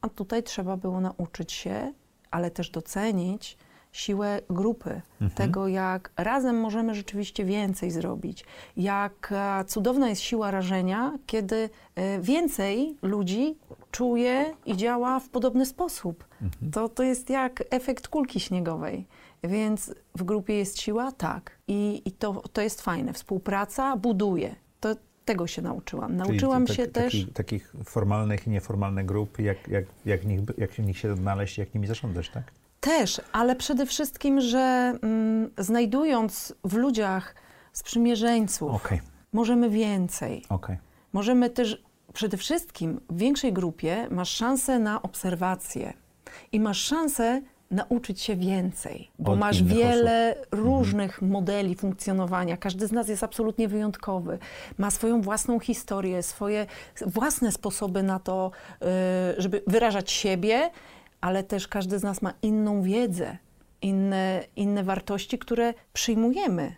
A 0.00 0.08
tutaj 0.08 0.42
trzeba 0.42 0.76
było 0.76 1.00
nauczyć 1.00 1.52
się, 1.52 1.92
ale 2.30 2.50
też 2.50 2.70
docenić 2.70 3.58
siłę 3.92 4.40
grupy, 4.50 5.00
Mhm. 5.20 5.30
tego 5.30 5.68
jak 5.68 6.10
razem 6.16 6.60
możemy 6.60 6.94
rzeczywiście 6.94 7.44
więcej 7.44 7.90
zrobić, 7.90 8.44
jak 8.76 9.32
e, 9.32 9.64
cudowna 9.64 10.08
jest 10.08 10.22
siła 10.22 10.50
rażenia, 10.50 11.18
kiedy 11.26 11.70
e, 11.94 12.20
więcej 12.20 12.96
ludzi 13.02 13.58
czuje 13.90 14.54
i 14.66 14.76
działa 14.76 15.20
w 15.20 15.28
podobny 15.28 15.66
sposób. 15.66 16.24
Mhm. 16.42 16.72
To, 16.72 16.88
to 16.88 17.02
jest 17.02 17.30
jak 17.30 17.64
efekt 17.70 18.08
kulki 18.08 18.40
śniegowej. 18.40 19.06
Więc 19.44 19.94
w 20.16 20.22
grupie 20.22 20.54
jest 20.54 20.80
siła? 20.80 21.12
Tak. 21.12 21.58
I, 21.68 22.02
i 22.04 22.12
to, 22.12 22.42
to 22.52 22.60
jest 22.62 22.82
fajne. 22.82 23.12
Współpraca 23.12 23.96
buduje. 23.96 24.54
To, 24.80 24.96
tego 25.24 25.46
się 25.46 25.62
nauczyłam. 25.62 26.16
Nauczyłam 26.16 26.66
Czyli 26.66 26.76
się 26.76 26.86
tak- 26.86 27.04
też... 27.04 27.26
Takich, 27.34 27.72
formalnych 27.84 28.46
i 28.46 28.50
nieformalnych 28.50 29.06
grup, 29.06 29.38
jak, 29.38 29.68
jak, 29.68 29.84
jak, 30.04 30.24
nich, 30.24 30.40
jak 30.58 30.70
w 30.72 30.78
nich 30.78 30.98
się 30.98 31.12
odnaleźć, 31.12 31.58
jak 31.58 31.74
nimi 31.74 31.86
zarządzać, 31.86 32.28
tak? 32.28 32.52
Też, 32.82 33.20
ale 33.32 33.56
przede 33.56 33.86
wszystkim, 33.86 34.40
że 34.40 34.94
mm, 35.02 35.50
znajdując 35.58 36.54
w 36.64 36.74
ludziach 36.74 37.34
sprzymierzeńców, 37.72 38.74
Okej, 38.74 39.00
możemy 39.32 39.70
więcej. 39.70 40.44
okej. 40.48 40.76
Możemy 41.12 41.50
też 41.50 41.82
przede 42.12 42.36
wszystkim 42.36 43.00
w 43.10 43.18
większej 43.18 43.52
grupie 43.52 44.06
masz 44.10 44.28
szansę 44.30 44.78
na 44.78 45.02
obserwację 45.02 45.92
i 46.52 46.60
masz 46.60 46.78
szansę 46.78 47.42
nauczyć 47.70 48.20
się 48.20 48.36
więcej, 48.36 49.10
bo 49.18 49.32
Od 49.32 49.38
masz 49.38 49.62
wiele 49.62 50.36
różnych 50.50 51.22
modeli 51.22 51.74
funkcjonowania. 51.74 52.56
Każdy 52.56 52.86
z 52.86 52.92
nas 52.92 53.08
jest 53.08 53.22
absolutnie 53.22 53.68
wyjątkowy. 53.68 54.38
Ma 54.78 54.90
swoją 54.90 55.20
własną 55.22 55.60
historię, 55.60 56.22
swoje 56.22 56.66
własne 57.06 57.52
sposoby 57.52 58.02
na 58.02 58.18
to, 58.18 58.50
y, 58.82 58.86
żeby 59.42 59.62
wyrażać 59.66 60.10
siebie, 60.10 60.70
ale 61.22 61.44
też 61.44 61.68
każdy 61.68 61.98
z 61.98 62.02
nas 62.02 62.22
ma 62.22 62.34
inną 62.42 62.82
wiedzę, 62.82 63.36
inne, 63.82 64.44
inne 64.56 64.84
wartości, 64.84 65.38
które 65.38 65.74
przyjmujemy. 65.92 66.74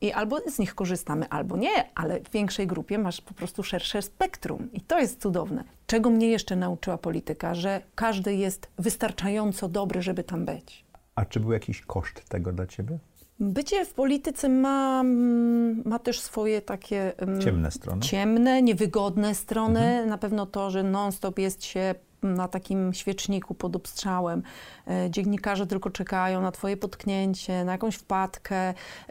I 0.00 0.12
albo 0.12 0.40
z 0.50 0.58
nich 0.58 0.74
korzystamy, 0.74 1.28
albo 1.28 1.56
nie, 1.56 1.90
ale 1.94 2.20
w 2.20 2.30
większej 2.30 2.66
grupie 2.66 2.98
masz 2.98 3.20
po 3.20 3.34
prostu 3.34 3.62
szersze 3.62 4.02
spektrum. 4.02 4.68
I 4.72 4.80
to 4.80 4.98
jest 4.98 5.22
cudowne. 5.22 5.64
Czego 5.86 6.10
mnie 6.10 6.28
jeszcze 6.28 6.56
nauczyła 6.56 6.98
polityka? 6.98 7.54
Że 7.54 7.80
każdy 7.94 8.34
jest 8.34 8.68
wystarczająco 8.78 9.68
dobry, 9.68 10.02
żeby 10.02 10.24
tam 10.24 10.44
być. 10.44 10.84
A 11.14 11.24
czy 11.24 11.40
był 11.40 11.52
jakiś 11.52 11.80
koszt 11.80 12.28
tego 12.28 12.52
dla 12.52 12.66
ciebie? 12.66 12.98
Bycie 13.40 13.84
w 13.84 13.94
polityce 13.94 14.48
ma, 14.48 15.00
mm, 15.00 15.82
ma 15.84 15.98
też 15.98 16.20
swoje 16.20 16.62
takie 16.62 17.18
mm, 17.18 17.40
Ciemne 17.40 17.70
strony. 17.70 18.02
ciemne, 18.02 18.62
niewygodne 18.62 19.34
strony. 19.34 20.06
Na 20.06 20.18
pewno 20.18 20.46
to, 20.46 20.70
że 20.70 20.82
non-stop 20.82 21.38
jest 21.38 21.64
się 21.64 21.94
na 22.24 22.48
takim 22.48 22.94
świeczniku 22.94 23.54
pod 23.54 23.76
obstrzałem. 23.76 24.42
E, 24.88 25.10
Dziennikarze 25.10 25.66
tylko 25.66 25.90
czekają 25.90 26.40
na 26.40 26.52
twoje 26.52 26.76
potknięcie, 26.76 27.64
na 27.64 27.72
jakąś 27.72 27.94
wpadkę, 27.94 28.56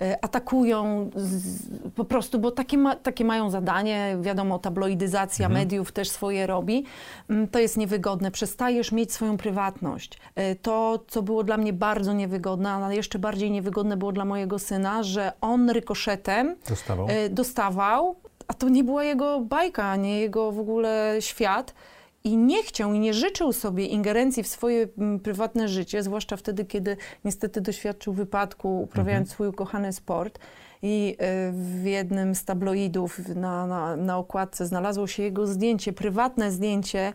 e, 0.01 0.17
atakują 0.21 1.09
z, 1.15 1.61
po 1.95 2.05
prostu, 2.05 2.39
bo 2.39 2.51
takie, 2.51 2.77
ma, 2.77 2.95
takie 2.95 3.25
mają 3.25 3.49
zadanie. 3.49 4.17
Wiadomo, 4.21 4.59
tabloidyzacja 4.59 5.49
mediów 5.49 5.91
też 5.91 6.09
swoje 6.09 6.47
robi. 6.47 6.85
Mm, 7.29 7.47
To 7.47 7.59
jest 7.59 7.77
niewygodne. 7.77 8.31
Przestajesz 8.31 8.91
mieć 8.91 9.13
swoją 9.13 9.37
prywatność. 9.37 10.19
E, 10.35 10.55
To, 10.55 10.99
co 11.07 11.21
było 11.21 11.43
dla 11.43 11.57
mnie 11.57 11.73
bardzo 11.73 12.13
niewygodne, 12.13 12.71
ale 12.71 12.95
jeszcze 12.95 13.19
bardziej 13.19 13.51
niewygodne 13.51 13.97
było 13.97 14.11
dla 14.11 14.25
mojego 14.25 14.59
syna, 14.59 15.03
że 15.03 15.31
on 15.41 15.69
rykoszetem 15.69 16.55
Dostawał? 16.69 17.07
dostawał, 17.29 18.15
a 18.47 18.53
to 18.53 18.69
nie 18.69 18.83
była 18.83 19.03
jego 19.03 19.39
bajka, 19.39 19.95
nie 19.95 20.19
jego 20.19 20.51
w 20.51 20.59
ogóle 20.59 21.15
świat. 21.19 21.73
I 22.25 22.37
nie 22.37 22.63
chciał 22.63 22.93
i 22.93 22.99
nie 22.99 23.13
życzył 23.13 23.53
sobie 23.53 23.85
ingerencji 23.85 24.43
w 24.43 24.47
swoje 24.47 24.87
mm, 24.97 25.19
prywatne 25.19 25.67
życie, 25.67 26.03
zwłaszcza 26.03 26.37
wtedy, 26.37 26.65
kiedy 26.65 26.97
niestety 27.25 27.61
doświadczył 27.61 28.13
wypadku, 28.13 28.81
uprawiając 28.81 29.29
swój 29.29 29.47
ukochany 29.47 29.93
sport. 29.93 30.39
I 30.81 31.15
e, 31.19 31.51
w 31.51 31.85
jednym 31.85 32.35
z 32.35 32.45
tabloidów 32.45 33.19
na, 33.35 33.67
na, 33.67 33.95
na 33.95 34.17
okładce 34.17 34.65
znalazło 34.65 35.07
się 35.07 35.23
jego 35.23 35.47
zdjęcie, 35.47 35.93
prywatne 35.93 36.51
zdjęcie 36.51 37.13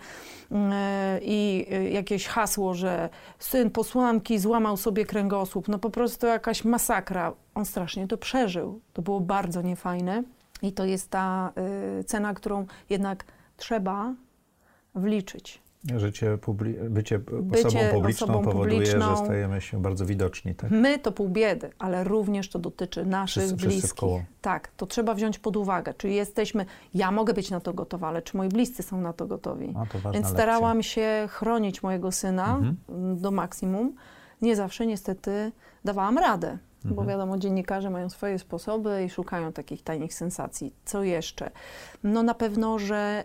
e, 0.52 1.20
i 1.22 1.66
e, 1.70 1.90
jakieś 1.90 2.26
hasło, 2.26 2.74
że 2.74 3.08
syn 3.38 3.70
posłanki 3.70 4.38
złamał 4.38 4.76
sobie 4.76 5.04
kręgosłup. 5.06 5.68
No 5.68 5.78
po 5.78 5.90
prostu 5.90 6.26
jakaś 6.26 6.64
masakra. 6.64 7.32
On 7.54 7.64
strasznie 7.64 8.08
to 8.08 8.18
przeżył. 8.18 8.80
To 8.92 9.02
było 9.02 9.20
bardzo 9.20 9.62
niefajne. 9.62 10.22
I 10.62 10.72
to 10.72 10.84
jest 10.84 11.10
ta 11.10 11.52
y, 12.00 12.04
cena, 12.04 12.34
którą 12.34 12.66
jednak 12.90 13.24
trzeba 13.56 14.14
wliczyć. 14.94 15.60
Życie 15.96 16.38
publi- 16.38 16.88
bycie, 16.90 17.18
Bycie 17.18 17.68
osobą 17.68 17.80
publiczną 17.92 18.26
osobą 18.26 18.42
powoduje, 18.44 18.86
że 18.86 18.92
publiczną. 18.92 19.24
stajemy 19.24 19.60
się 19.60 19.82
bardzo 19.82 20.06
widoczni. 20.06 20.54
Tak? 20.54 20.70
My 20.70 20.98
to 20.98 21.12
pół 21.12 21.28
biedy, 21.28 21.70
ale 21.78 22.04
również 22.04 22.48
to 22.48 22.58
dotyczy 22.58 23.06
naszych 23.06 23.42
Wszyscy- 23.42 23.56
wszyscy 23.56 23.68
bliskich. 23.78 23.90
wkoło. 23.90 24.22
Tak, 24.40 24.68
to 24.76 24.86
trzeba 24.86 25.14
wziąć 25.14 25.38
pod 25.38 25.56
uwagę. 25.56 25.94
Czy 25.94 26.08
jesteśmy, 26.08 26.66
ja 26.94 27.10
mogę 27.10 27.34
być 27.34 27.50
na 27.50 27.60
to 27.60 27.72
gotowa, 27.74 28.08
ale 28.08 28.22
czy 28.22 28.36
moi 28.36 28.48
bliscy 28.48 28.82
są 28.82 29.00
na 29.00 29.12
to 29.12 29.26
gotowi? 29.26 29.74
A, 29.76 29.86
to 29.86 29.92
Więc 29.98 30.04
lekcja. 30.14 30.28
starałam 30.30 30.82
się 30.82 31.28
chronić 31.30 31.82
mojego 31.82 32.12
syna 32.12 32.56
Mhm. 32.56 32.76
do 33.20 33.30
maksimum. 33.30 33.94
Nie 34.42 34.56
zawsze 34.56 34.86
niestety 34.86 35.52
dawałam 35.84 36.18
radę, 36.18 36.58
bo 36.84 36.90
Mhm. 36.90 37.08
wiadomo, 37.08 37.38
dziennikarze 37.38 37.90
mają 37.90 38.08
swoje 38.10 38.38
sposoby 38.38 39.04
i 39.04 39.10
szukają 39.10 39.52
takich 39.52 39.82
tajnych 39.82 40.14
sensacji. 40.14 40.72
Co 40.84 41.02
jeszcze? 41.02 41.50
No 42.04 42.22
na 42.22 42.34
pewno, 42.34 42.78
że 42.78 43.24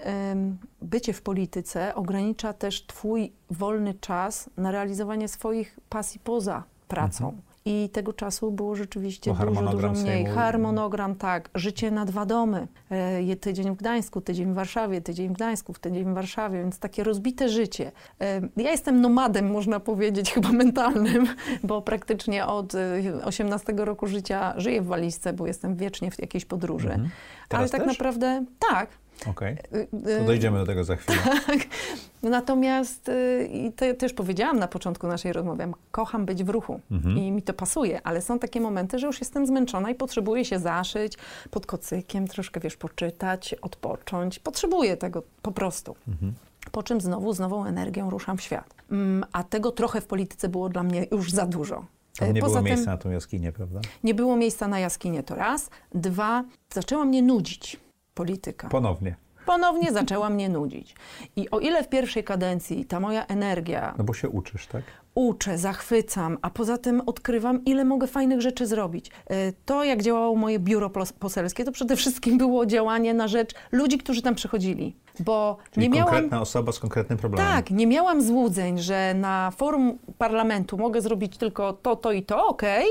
bycie 0.81 1.13
w 1.13 1.21
polityce 1.21 1.95
ogranicza 1.95 2.53
też 2.53 2.85
twój 2.85 3.31
wolny 3.51 3.93
czas 3.93 4.49
na 4.57 4.71
realizowanie 4.71 5.27
swoich 5.27 5.79
pasji 5.89 6.19
poza 6.23 6.63
pracą. 6.87 7.37
I 7.65 7.89
tego 7.89 8.13
czasu 8.13 8.51
było 8.51 8.75
rzeczywiście 8.75 9.33
Bo 9.33 9.45
dużo, 9.45 9.61
dużo 9.61 9.91
mniej. 9.91 10.25
Harmonogram, 10.25 11.15
tak. 11.15 11.49
Życie 11.55 11.91
na 11.91 12.05
dwa 12.05 12.25
domy. 12.25 12.67
E, 12.89 13.35
tydzień 13.35 13.71
w 13.71 13.75
Gdańsku, 13.75 14.21
tydzień 14.21 14.51
w 14.51 14.55
Warszawie, 14.55 15.01
tydzień 15.01 15.29
w 15.29 15.31
Gdańsku, 15.33 15.73
tydzień 15.73 16.11
w 16.11 16.13
Warszawie, 16.13 16.59
więc 16.59 16.79
takie 16.79 17.03
rozbite 17.03 17.49
życie. 17.49 17.91
E, 18.21 18.41
ja 18.57 18.71
jestem 18.71 19.01
nomadem, 19.01 19.51
można 19.51 19.79
powiedzieć, 19.79 20.31
chyba 20.33 20.51
mentalnym, 20.51 21.27
bo 21.63 21.81
praktycznie 21.81 22.45
od 22.45 22.75
e, 22.75 23.25
18 23.25 23.73
roku 23.77 24.07
życia 24.07 24.53
żyję 24.57 24.81
w 24.81 24.85
walizce, 24.85 25.33
bo 25.33 25.47
jestem 25.47 25.75
wiecznie 25.75 26.11
w 26.11 26.21
jakiejś 26.21 26.45
podróży. 26.45 26.89
Mhm. 26.89 27.09
Ale 27.49 27.69
tak 27.69 27.81
też? 27.81 27.87
naprawdę 27.87 28.45
tak. 28.71 29.02
Okej, 29.29 29.57
Y, 29.75 29.87
to 30.19 30.25
dojdziemy 30.25 30.59
do 30.59 30.65
tego 30.65 30.83
za 30.83 30.95
chwilę. 30.95 31.17
tak. 31.47 31.59
Natomiast 32.23 33.09
y, 33.09 33.49
i 33.53 33.71
te, 33.71 33.93
też 33.93 34.13
powiedziałam 34.13 34.59
na 34.59 34.67
początku 34.67 35.07
naszej 35.07 35.33
rozmowy, 35.33 35.63
ja 35.63 35.69
kocham 35.91 36.25
być 36.25 36.43
w 36.43 36.49
ruchu 36.49 36.79
Mhm. 36.91 37.17
i 37.17 37.31
mi 37.31 37.41
to 37.41 37.53
pasuje, 37.53 38.01
ale 38.03 38.21
są 38.21 38.39
takie 38.39 38.61
momenty, 38.61 38.99
że 38.99 39.07
już 39.07 39.19
jestem 39.19 39.47
zmęczona 39.47 39.89
i 39.89 39.95
potrzebuję 39.95 40.45
się 40.45 40.59
zaszyć 40.59 41.17
pod 41.51 41.65
kocykiem, 41.65 42.27
troszkę 42.27 42.59
wiesz, 42.59 42.77
poczytać, 42.77 43.53
odpocząć. 43.61 44.39
Potrzebuję 44.39 44.97
tego 44.97 45.23
po 45.41 45.51
prostu. 45.51 45.95
Mhm. 46.07 46.33
Po 46.71 46.83
czym 46.83 47.01
znowu 47.01 47.33
z 47.33 47.39
nową 47.39 47.65
energią 47.65 48.09
ruszam 48.09 48.37
w 48.37 48.41
świat. 48.41 48.73
Mm, 48.91 49.25
A 49.31 49.43
tego 49.43 49.71
trochę 49.71 50.01
w 50.01 50.05
polityce 50.05 50.49
było 50.49 50.69
dla 50.69 50.83
mnie 50.83 51.07
już 51.11 51.31
za 51.31 51.45
dużo. 51.45 51.85
Tam 52.19 52.29
Y, 52.29 52.33
nie 52.33 52.41
Poza 52.41 52.51
było 52.51 52.63
tym, 52.63 52.65
miejsca 52.75 52.91
na 52.91 52.97
tą 52.97 53.09
jaskinię, 53.11 53.51
prawda? 53.51 53.79
nie 54.03 54.13
było 54.13 54.35
miejsca 54.35 54.67
na 54.67 54.79
jaskinię, 54.79 55.23
to 55.23 55.35
raz. 55.35 55.69
Dwa, 55.95 56.43
zaczęła 56.73 57.05
mnie 57.05 57.21
nudzić 57.21 57.77
polityka 58.23 58.69
Ponownie. 58.69 59.15
ponownie 59.45 59.91
zaczęła 59.91 60.29
mnie 60.29 60.49
nudzić. 60.49 60.95
I 61.35 61.49
o 61.49 61.59
ile 61.59 61.83
w 61.83 61.89
pierwszej 61.89 62.23
kadencji 62.23 62.85
ta 62.85 62.99
moja 62.99 63.25
energia 63.25 63.93
No 63.97 64.03
bo 64.03 64.13
się 64.13 64.29
uczysz, 64.29 64.67
tak? 64.67 64.81
uczę, 65.15 65.57
zachwycam, 65.57 66.37
a 66.41 66.49
poza 66.49 66.77
tym 66.77 67.01
odkrywam, 67.05 67.65
ile 67.65 67.85
mogę 67.85 68.07
fajnych 68.07 68.41
rzeczy 68.41 68.67
zrobić. 68.67 69.11
E, 69.27 69.51
To, 69.65 69.83
jak 69.83 70.01
działało 70.01 70.35
moje 70.35 70.59
biuro 70.59 70.89
pos- 70.89 71.13
poselskie, 71.13 71.63
to 71.65 71.71
przede 71.71 71.95
wszystkim 71.95 72.37
było 72.37 72.65
działanie 72.65 73.13
na 73.13 73.27
rzecz 73.27 73.51
ludzi, 73.71 73.97
którzy 73.97 74.21
tam 74.21 74.35
przychodzili. 74.35 74.95
Bo 75.19 75.57
Czyli 75.71 75.89
nie 75.89 75.95
miałam. 75.95 76.09
konkretna 76.13 76.41
osoba 76.41 76.71
z 76.71 76.79
konkretnym 76.79 77.17
problemem. 77.17 77.53
Tak, 77.53 77.71
nie 77.71 77.87
miałam 77.87 78.21
złudzeń, 78.21 78.79
że 78.79 79.13
na 79.13 79.51
forum 79.51 79.97
parlamentu 80.17 80.77
mogę 80.77 81.01
zrobić 81.01 81.37
tylko 81.37 81.73
to, 81.73 81.95
to 81.95 82.11
i 82.11 82.23
to, 82.23 82.47
okej. 82.47 82.85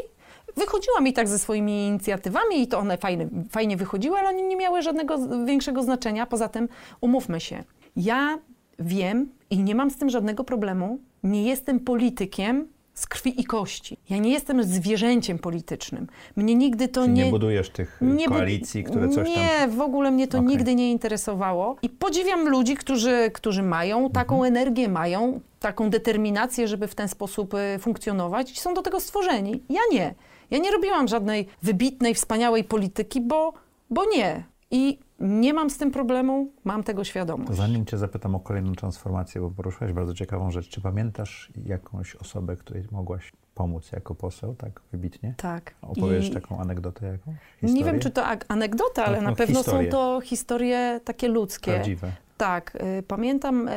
Wychodziłam 0.57 1.07
i 1.07 1.13
tak 1.13 1.29
ze 1.29 1.39
swoimi 1.39 1.87
inicjatywami 1.87 2.63
i 2.63 2.67
to 2.67 2.79
one 2.79 2.97
fajne, 2.99 3.29
fajnie 3.51 3.77
wychodziły, 3.77 4.19
ale 4.19 4.29
one 4.29 4.43
nie 4.43 4.57
miały 4.57 4.83
żadnego 4.83 5.19
większego 5.45 5.83
znaczenia. 5.83 6.27
Poza 6.27 6.49
tym, 6.49 6.69
umówmy 7.01 7.41
się, 7.41 7.65
ja 7.97 8.39
wiem 8.79 9.29
i 9.51 9.59
nie 9.59 9.75
mam 9.75 9.91
z 9.91 9.97
tym 9.97 10.11
żadnego 10.11 10.45
problemu, 10.45 10.99
nie 11.23 11.43
jestem 11.45 11.81
politykiem 11.81 12.69
z 12.95 13.07
krwi 13.07 13.41
i 13.41 13.45
kości. 13.45 13.97
Ja 14.11 14.19
nie 14.19 14.31
jestem 14.31 14.63
zwierzęciem 14.63 15.39
politycznym. 15.39 16.07
Mnie 16.37 16.55
nigdy 16.55 16.89
to 16.89 17.01
Czyli 17.03 17.13
nie, 17.13 17.25
nie... 17.25 17.31
budujesz 17.31 17.71
tych 17.71 17.99
Nie 18.01 18.29
bu- 18.29 18.35
koalicji, 18.35 18.85
które 18.85 19.09
coś 19.09 19.35
tam... 19.35 19.43
Nie, 19.43 19.69
w 19.69 19.81
ogóle 19.81 20.11
mnie 20.11 20.29
to 20.29 20.39
Okej. 20.39 20.49
nigdy 20.49 20.75
nie 20.75 20.91
interesowało. 20.91 21.77
I 21.83 21.89
podziwiam 21.89 22.49
ludzi, 22.49 22.77
którzy, 22.77 23.31
którzy 23.35 23.63
mają 23.63 24.11
taką 24.11 24.35
Mhm. 24.35 24.53
energię, 24.57 24.89
mają 24.89 25.41
taką 25.61 25.91
determinację, 25.91 26.69
żeby 26.69 26.87
w 26.89 26.95
ten 26.95 27.09
sposób 27.09 27.55
y, 27.55 27.79
funkcjonować 27.79 28.53
i 28.53 28.57
są 28.57 28.75
do 28.75 28.83
tego 28.83 29.01
stworzeni. 29.01 29.63
Ja 29.71 29.81
nie. 29.93 30.15
Ja 30.53 30.59
nie 30.59 30.71
robiłam 30.71 31.09
żadnej 31.09 31.47
wybitnej, 31.63 32.15
wspaniałej 32.15 32.65
polityki, 32.65 33.21
bo, 33.21 33.53
bo 33.91 34.05
nie. 34.05 34.45
I 34.71 34.99
nie 35.21 35.55
mam 35.55 35.71
z 35.71 35.79
tym 35.79 35.91
problemu, 35.91 36.51
mam 36.65 36.83
tego 36.83 37.01
To 37.01 37.05
świadomość. 37.05 37.53
zanim 37.59 37.87
cię 37.87 37.99
zapytam 37.99 38.35
o 38.35 38.41
kolejną 38.41 38.73
transformację, 38.75 39.41
bo 39.41 39.51
poruszyłeś 39.51 39.93
bardzo 39.93 40.15
ciekawą 40.15 40.51
rzecz. 40.51 40.69
Czy 40.69 40.81
pamiętasz 40.81 41.51
jakąś 41.67 42.17
osobę, 42.17 42.57
której 42.57 42.85
mogłaś 42.91 43.33
pomóc 43.55 43.93
jako 43.93 44.15
poseł, 44.15 44.55
tak 44.55 44.81
wybitnie? 44.93 45.35
Tak. 45.37 45.75
Opowiesz 45.83 46.29
I- 46.29 46.35
taką 46.35 46.59
anegdotę 46.61 47.07
jakąś? 47.07 47.35
Nie 47.63 47.69
Historię? 47.69 47.85
wiem, 47.93 48.01
czy 48.01 48.11
to 48.11 48.23
anegdota, 48.49 49.05
ale 49.05 49.17
No, 49.17 49.23
na 49.23 49.31
no, 49.31 49.37
pewno 49.37 49.59
historie. 49.59 49.91
są 49.91 49.97
to 49.97 50.21
historie 50.21 51.01
takie 51.05 51.29
ludzkie. 51.29 51.73
Prawdziwe. 51.73 52.13
Tak, 52.37 52.79
y, 52.99 53.03
pamiętam, 53.03 53.69
y, 53.69 53.73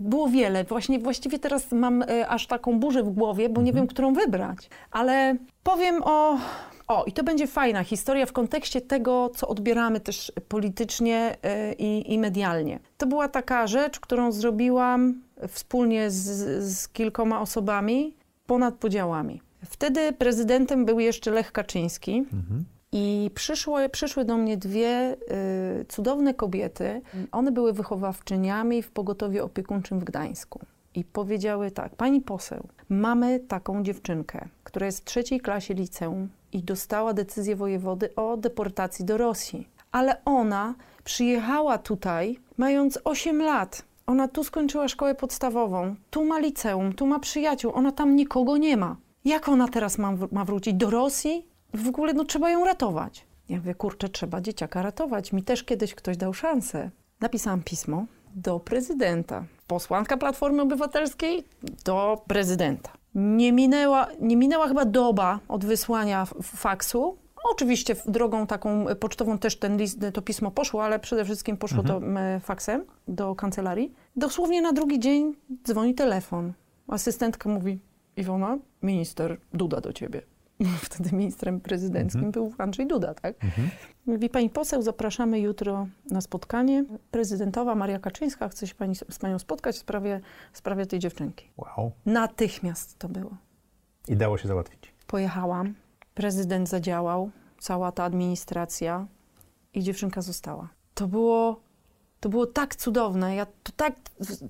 było 0.00 0.28
wiele. 0.28 0.64
Właśnie, 0.64 0.98
właściwie 0.98 1.38
teraz 1.38 1.72
mam 1.72 2.02
y, 2.02 2.28
aż 2.28 2.46
taką 2.46 2.80
burzę 2.80 3.02
w 3.02 3.10
głowie, 3.10 3.48
bo 3.48 3.62
nie 3.62 3.72
wiem, 3.72 3.86
którą 3.86 4.12
wybrać. 4.14 4.70
Ale 4.90 5.36
powiem 5.62 6.02
o. 6.04 6.38
O, 6.88 7.04
i 7.04 7.12
to 7.12 7.24
będzie 7.24 7.46
fajna 7.46 7.84
historia 7.84 8.26
w 8.26 8.32
kontekście 8.32 8.80
tego, 8.80 9.30
co 9.34 9.48
odbieramy 9.48 10.00
też 10.00 10.32
politycznie 10.48 11.36
y, 11.70 11.74
i, 11.78 12.12
i 12.14 12.18
medialnie. 12.18 12.80
To 12.98 13.06
była 13.06 13.28
taka 13.28 13.66
rzecz, 13.66 14.00
którą 14.00 14.32
zrobiłam 14.32 15.22
wspólnie 15.48 16.10
z, 16.10 16.24
z 16.64 16.88
kilkoma 16.88 17.40
osobami 17.40 18.16
ponad 18.46 18.74
podziałami. 18.74 19.42
Wtedy 19.64 20.12
prezydentem 20.12 20.84
był 20.84 21.00
jeszcze 21.00 21.30
Lech 21.30 21.52
Kaczyński. 21.52 22.18
Mhm. 22.18 22.64
I 22.92 23.30
przyszły, 23.34 23.88
przyszły 23.88 24.24
do 24.24 24.36
mnie 24.36 24.56
dwie 24.56 25.16
y, 25.80 25.84
cudowne 25.88 26.34
kobiety. 26.34 27.02
One 27.32 27.52
były 27.52 27.72
wychowawczyniami 27.72 28.82
w 28.82 28.90
pogotowiu 28.90 29.44
opiekuńczym 29.44 30.00
w 30.00 30.04
Gdańsku. 30.04 30.60
I 30.94 31.04
powiedziały 31.04 31.70
tak, 31.70 31.96
pani 31.96 32.20
poseł, 32.20 32.68
mamy 32.88 33.40
taką 33.40 33.82
dziewczynkę, 33.82 34.48
która 34.64 34.86
jest 34.86 35.00
w 35.00 35.04
trzeciej 35.04 35.40
klasie 35.40 35.74
liceum 35.74 36.28
i 36.52 36.62
dostała 36.62 37.12
decyzję 37.12 37.56
wojewody 37.56 38.14
o 38.14 38.36
deportacji 38.36 39.04
do 39.04 39.16
Rosji. 39.16 39.68
Ale 39.92 40.24
ona 40.24 40.74
przyjechała 41.04 41.78
tutaj 41.78 42.38
mając 42.58 42.98
8 43.04 43.42
lat. 43.42 43.82
Ona 44.06 44.28
tu 44.28 44.44
skończyła 44.44 44.88
szkołę 44.88 45.14
podstawową, 45.14 45.94
tu 46.10 46.24
ma 46.24 46.38
liceum, 46.38 46.92
tu 46.92 47.06
ma 47.06 47.18
przyjaciół, 47.18 47.72
ona 47.74 47.92
tam 47.92 48.16
nikogo 48.16 48.56
nie 48.56 48.76
ma. 48.76 48.96
Jak 49.24 49.48
ona 49.48 49.68
teraz 49.68 49.98
ma, 49.98 50.12
ma 50.32 50.44
wrócić 50.44 50.74
do 50.74 50.90
Rosji? 50.90 51.46
W 51.74 51.88
ogóle 51.88 52.12
no, 52.12 52.24
trzeba 52.24 52.50
ją 52.50 52.64
ratować. 52.64 53.26
Ja 53.48 53.56
mówię, 53.56 53.74
kurczę, 53.74 54.08
trzeba 54.08 54.40
dzieciaka 54.40 54.82
ratować. 54.82 55.32
Mi 55.32 55.42
też 55.42 55.64
kiedyś 55.64 55.94
ktoś 55.94 56.16
dał 56.16 56.34
szansę. 56.34 56.90
Napisałam 57.20 57.62
pismo 57.62 58.06
do 58.34 58.60
prezydenta. 58.60 59.44
Posłanka 59.66 60.16
Platformy 60.16 60.62
Obywatelskiej 60.62 61.44
do 61.84 62.22
prezydenta. 62.26 62.90
Nie 63.14 63.52
minęła, 63.52 64.06
nie 64.20 64.36
minęła 64.36 64.68
chyba 64.68 64.84
doba 64.84 65.40
od 65.48 65.64
wysłania 65.64 66.26
faksu. 66.42 67.18
Oczywiście 67.52 67.96
drogą 68.06 68.46
taką 68.46 68.86
pocztową 69.00 69.38
też 69.38 69.58
ten 69.58 69.76
list, 69.76 69.98
to 70.14 70.22
pismo 70.22 70.50
poszło, 70.50 70.84
ale 70.84 70.98
przede 70.98 71.24
wszystkim 71.24 71.56
poszło 71.56 71.82
to 71.82 71.96
m, 71.96 72.18
faksem 72.40 72.84
do 73.08 73.34
kancelarii. 73.34 73.94
Dosłownie 74.16 74.62
na 74.62 74.72
drugi 74.72 74.98
dzień 74.98 75.36
dzwoni 75.64 75.94
telefon. 75.94 76.52
Asystentka 76.88 77.48
mówi, 77.48 77.80
Iwona, 78.16 78.58
minister 78.82 79.36
Duda 79.54 79.80
do 79.80 79.92
ciebie. 79.92 80.22
Wtedy 80.84 81.16
ministrem 81.16 81.60
prezydenckim 81.60 82.30
był 82.30 82.52
Andrzej 82.58 82.86
Duda, 82.86 83.14
tak? 83.14 83.34
Mówi, 84.06 84.28
pani 84.28 84.50
poseł, 84.50 84.82
zapraszamy 84.82 85.40
jutro 85.40 85.86
na 86.10 86.20
spotkanie. 86.20 86.84
Prezydentowa 87.10 87.74
Maria 87.74 87.98
Kaczyńska 87.98 88.48
chce 88.48 88.66
się 88.66 88.74
pani, 88.74 88.94
z 88.94 89.18
panią 89.18 89.38
spotkać 89.38 89.76
w 89.76 89.78
sprawie, 89.78 90.20
w 90.52 90.58
sprawie 90.58 90.86
tej 90.86 90.98
dziewczynki. 90.98 91.50
Wow. 91.56 91.92
Natychmiast 92.06 92.98
to 92.98 93.08
było. 93.08 93.30
I 94.08 94.16
dało 94.16 94.38
się 94.38 94.48
załatwić. 94.48 94.92
Pojechałam, 95.06 95.74
prezydent 96.14 96.68
zadziałał, 96.68 97.30
cała 97.58 97.92
ta 97.92 98.04
administracja 98.04 99.06
i 99.74 99.82
dziewczynka 99.82 100.22
została. 100.22 100.68
To 100.94 101.06
było, 101.08 101.60
to 102.20 102.28
było 102.28 102.46
tak 102.46 102.76
cudowne, 102.76 103.34
ja 103.34 103.46
to 103.46 103.72
tak 103.76 103.94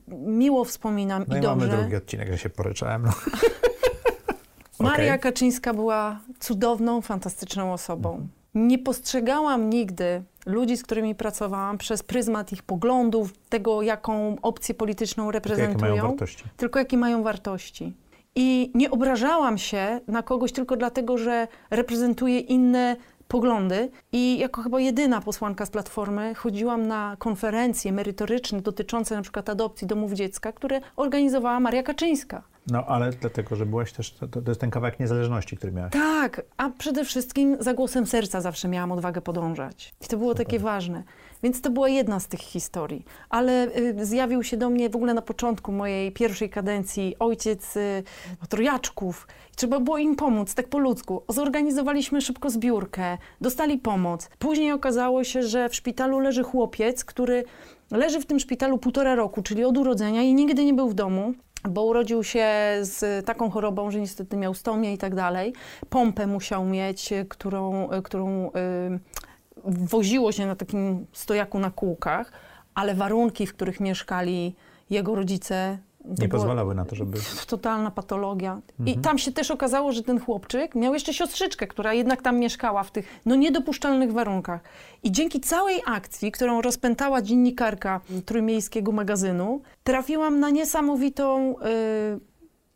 miło 0.09 0.65
wspominam 0.65 1.25
No 1.29 1.37
i 1.37 1.39
i 1.39 1.43
dobrze. 1.43 1.67
mamy 1.67 1.81
drugi 1.81 1.97
odcinek, 1.97 2.29
że 2.33 2.39
się 2.39 2.51
poryczałem. 2.51 3.03
No. 3.03 3.13
Maria 4.81 5.15
Okej. 5.15 5.21
Kaczyńska 5.21 5.75
była 5.75 6.21
cudowną, 6.41 7.01
fantastyczną 7.01 7.73
osobą. 7.73 8.27
Nie 8.55 8.79
postrzegałam 8.79 9.71
nigdy 9.71 10.23
ludzi, 10.47 10.77
z 10.77 10.83
którymi 10.83 11.15
pracowałam, 11.15 11.79
przez 11.79 12.03
pryzmat 12.03 12.53
ich 12.53 12.63
poglądów, 12.63 13.33
tego, 13.49 13.83
jaką 13.83 14.37
opcję 14.43 14.75
polityczną 14.75 15.25
Jakie 15.27 15.33
reprezentują, 15.39 15.91
mają 15.91 16.09
wartości. 16.09 16.45
tylko 16.57 16.79
jakie 16.79 16.97
mają 16.97 17.23
wartości. 17.23 17.93
I 18.35 18.71
nie 18.75 18.91
obrażałam 18.91 19.59
się 19.59 20.01
na 20.07 20.23
kogoś 20.23 20.53
tylko 20.53 20.77
dlatego, 20.77 21.19
że 21.19 21.49
reprezentuje 21.71 22.39
inne 22.39 22.97
poglądy. 23.29 23.91
I 24.13 24.39
jako 24.39 24.63
chyba 24.63 24.81
jedyna 24.81 25.21
posłanka 25.21 25.67
z 25.67 25.71
Platformy 25.71 26.35
chodziłam 26.35 26.87
na 26.87 27.17
konferencje 27.19 27.93
merytoryczne 27.93 28.61
dotyczące 28.61 29.17
na 29.17 29.23
przykład 29.23 29.49
adopcji 29.49 29.87
domów 29.87 30.13
dziecka, 30.13 30.53
które 30.53 30.81
organizowała 30.97 31.61
Maria 31.61 31.83
Kaczyńska. 31.83 32.43
No 32.67 32.85
ale 32.87 33.11
dlatego, 33.11 33.57
że 33.57 33.67
byłaś 33.67 33.93
też, 33.93 34.13
to, 34.13 34.29
to 34.29 34.51
jest 34.51 34.61
ten 34.61 34.71
kawałek 34.71 35.01
niezależności, 35.01 35.57
który 35.57 35.73
miałaś. 35.73 35.93
Tak, 35.93 36.43
a 36.57 36.71
przede 36.71 37.05
wszystkim 37.05 37.57
za 37.61 37.75
głosem 37.75 38.07
serca 38.07 38.41
zawsze 38.41 38.69
miałam 38.69 38.93
odwagę 38.93 39.21
podążać. 39.21 39.95
I 40.01 40.07
to 40.07 40.17
było 40.17 40.35
takie 40.35 40.59
ważne. 40.59 41.03
Więc 41.43 41.61
to 41.61 41.71
była 41.71 41.89
jedna 41.89 42.21
z 42.21 42.29
tych 42.29 42.41
historii. 42.41 43.05
Ale 43.31 43.77
y, 43.77 44.07
zjawił 44.07 44.43
się 44.43 44.57
do 44.57 44.71
mnie 44.71 44.91
w 44.91 44.97
ogóle 44.97 45.15
na 45.15 45.23
początku 45.23 45.73
mojej 45.73 46.13
pierwszej 46.13 46.51
kadencji 46.51 47.17
ojciec 47.19 47.77
y, 47.77 48.03
trojaczków. 48.49 49.27
Trzeba 49.57 49.81
było 49.81 49.99
im 49.99 50.17
pomóc, 50.17 50.55
tak 50.55 50.69
po 50.69 50.79
ludzku. 50.79 51.23
Zorganizowaliśmy 51.29 52.21
szybko 52.21 52.51
zbiórkę, 52.51 53.19
dostali 53.41 53.79
pomoc. 53.79 54.31
Później 54.39 54.73
okazało 54.73 55.25
się, 55.25 55.43
że 55.43 55.69
w 55.69 55.75
szpitalu 55.75 56.19
leży 56.19 56.43
chłopiec, 56.43 57.05
który 57.05 57.45
leży 57.91 58.21
w 58.21 58.27
tym 58.27 58.39
szpitalu 58.41 58.79
półtora 58.79 59.15
roku, 59.15 59.43
czyli 59.43 59.65
od 59.65 59.79
urodzenia 59.79 60.23
i 60.23 60.35
nigdy 60.35 60.65
nie 60.65 60.75
był 60.75 60.89
w 60.89 60.95
domu 60.95 61.35
bo 61.69 61.85
urodził 61.85 62.25
się 62.25 62.49
z 62.81 63.27
taką 63.27 63.51
chorobą, 63.51 63.91
że 63.91 64.01
niestety 64.01 64.37
miał 64.37 64.55
stomię 64.55 64.93
i 64.93 64.99
tak 64.99 65.15
dalej. 65.15 65.53
Pompę 65.91 66.27
musiał 66.27 66.65
mieć, 66.65 67.11
którą, 67.29 67.89
którą 68.05 68.49
y, 68.49 68.51
woziło 69.65 70.33
się 70.33 70.47
na 70.47 70.57
takim 70.57 71.07
stojaku 71.13 71.59
na 71.59 71.71
kółkach, 71.71 72.33
ale 72.75 72.95
warunki, 72.95 73.47
w 73.47 73.55
których 73.55 73.81
mieszkali 73.81 74.57
jego 74.91 75.15
rodzice, 75.15 75.79
Nie 76.05 76.29
pozwalały 76.29 76.75
na 76.75 76.85
to, 76.85 76.97
żeby... 76.97 77.19
totalna 77.47 77.91
patologia. 77.91 78.61
I 78.79 78.83
Mhm. 78.83 79.03
tam 79.03 79.19
się 79.19 79.33
też 79.33 79.51
okazało, 79.51 79.93
że 79.93 80.03
ten 80.03 80.21
chłopczyk 80.21 80.75
miał 80.75 80.95
jeszcze 80.95 81.15
siostrzyczkę, 81.15 81.67
która 81.67 81.95
jednak 81.95 82.23
tam 82.23 82.39
mieszkała 82.39 82.83
w 82.83 82.91
tych 82.91 83.21
no, 83.27 83.35
niedopuszczalnych 83.35 84.13
warunkach. 84.13 84.61
I 85.03 85.13
dzięki 85.13 85.41
całej 85.41 85.83
akcji, 85.87 86.33
którą 86.33 86.61
rozpętała 86.63 87.23
dziennikarka 87.23 88.01
trójmiejskiego 88.27 88.93
magazynu, 88.93 89.63
trafiłam 89.85 90.41
na 90.41 90.51
niesamowitą 90.51 91.55
y, 91.59 92.21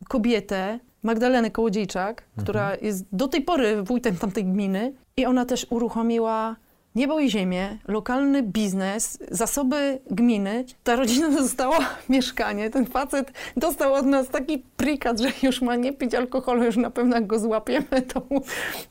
kobietę, 0.07 0.79
Magdalenę 1.03 1.51
Kołodziejczak, 1.51 2.23
która 2.37 2.75
jest 2.81 3.05
do 3.11 3.27
tej 3.27 3.41
pory 3.41 3.83
wójtem 3.83 4.17
tamtej 4.17 4.45
gminy 4.45 4.93
i 5.17 5.25
ona 5.25 5.45
też 5.45 5.67
uruchomiła 5.69 6.55
Niebo 6.95 7.19
i 7.19 7.29
ziemię, 7.29 7.77
lokalny 7.87 8.43
biznes, 8.43 9.17
zasoby 9.31 9.99
gminy. 10.11 10.65
Ta 10.83 10.95
rodzina 10.95 11.29
dostała 11.41 11.77
mieszkanie. 12.09 12.69
Ten 12.69 12.85
facet 12.85 13.31
dostał 13.57 13.93
od 13.93 14.05
nas 14.05 14.29
taki 14.29 14.63
prikat, 14.77 15.19
że 15.19 15.27
już 15.43 15.61
ma 15.61 15.75
nie 15.75 15.93
pić 15.93 16.13
alkoholu, 16.15 16.63
już 16.63 16.77
na 16.77 16.89
pewno 16.91 17.15
jak 17.15 17.27
go 17.27 17.39
złapiemy, 17.39 18.01
to, 18.13 18.21
mu- 18.29 18.41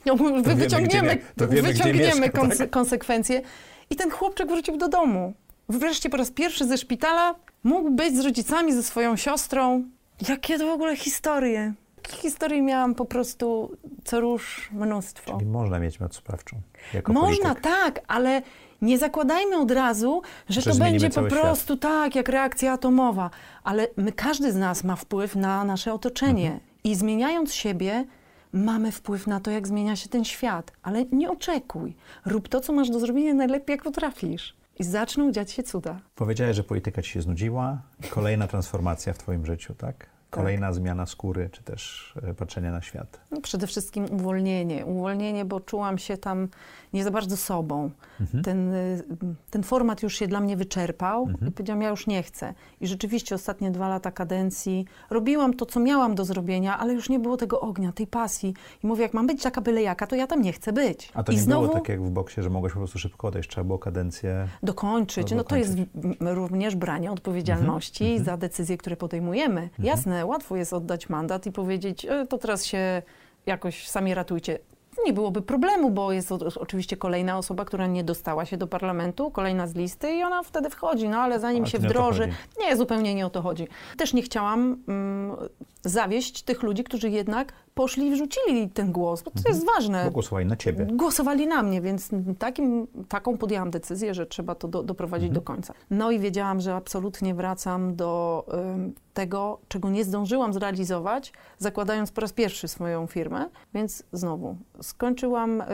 to 0.05 0.17
mu 0.17 0.43
wyciągniemy, 0.43 1.19
to 1.37 1.49
wiemy, 1.49 1.69
wyciągniemy 1.73 2.21
mieszka, 2.21 2.41
konse- 2.43 2.59
tak? 2.59 2.71
konsekwencje. 2.71 3.43
I 3.91 3.97
ten 3.97 4.11
chłopczyk 4.11 4.49
wrócił 4.49 4.77
do 4.77 4.89
domu. 4.89 5.33
Wreszcie 5.69 6.11
po 6.11 6.17
raz 6.17 6.31
pierwszy 6.31 6.67
ze 6.67 6.79
szpitala 6.79 7.35
mógł 7.65 7.91
być 7.91 8.17
z 8.17 8.21
rodzicami, 8.21 8.73
ze 8.73 8.83
swoją 8.83 9.17
siostrą. 9.17 9.85
Jakie 10.29 10.59
to 10.59 10.67
w 10.67 10.71
ogóle 10.71 10.97
historie? 10.97 11.73
Takich 12.05 12.21
historii 12.21 12.63
miałam 12.63 12.95
po 12.95 13.05
prostu 13.05 13.77
co 14.05 14.21
róż 14.21 14.69
mnóstwo. 14.73 15.39
Czyli 15.39 15.51
można 15.51 15.79
mieć 15.79 16.01
moc 16.01 16.17
sprawczą 16.17 16.61
jako 16.95 17.13
Można, 17.13 17.43
polityk. 17.55 17.65
tak, 17.65 18.01
ale 18.09 18.43
nie 18.83 18.99
zakładajmy 18.99 19.57
od 19.59 19.71
razu, 19.71 20.23
że, 20.49 20.63
to 20.63 20.75
będzie 20.75 21.09
po 21.09 21.15
cały 21.15 21.31
świat. 21.31 21.43
prostu 21.43 21.77
tak, 21.77 22.15
jak 22.15 22.29
reakcja 22.29 22.73
atomowa. 22.73 23.31
Ale 23.65 23.89
my, 23.97 24.13
każdy 24.13 24.53
z 24.53 24.57
nas 24.57 24.85
ma 24.85 24.97
wpływ 24.97 25.37
na 25.37 25.65
nasze 25.65 25.93
otoczenie. 25.93 26.45
Mhm. 26.47 26.61
I 26.85 26.95
zmieniając 26.95 27.55
siebie, 27.55 28.05
mamy 28.53 28.93
wpływ 28.93 29.27
na 29.27 29.41
to, 29.41 29.51
jak 29.51 29.69
zmienia 29.69 29.97
się 29.97 30.09
ten 30.09 30.25
świat. 30.25 30.73
Ale 30.83 31.05
nie 31.13 31.31
oczekuj. 31.31 31.97
Rób 32.27 32.49
to, 32.49 32.61
co 32.61 32.73
masz 32.73 32.91
do 32.91 33.01
zrobienia 33.01 33.35
najlepiej, 33.35 33.75
jak 33.75 33.83
potrafisz. 33.83 34.57
I 34.79 34.85
zaczną 34.85 35.33
dziać 35.33 35.53
się 35.53 35.63
cuda. 35.63 36.01
Powiedziałeś, 36.15 36.57
że 36.57 36.65
polityka 36.65 37.03
ci 37.03 37.11
się 37.11 37.23
znudziła. 37.23 37.79
Kolejna 38.11 38.47
transformacja 38.53 39.13
w 39.13 39.19
twoim 39.19 39.47
życiu, 39.47 39.75
tak? 39.75 40.14
Kolejna 40.35 40.73
zmiana 40.73 41.07
skóry, 41.07 41.51
czy 41.53 41.63
też 41.63 42.15
e, 42.23 42.35
patrzenia 42.35 42.73
na 42.73 42.83
świat. 42.83 43.21
No, 43.31 43.41
przede 43.41 43.67
wszystkim 43.67 44.07
uwolnienie. 44.11 44.87
Uwolnienie, 44.87 45.45
bo 45.45 45.61
czułam 45.61 45.99
się 45.99 46.17
tam 46.17 46.49
nie 46.93 47.05
za 47.05 47.11
bardzo 47.11 47.37
sobą. 47.37 47.91
Mhm. 48.21 48.45
Ten, 48.45 48.75
y, 48.75 49.05
ten 49.51 49.63
format 49.63 50.03
już 50.03 50.19
się 50.19 50.27
dla 50.27 50.41
mnie 50.41 50.57
wyczerpał 50.57 51.29
i 51.49 51.51
powiedziałam, 51.51 51.83
ja 51.83 51.89
już 51.89 52.07
nie 52.07 52.23
chcę. 52.23 52.55
I 52.81 52.87
rzeczywiście 52.87 53.35
ostatnie 53.35 53.71
dwa 53.71 53.89
lata 53.89 54.11
kadencji 54.11 54.85
robiłam 55.11 55.55
to, 55.55 55.67
co 55.67 55.81
miałam 55.81 56.15
do 56.15 56.25
zrobienia, 56.25 56.79
ale 56.79 56.95
już 56.95 57.09
nie 57.09 57.19
było 57.19 57.37
tego 57.37 57.61
ognia, 57.61 57.93
tej 57.93 58.07
pasji. 58.07 58.55
I 58.85 58.87
mówię, 58.87 59.03
jak 59.03 59.15
mam 59.15 59.27
być 59.27 59.43
taka 59.43 59.61
byle 59.61 59.83
jaka, 59.83 60.07
to 60.07 60.17
ja 60.17 60.27
tam 60.27 60.43
nie 60.43 60.53
chcę 60.53 60.73
być. 60.73 61.13
A 61.15 61.23
to 61.23 61.33
I 61.33 61.35
nie 61.35 61.41
znowu 61.41 61.63
było 61.63 61.75
tak 61.75 61.89
jak 61.89 62.03
w 62.03 62.11
boksie, 62.11 62.43
że 62.43 62.51
mogłeś 62.51 62.73
po 62.73 62.79
prostu 62.79 62.99
szybko 62.99 63.29
odejść. 63.29 63.51
Trzeba 63.51 63.65
było 63.65 63.79
kadencję... 63.79 64.49
dokończyć. 64.63 65.29
To 65.29 65.35
No 65.35 65.45
to 65.45 65.57
jest 65.57 65.77
również 66.21 66.77
branie 66.77 67.13
odpowiedzialności 67.13 68.19
za 68.19 68.37
decyzje, 68.37 68.77
które 68.77 68.97
podejmujemy. 68.97 69.69
Jasne, 69.79 70.24
łatwo 70.27 70.57
jest 70.57 70.73
oddać 70.73 71.09
mandat 71.09 71.47
i 71.47 71.53
powiedzieć, 71.53 72.05
e, 72.05 72.27
to 72.27 72.39
teraz 72.39 72.65
się 72.65 73.03
jakoś 73.47 73.89
sami 73.89 74.15
ratujcie. 74.15 74.59
Nie 75.07 75.13
byłoby 75.13 75.43
problemu, 75.43 75.91
bo 75.91 76.13
jest 76.13 76.33
oczywiście 76.33 76.97
kolejna 76.97 77.39
osoba, 77.39 77.65
która 77.65 77.87
nie 77.87 78.05
dostała 78.05 78.45
się 78.45 78.57
do 78.57 78.67
parlamentu, 78.67 79.31
kolejna 79.31 79.67
z 79.67 79.75
listy 79.75 80.15
i 80.15 80.23
ona 80.23 80.43
wtedy 80.43 80.71
wchodzi, 80.71 81.09
no 81.09 81.19
ale 81.19 81.41
zanim 81.41 81.63
Ale 81.63 81.71
się 81.71 81.79
wdroży, 81.79 82.29
nie, 82.61 82.77
zupełnie 82.77 83.15
nie 83.15 83.27
o 83.27 83.31
to 83.31 83.43
chodzi. 83.43 83.69
Też 83.97 84.15
nie 84.15 84.23
chciałam 84.23 84.83
mm, 84.89 85.37
zawieść 85.85 86.43
tych 86.43 86.63
ludzi, 86.63 86.85
którzy 86.85 87.11
jednak 87.11 87.53
poszli 87.75 88.07
i 88.07 88.11
wrzucili 88.11 88.71
ten 88.71 88.93
głos, 88.93 89.23
bo 89.23 89.31
to 89.31 89.49
jest 89.49 89.67
ważne 89.67 90.05
Bo 90.05 90.11
głosowali 90.11 90.47
na 90.47 90.57
ciebie. 90.57 90.87
głosowali 90.93 91.47
na 91.47 91.63
mnie, 91.63 91.81
więc 91.81 92.11
takim, 92.39 92.87
taką 93.09 93.39
podjęłam 93.39 93.71
decyzję, 93.71 94.15
że 94.15 94.27
trzeba 94.27 94.55
to 94.55 94.69
do, 94.69 94.83
doprowadzić 94.83 95.31
do 95.31 95.41
końca. 95.43 95.75
No 95.91 96.11
i 96.11 96.19
wiedziałam, 96.19 96.61
że 96.61 96.75
absolutnie 96.75 97.35
wracam 97.35 97.97
do 97.97 98.45
ym, 98.75 98.95
tego, 99.15 99.59
czego 99.69 99.91
nie 99.91 100.05
zdążyłam 100.05 100.53
zrealizować, 100.53 101.33
zakładając 101.59 102.11
po 102.13 102.21
raz 102.21 102.33
pierwszy 102.33 102.69
swoją 102.69 103.07
firmę, 103.07 103.49
więc 103.75 104.03
znowu 104.13 104.57
skończyłam 104.83 105.61
y, 105.61 105.65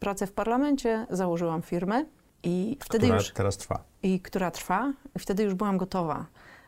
pracę 0.00 0.26
w 0.26 0.32
parlamencie, 0.32 1.06
założyłam 1.10 1.62
firmę 1.62 2.04
i 2.42 2.76
wtedy 2.80 3.06
która 3.06 3.16
już 3.18 3.32
teraz 3.32 3.56
trwa. 3.56 3.84
i 4.02 4.20
która 4.20 4.50
trwa. 4.50 4.92
I 5.16 5.18
wtedy 5.18 5.42
już 5.42 5.54
byłam 5.54 5.76
gotowa 5.78 6.26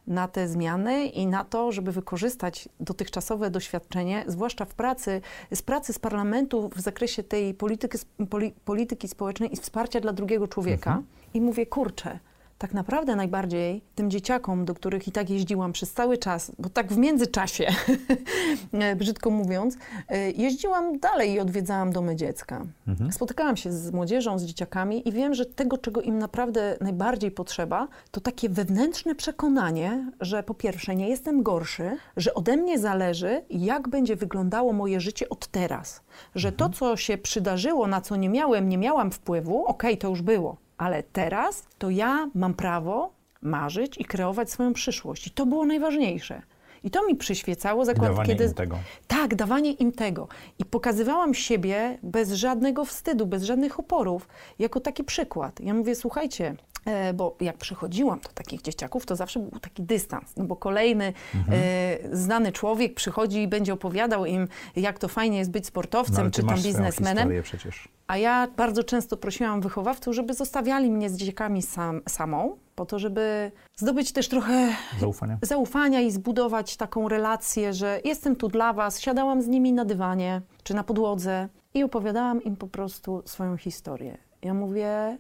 na 0.08 0.28
te 0.28 0.48
zmiany 0.48 1.06
i 1.06 1.26
na 1.26 1.44
to, 1.44 1.72
żeby 1.72 1.92
wykorzystać 1.92 2.68
dotychczasowe 2.80 3.50
doświadczenie, 3.50 4.24
zwłaszcza 4.26 4.64
w 4.64 4.74
pracy, 4.74 5.20
z 5.54 5.62
pracy 5.62 5.92
z 5.92 5.98
parlamentu 5.98 6.70
w 6.76 6.80
zakresie 6.80 7.22
tej 7.22 7.54
polityki, 7.54 7.98
poli, 8.30 8.52
polityki 8.64 9.08
społecznej 9.08 9.52
i 9.52 9.56
wsparcia 9.56 10.00
dla 10.00 10.12
drugiego 10.12 10.48
człowieka. 10.48 11.02
I 11.34 11.40
mówię, 11.40 11.66
kurczę, 11.66 12.18
tak 12.58 12.74
naprawdę 12.74 13.16
najbardziej 13.16 13.82
tym 13.94 14.10
dzieciakom, 14.10 14.64
do 14.64 14.74
których 14.74 15.08
i 15.08 15.12
tak 15.12 15.30
jeździłam 15.30 15.72
przez 15.72 15.92
cały 15.92 16.18
czas, 16.18 16.52
bo 16.58 16.68
tak 16.68 16.92
w 16.92 16.96
międzyczasie, 16.96 17.66
brzydko 18.96 19.30
mówiąc, 19.30 19.76
e, 20.08 20.30
jeździłam 20.30 20.98
dalej 20.98 21.32
i 21.32 21.40
odwiedzałam 21.40 21.92
domy 21.92 22.16
dziecka. 22.16 22.66
Mhm. 22.88 23.12
Spotykałam 23.12 23.56
się 23.56 23.72
z 23.72 23.92
młodzieżą, 23.92 24.38
z 24.38 24.44
dzieciakami 24.44 25.08
i 25.08 25.12
wiem, 25.12 25.34
że 25.34 25.46
tego, 25.46 25.78
czego 25.78 26.00
im 26.00 26.18
naprawdę 26.18 26.76
najbardziej 26.80 27.30
potrzeba, 27.30 27.88
to 28.10 28.20
takie 28.20 28.48
wewnętrzne 28.48 29.14
przekonanie, 29.14 30.12
że 30.20 30.42
po 30.42 30.54
pierwsze 30.54 30.96
nie 30.96 31.08
jestem 31.08 31.42
gorszy, 31.42 31.96
że 32.16 32.34
ode 32.34 32.56
mnie 32.56 32.78
zależy, 32.78 33.44
jak 33.50 33.88
będzie 33.88 34.16
wyglądało 34.16 34.72
moje 34.72 35.00
życie 35.00 35.28
od 35.28 35.46
teraz. 35.46 36.00
Że 36.34 36.52
to, 36.52 36.64
mhm. 36.64 36.72
co 36.78 36.96
się 36.96 37.18
przydarzyło, 37.18 37.86
na 37.86 38.00
co 38.00 38.16
nie 38.16 38.28
miałem, 38.28 38.68
nie 38.68 38.78
miałam 38.78 39.10
wpływu, 39.10 39.64
okej, 39.64 39.90
okay, 39.90 39.96
to 39.96 40.08
już 40.08 40.22
było 40.22 40.67
ale 40.78 41.02
teraz 41.02 41.66
to 41.78 41.90
ja 41.90 42.30
mam 42.34 42.54
prawo 42.54 43.12
marzyć 43.42 43.98
i 43.98 44.04
kreować 44.04 44.50
swoją 44.50 44.72
przyszłość. 44.72 45.26
I 45.26 45.30
to 45.30 45.46
było 45.46 45.66
najważniejsze. 45.66 46.42
I 46.84 46.90
to 46.90 47.06
mi 47.06 47.16
przyświecało 47.16 47.84
zakład, 47.84 48.10
dawanie 48.10 48.28
kiedy. 48.28 48.44
Im 48.44 48.54
tego. 48.54 48.78
Tak, 49.06 49.34
dawanie 49.34 49.72
im 49.72 49.92
tego. 49.92 50.28
I 50.58 50.64
pokazywałam 50.64 51.34
siebie 51.34 51.98
bez 52.02 52.32
żadnego 52.32 52.84
wstydu, 52.84 53.26
bez 53.26 53.42
żadnych 53.42 53.80
oporów, 53.80 54.28
jako 54.58 54.80
taki 54.80 55.04
przykład. 55.04 55.60
Ja 55.60 55.74
mówię, 55.74 55.94
słuchajcie, 55.94 56.56
e, 56.84 57.14
bo 57.14 57.36
jak 57.40 57.56
przychodziłam 57.56 58.20
do 58.20 58.28
takich 58.28 58.62
dzieciaków, 58.62 59.06
to 59.06 59.16
zawsze 59.16 59.40
był 59.40 59.60
taki 59.60 59.82
dystans, 59.82 60.36
no 60.36 60.44
bo 60.44 60.56
kolejny 60.56 61.12
mhm. 61.34 61.60
e, 62.12 62.16
znany 62.16 62.52
człowiek 62.52 62.94
przychodzi 62.94 63.42
i 63.42 63.48
będzie 63.48 63.72
opowiadał 63.72 64.26
im, 64.26 64.48
jak 64.76 64.98
to 64.98 65.08
fajnie 65.08 65.38
jest 65.38 65.50
być 65.50 65.66
sportowcem 65.66 66.24
no, 66.24 66.30
czy 66.30 66.42
tam 66.42 66.56
biznesmenem. 66.56 67.42
przecież. 67.42 67.88
A 68.08 68.16
ja 68.16 68.48
bardzo 68.56 68.84
często 68.84 69.16
prosiłam 69.16 69.60
wychowawców, 69.60 70.14
żeby 70.14 70.34
zostawiali 70.34 70.90
mnie 70.90 71.10
z 71.10 71.16
dzieciakami 71.16 71.62
sam, 71.62 72.00
samą, 72.08 72.56
po 72.74 72.86
to, 72.86 72.98
żeby 72.98 73.52
zdobyć 73.76 74.12
też 74.12 74.28
trochę 74.28 74.68
zaufania. 75.00 75.38
zaufania 75.42 76.00
i 76.00 76.10
zbudować 76.10 76.76
taką 76.76 77.08
relację, 77.08 77.72
że 77.72 78.00
jestem 78.04 78.36
tu 78.36 78.48
dla 78.48 78.72
was. 78.72 79.00
Siadałam 79.00 79.42
z 79.42 79.46
nimi 79.46 79.72
na 79.72 79.84
dywanie 79.84 80.42
czy 80.62 80.74
na 80.74 80.84
podłodze 80.84 81.48
i 81.74 81.82
opowiadałam 81.84 82.42
im 82.42 82.56
po 82.56 82.68
prostu 82.68 83.22
swoją 83.24 83.56
historię. 83.56 84.18
Ja 84.42 84.54
mówię, 84.54 85.18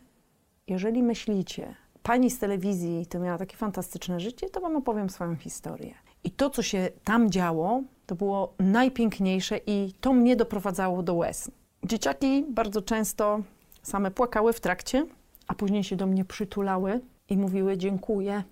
jeżeli 0.66 1.02
myślicie, 1.02 1.74
pani 2.02 2.30
z 2.30 2.38
telewizji 2.38 3.06
to 3.06 3.18
miała 3.18 3.38
takie 3.38 3.56
fantastyczne 3.56 4.20
życie, 4.20 4.50
to 4.50 4.60
wam 4.60 4.76
opowiem 4.76 5.10
swoją 5.10 5.36
historię. 5.36 5.94
I 6.24 6.30
to, 6.30 6.50
co 6.50 6.62
się 6.62 6.88
tam 7.04 7.30
działo, 7.30 7.82
to 8.06 8.14
było 8.14 8.54
najpiękniejsze 8.58 9.60
i 9.66 9.92
to 10.00 10.12
mnie 10.12 10.36
doprowadzało 10.36 11.02
do 11.02 11.14
łez. 11.14 11.50
Dzieciaki 11.84 12.44
bardzo 12.48 12.82
często 12.82 13.40
same 13.82 14.10
płakały 14.10 14.52
w 14.52 14.60
trakcie, 14.60 15.06
a 15.46 15.54
później 15.54 15.84
się 15.84 15.96
do 15.96 16.06
mnie 16.06 16.24
przytulały 16.24 17.00
i 17.28 17.36
mówiły 17.36 17.76
dziękuję. 17.76 18.42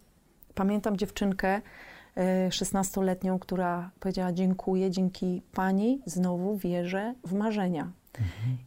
Pamiętam 0.54 0.96
dziewczynkę 0.96 1.60
16-letnią, 2.48 3.34
e, 3.34 3.38
która 3.38 3.90
powiedziała 4.00 4.32
dziękuję, 4.32 4.90
dzięki 4.90 5.42
pani 5.52 6.00
znowu 6.06 6.56
wierzę 6.56 7.14
w 7.24 7.32
marzenia. 7.32 7.90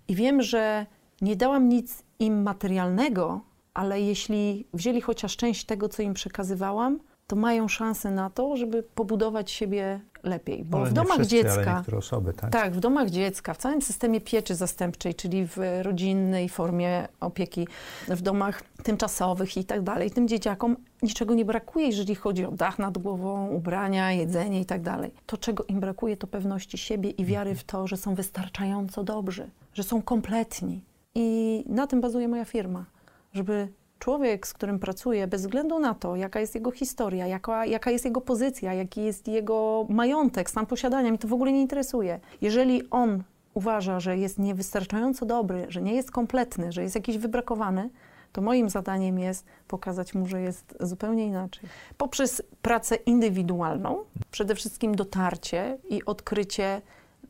I 0.07 0.15
wiem, 0.15 0.41
że 0.41 0.85
nie 1.21 1.35
dałam 1.35 1.69
nic 1.69 2.03
im 2.19 2.41
materialnego, 2.43 3.41
ale 3.73 4.01
jeśli 4.01 4.65
wzięli 4.73 5.01
chociaż 5.01 5.37
część 5.37 5.65
tego, 5.65 5.89
co 5.89 6.01
im 6.01 6.13
przekazywałam, 6.13 6.99
to 7.27 7.35
mają 7.35 7.67
szansę 7.67 8.11
na 8.11 8.29
to, 8.29 8.57
żeby 8.57 8.83
pobudować 8.83 9.51
siebie 9.51 9.99
lepiej. 10.23 10.63
Bo 10.63 10.77
ale 10.77 10.89
w 10.89 10.93
domach 10.93 11.17
wszyscy, 11.17 11.35
dziecka. 11.35 11.83
Osoby, 11.97 12.33
tak? 12.33 12.51
tak, 12.51 12.73
w 12.73 12.79
domach 12.79 13.09
dziecka, 13.09 13.53
w 13.53 13.57
całym 13.57 13.81
systemie 13.81 14.21
pieczy 14.21 14.55
zastępczej, 14.55 15.15
czyli 15.15 15.47
w 15.47 15.57
rodzinnej 15.81 16.49
formie 16.49 17.07
opieki, 17.19 17.67
w 18.07 18.21
domach 18.21 18.63
tymczasowych 18.83 19.57
i 19.57 19.65
tak 19.65 19.81
dalej, 19.81 20.11
tym 20.11 20.27
dzieciakom 20.27 20.75
niczego 21.01 21.33
nie 21.33 21.45
brakuje, 21.45 21.87
jeżeli 21.87 22.15
chodzi 22.15 22.45
o 22.45 22.51
dach 22.51 22.79
nad 22.79 22.97
głową, 22.97 23.47
ubrania, 23.47 24.11
jedzenie 24.11 24.61
i 24.61 24.65
tak 24.65 24.81
dalej. 24.81 25.11
To, 25.25 25.37
czego 25.37 25.63
im 25.63 25.79
brakuje, 25.79 26.17
to 26.17 26.27
pewności 26.27 26.77
siebie 26.77 27.09
i 27.09 27.25
wiary 27.25 27.55
w 27.55 27.63
to, 27.63 27.87
że 27.87 27.97
są 27.97 28.15
wystarczająco 28.15 29.03
dobrzy, 29.03 29.49
że 29.73 29.83
są 29.83 30.01
kompletni. 30.01 30.81
I 31.15 31.63
na 31.67 31.87
tym 31.87 32.01
bazuje 32.01 32.27
moja 32.27 32.45
firma, 32.45 32.85
żeby 33.33 33.67
człowiek, 33.99 34.47
z 34.47 34.53
którym 34.53 34.79
pracuję, 34.79 35.27
bez 35.27 35.41
względu 35.41 35.79
na 35.79 35.93
to, 35.93 36.15
jaka 36.15 36.39
jest 36.39 36.55
jego 36.55 36.71
historia, 36.71 37.27
jaka, 37.27 37.65
jaka 37.65 37.91
jest 37.91 38.05
jego 38.05 38.21
pozycja, 38.21 38.73
jaki 38.73 39.03
jest 39.03 39.27
jego 39.27 39.85
majątek, 39.89 40.49
stan 40.49 40.65
posiadania, 40.65 41.11
mi 41.11 41.17
to 41.17 41.27
w 41.27 41.33
ogóle 41.33 41.51
nie 41.51 41.61
interesuje. 41.61 42.19
Jeżeli 42.41 42.89
on 42.89 43.23
uważa, 43.53 43.99
że 43.99 44.17
jest 44.17 44.39
niewystarczająco 44.39 45.25
dobry, 45.25 45.65
że 45.69 45.81
nie 45.81 45.95
jest 45.95 46.11
kompletny, 46.11 46.71
że 46.71 46.83
jest 46.83 46.95
jakiś 46.95 47.17
wybrakowany, 47.17 47.89
to 48.31 48.41
moim 48.41 48.69
zadaniem 48.69 49.19
jest 49.19 49.45
pokazać 49.67 50.13
mu, 50.13 50.27
że 50.27 50.41
jest 50.41 50.77
zupełnie 50.79 51.25
inaczej. 51.25 51.69
Poprzez 51.97 52.41
pracę 52.61 52.95
indywidualną, 52.95 53.97
przede 54.31 54.55
wszystkim 54.55 54.95
dotarcie 54.95 55.77
i 55.89 56.05
odkrycie, 56.05 56.81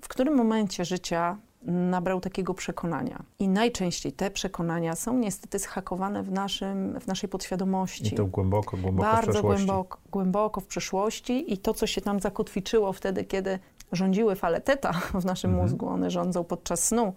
w 0.01 0.07
którym 0.07 0.35
momencie 0.35 0.85
życia 0.85 1.37
nabrał 1.61 2.21
takiego 2.21 2.53
przekonania. 2.53 3.23
I 3.39 3.47
najczęściej 3.47 4.11
te 4.11 4.31
przekonania 4.31 4.95
są 4.95 5.17
niestety 5.17 5.59
schakowane 5.59 6.23
w, 6.23 6.31
naszym, 6.31 6.99
w 6.99 7.07
naszej 7.07 7.29
podświadomości. 7.29 8.13
I 8.13 8.17
to 8.17 8.25
głęboko, 8.25 8.77
głęboko 8.77 9.11
Bardzo 9.11 9.31
w 9.31 9.33
przeszłości. 9.33 9.65
Głęboko, 9.65 9.97
głęboko 10.11 10.61
w 10.61 10.65
przeszłości 10.65 11.53
i 11.53 11.57
to, 11.57 11.73
co 11.73 11.87
się 11.87 12.01
tam 12.01 12.19
zakotwiczyło 12.19 12.93
wtedy, 12.93 13.23
kiedy 13.23 13.59
rządziły 13.91 14.35
fale 14.35 14.61
teta 14.61 14.93
w 15.21 15.25
naszym 15.25 15.51
mhm. 15.51 15.67
mózgu, 15.69 15.87
one 15.87 16.11
rządzą 16.11 16.43
podczas 16.43 16.83
snu, 16.83 17.13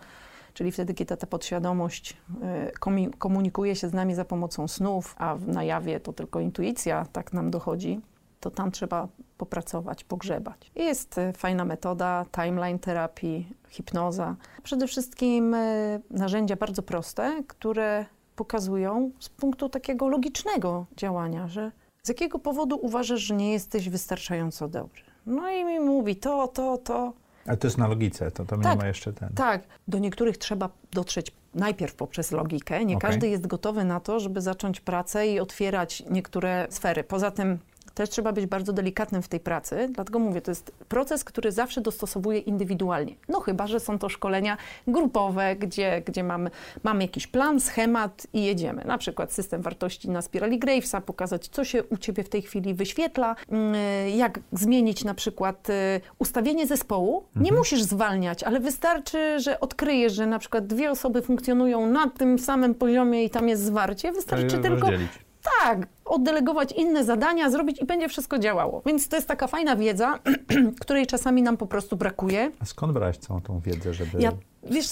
czyli 0.55 0.73
wtedy, 0.73 0.95
kiedy 0.95 1.17
ta 1.17 1.27
podświadomość 1.27 2.17
y, 2.69 3.19
komunikuje 3.19 3.77
się 3.77 3.89
z 3.89 3.93
nami 3.93 4.15
za 4.15 4.25
pomocą 4.25 4.69
snów, 4.69 5.15
a 5.19 5.37
na 5.47 5.65
jawie 5.65 6.01
to 6.01 6.13
tylko 6.13 6.41
intuicja 6.41 7.07
tak 7.13 7.33
nam 7.33 7.51
dochodzi, 7.51 8.01
to 8.43 8.51
tam 8.51 8.71
trzeba 8.71 9.09
popracować, 9.39 10.05
pogrzebać. 10.05 10.71
Jest 10.75 11.19
e, 11.19 11.33
fajna 11.33 11.65
metoda, 11.65 12.27
timeline 12.33 12.79
terapii, 12.79 13.53
hipnoza. 13.69 14.37
Przede 14.63 14.87
wszystkim 14.87 15.55
e, 15.55 16.01
narzędzia 16.11 16.57
bardzo 16.57 16.83
proste, 16.83 17.43
które 17.47 18.07
pokazują 18.37 19.11
z 19.21 19.29
punktu 19.29 19.69
takiego 19.69 20.09
logicznego 20.09 20.87
działania, 20.97 21.49
że 21.49 21.73
z 22.03 22.09
jakiego 22.09 22.39
powodu 22.39 22.79
uważasz, 22.83 23.21
że 23.21 23.37
nie 23.37 23.53
jesteś 23.53 23.89
wystarczająco 23.89 24.69
dobry. 24.69 25.03
No 25.27 25.51
i 25.51 25.65
mi 25.65 25.81
mówi 25.81 26.17
to, 26.17 26.49
to, 26.49 26.79
to. 26.79 27.13
Ale 27.47 27.57
to 27.57 27.67
jest 27.67 27.79
na 27.79 27.89
logice, 27.89 28.31
to 28.31 28.45
tam 28.45 28.63
tak, 28.63 28.73
nie 28.73 28.83
ma 28.83 28.89
jeszcze 28.89 29.13
ten. 29.13 29.29
Tak, 29.35 29.63
do 29.89 29.99
niektórych 29.99 30.39
trzeba 30.39 30.69
dotrzeć 30.93 31.33
najpierw 31.55 31.95
poprzez 31.95 32.33
logikę. 32.33 32.85
Nie 32.85 32.97
okay. 32.97 33.11
każdy 33.11 33.29
jest 33.29 33.47
gotowy 33.47 33.85
na 33.85 34.01
to, 34.01 34.21
żeby 34.21 34.41
zacząć 34.41 34.81
pracę 34.81 35.27
i 35.29 35.41
otwierać 35.41 36.03
niektóre 36.11 36.67
sfery. 36.71 37.05
Poza 37.05 37.31
tym 37.31 37.59
też 37.95 38.11
trzeba 38.11 38.33
być 38.33 38.47
bardzo 38.47 38.73
delikatnym 38.73 39.23
w 39.23 39.29
tej 39.29 39.41
pracy, 39.41 39.89
dlatego 39.91 40.19
mówię, 40.19 40.41
to 40.41 40.51
jest 40.51 40.73
proces, 40.89 41.25
który 41.25 41.53
zawsze 41.53 41.81
dostosowuje 41.81 42.39
indywidualnie. 42.39 43.15
No 43.29 43.41
chyba, 43.41 43.67
że 43.67 43.81
są 43.81 43.99
to 43.99 44.09
szkolenia 44.09 44.57
grupowe, 44.87 45.57
gdzie, 45.57 46.03
gdzie 46.07 46.25
mamy, 46.25 46.51
mamy 46.83 47.03
jakiś 47.03 47.27
plan, 47.27 47.61
schemat 47.61 48.27
i 48.33 48.45
jedziemy. 48.45 48.85
Na 48.85 48.99
przykład 48.99 49.33
system 49.33 49.63
wartości 49.63 50.11
na 50.11 50.23
spirali 50.23 50.59
Gravesa, 50.59 51.01
pokazać, 51.01 51.49
co 51.49 51.65
się 51.65 51.85
u 51.85 51.97
Ciebie 51.97 52.25
w 52.25 52.29
tej 52.29 52.43
chwili 52.43 52.75
wyświetla, 52.75 53.37
mm, 53.49 53.75
jak 54.17 54.41
zmienić 54.53 55.05
na 55.05 55.15
przykład 55.15 55.71
y, 55.71 56.01
ustawienie 56.19 56.67
zespołu. 56.67 57.25
Nie 57.37 57.41
mhm. 57.41 57.59
musisz 57.59 57.83
zwalniać, 57.83 58.43
ale 58.43 58.61
wystarczy, 58.61 59.41
że 59.41 59.61
odkryjesz, 59.61 60.13
że 60.13 60.27
na 60.27 60.39
przykład 60.39 60.67
dwie 60.67 60.91
osoby 60.91 61.23
funkcjonują 61.23 61.87
na 61.87 62.11
tym 62.11 62.39
samym 62.39 62.75
poziomie 62.75 63.25
i 63.25 63.31
tam 63.31 63.49
jest 63.49 63.63
zwarcie. 63.63 64.13
Wystarczy 64.13 64.59
tylko... 64.59 64.89
Tak, 65.61 65.87
oddelegować 66.05 66.73
inne 66.73 67.05
zadania, 67.05 67.51
zrobić 67.51 67.81
i 67.83 67.85
będzie 67.85 68.09
wszystko 68.09 68.39
działało. 68.39 68.83
Więc 68.87 69.09
to 69.09 69.17
jest 69.17 69.29
taka 69.29 69.47
fajna 69.47 69.77
wiedza, 69.77 70.19
której 70.81 71.07
czasami 71.07 71.43
nam 71.43 71.57
po 71.57 71.67
prostu 71.67 71.97
brakuje. 71.97 72.51
A 72.61 72.65
skąd 72.65 72.93
brać 72.93 73.19
całą 73.19 73.41
tą 73.41 73.61
wiedzę, 73.61 73.95
żeby... 73.95 74.23
Ja, 74.23 74.33
wiesz, 74.63 74.87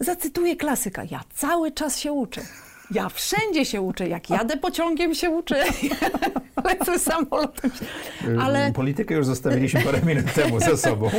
zacytuję 0.00 0.56
klasyka. 0.56 1.02
Ja 1.10 1.20
cały 1.34 1.72
czas 1.72 1.98
się 1.98 2.12
uczę. 2.12 2.40
Ja 2.90 3.08
wszędzie 3.08 3.64
się 3.64 3.80
uczę. 3.80 4.08
Jak 4.08 4.30
jadę 4.30 4.56
pociągiem 4.56 5.14
się 5.14 5.30
uczę, 5.30 5.64
lecę 6.64 6.98
samolotem. 6.98 7.70
Ale... 8.40 8.72
Politykę 8.72 9.14
już 9.14 9.26
zostawiliśmy 9.26 9.82
parę 9.82 10.02
minut 10.02 10.34
temu 10.34 10.60
ze 10.60 10.76
sobą. 10.76 11.10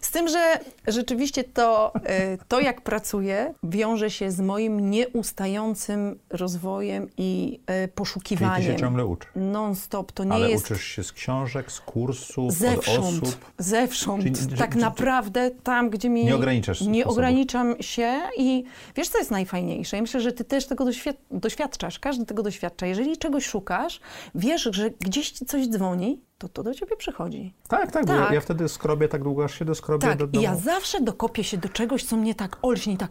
Z 0.00 0.10
tym, 0.10 0.28
że 0.28 0.58
rzeczywiście 0.86 1.44
to, 1.44 1.92
e, 1.94 2.38
to, 2.48 2.60
jak 2.60 2.80
pracuję, 2.80 3.54
wiąże 3.62 4.10
się 4.10 4.30
z 4.30 4.40
moim 4.40 4.90
nieustającym 4.90 6.18
rozwojem 6.30 7.08
i 7.16 7.60
poszukiwaniem. 7.94 8.54
Czyli 8.54 8.66
ty 8.66 8.72
się 8.72 8.80
ciągle 8.80 9.06
uczy. 9.06 9.28
Non-stop. 9.36 10.12
To 10.12 10.24
nie 10.24 10.32
Ale 10.32 10.50
jest... 10.50 10.64
uczysz 10.64 10.84
się 10.84 11.02
z 11.02 11.12
książek, 11.12 11.72
z 11.72 11.80
kursów, 11.80 12.52
zewsząd, 12.52 12.98
od 12.98 13.28
osób? 13.28 13.52
Zewsząd. 13.58 14.22
Czyli, 14.22 14.56
tak 14.58 14.76
naprawdę 14.76 15.50
tam, 15.50 15.90
gdzie 15.90 16.08
mi... 16.08 16.24
Nie 16.24 16.34
ograniczasz 16.34 16.80
Nie 16.80 17.06
ograniczam 17.06 17.74
się 17.80 18.20
i 18.36 18.64
wiesz, 18.96 19.08
co 19.08 19.18
jest 19.18 19.30
najfajniejsze? 19.30 19.96
Ja 19.96 20.02
myślę, 20.02 20.20
że 20.20 20.32
ty 20.32 20.44
też 20.44 20.66
tego 20.66 20.84
doświadczasz. 21.30 21.98
Każdy 21.98 22.26
tego 22.26 22.42
doświadcza. 22.42 22.86
Jeżeli 22.86 23.18
czegoś 23.18 23.46
szukasz, 23.46 24.00
wiesz, 24.34 24.68
że 24.72 24.90
gdzieś 24.90 25.30
ci 25.30 25.46
coś 25.46 25.68
dzwoni, 25.68 26.20
to 26.38 26.48
to 26.48 26.62
do 26.62 26.74
ciebie 26.74 26.96
przychodzi. 26.96 27.54
Tak, 27.68 27.92
tak, 27.92 28.06
tak. 28.06 28.20
Ja, 28.20 28.34
ja, 28.34 28.40
wtedy 28.40 28.68
skrobię 28.68 29.08
tak 29.08 29.22
długo, 29.22 29.44
aż 29.44 29.58
się 29.58 29.64
doskrobię 29.64 30.08
tak, 30.08 30.18
do 30.18 30.26
domu. 30.26 30.44
ja 30.44 30.56
zawsze 30.56 31.00
dokopię 31.00 31.44
się 31.44 31.56
do 31.56 31.68
czegoś, 31.68 32.04
co 32.04 32.16
mnie 32.16 32.34
tak 32.34 32.58
olśni, 32.62 32.96
tak 32.96 33.10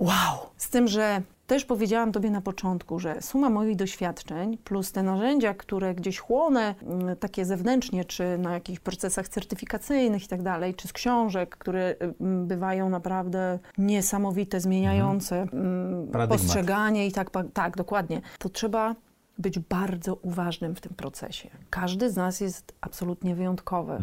wow. 0.00 0.38
Z 0.56 0.70
tym, 0.70 0.88
że 0.88 1.22
też 1.50 1.64
powiedziałam 1.64 2.12
Tobie 2.12 2.30
na 2.30 2.40
początku, 2.40 2.98
że 2.98 3.22
suma 3.22 3.50
moich 3.50 3.76
doświadczeń 3.76 4.58
plus 4.58 4.92
te 4.92 5.02
narzędzia, 5.02 5.54
które 5.54 5.94
gdzieś 5.94 6.18
chłonę, 6.18 6.74
mm, 6.82 7.16
takie 7.16 7.44
zewnętrznie, 7.44 8.04
czy 8.04 8.38
na 8.38 8.52
jakichś 8.52 8.78
procesach 8.80 9.28
certyfikacyjnych 9.28 10.24
i 10.24 10.28
tak 10.28 10.42
dalej, 10.42 10.74
czy 10.74 10.88
z 10.88 10.92
książek, 10.92 11.56
które 11.56 11.94
mm, 12.20 12.46
bywają 12.46 12.88
naprawdę 12.88 13.58
niesamowite, 13.78 14.60
zmieniające 14.60 15.36
mm, 15.36 16.08
Paradygmat. 16.12 16.28
postrzeganie 16.28 17.06
i 17.06 17.12
tak, 17.12 17.30
tak, 17.54 17.76
dokładnie. 17.76 18.20
To 18.38 18.48
trzeba 18.48 18.94
być 19.40 19.58
bardzo 19.58 20.14
uważnym 20.14 20.74
w 20.74 20.80
tym 20.80 20.94
procesie. 20.94 21.50
Każdy 21.70 22.10
z 22.10 22.16
nas 22.16 22.40
jest 22.40 22.74
absolutnie 22.80 23.34
wyjątkowy 23.34 23.98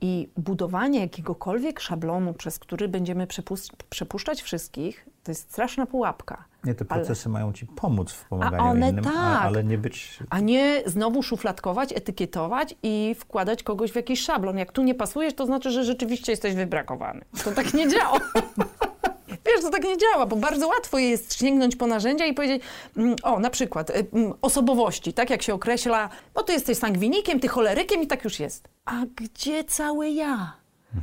i 0.00 0.28
budowanie 0.36 1.00
jakiegokolwiek 1.00 1.80
szablonu, 1.80 2.34
przez 2.34 2.58
który 2.58 2.88
będziemy 2.88 3.26
przepus- 3.26 3.70
przepuszczać 3.90 4.42
wszystkich, 4.42 5.06
to 5.24 5.30
jest 5.30 5.50
straszna 5.52 5.86
pułapka. 5.86 6.44
Nie, 6.64 6.74
te 6.74 6.84
Ale- 6.88 7.00
procesy 7.00 7.28
mają 7.28 7.52
ci 7.52 7.66
pomóc 7.66 8.12
w 8.12 8.28
pomaganiu 8.28 8.64
one 8.64 8.90
innym, 8.90 9.06
a, 9.08 9.10
tak. 9.12 9.42
ale 9.42 9.64
nie 9.64 9.78
być... 9.78 10.18
A 10.30 10.40
nie 10.40 10.82
znowu 10.86 11.22
szufladkować, 11.22 11.92
etykietować 11.92 12.74
i 12.82 13.14
wkładać 13.18 13.62
kogoś 13.62 13.92
w 13.92 13.96
jakiś 13.96 14.20
szablon. 14.20 14.58
Jak 14.58 14.72
tu 14.72 14.82
nie 14.82 14.94
pasujesz, 14.94 15.34
to 15.34 15.46
znaczy, 15.46 15.70
że 15.70 15.84
rzeczywiście 15.84 16.32
jesteś 16.32 16.54
wybrakowany. 16.54 17.24
To 17.44 17.50
tak 17.52 17.74
nie 17.74 17.88
działa. 17.88 18.18
Wiesz, 19.46 19.60
to 19.62 19.70
tak 19.70 19.84
nie 19.84 19.96
działa, 19.98 20.26
bo 20.26 20.36
bardzo 20.36 20.68
łatwo 20.68 20.98
jest 20.98 21.34
sięgnąć 21.34 21.76
po 21.76 21.86
narzędzia 21.86 22.26
i 22.26 22.34
powiedzieć, 22.34 22.62
mm, 22.96 23.16
o, 23.22 23.40
na 23.40 23.50
przykład 23.50 23.90
y, 23.90 24.06
mm, 24.12 24.32
osobowości, 24.42 25.12
tak 25.12 25.30
jak 25.30 25.42
się 25.42 25.54
określa, 25.54 26.08
bo 26.34 26.42
ty 26.42 26.52
jesteś 26.52 26.78
sangwinikiem, 26.78 27.40
ty 27.40 27.48
cholerykiem 27.48 28.02
i 28.02 28.06
tak 28.06 28.24
już 28.24 28.40
jest. 28.40 28.68
A 28.84 29.02
gdzie 29.16 29.64
całe 29.64 30.10
ja? 30.10 30.52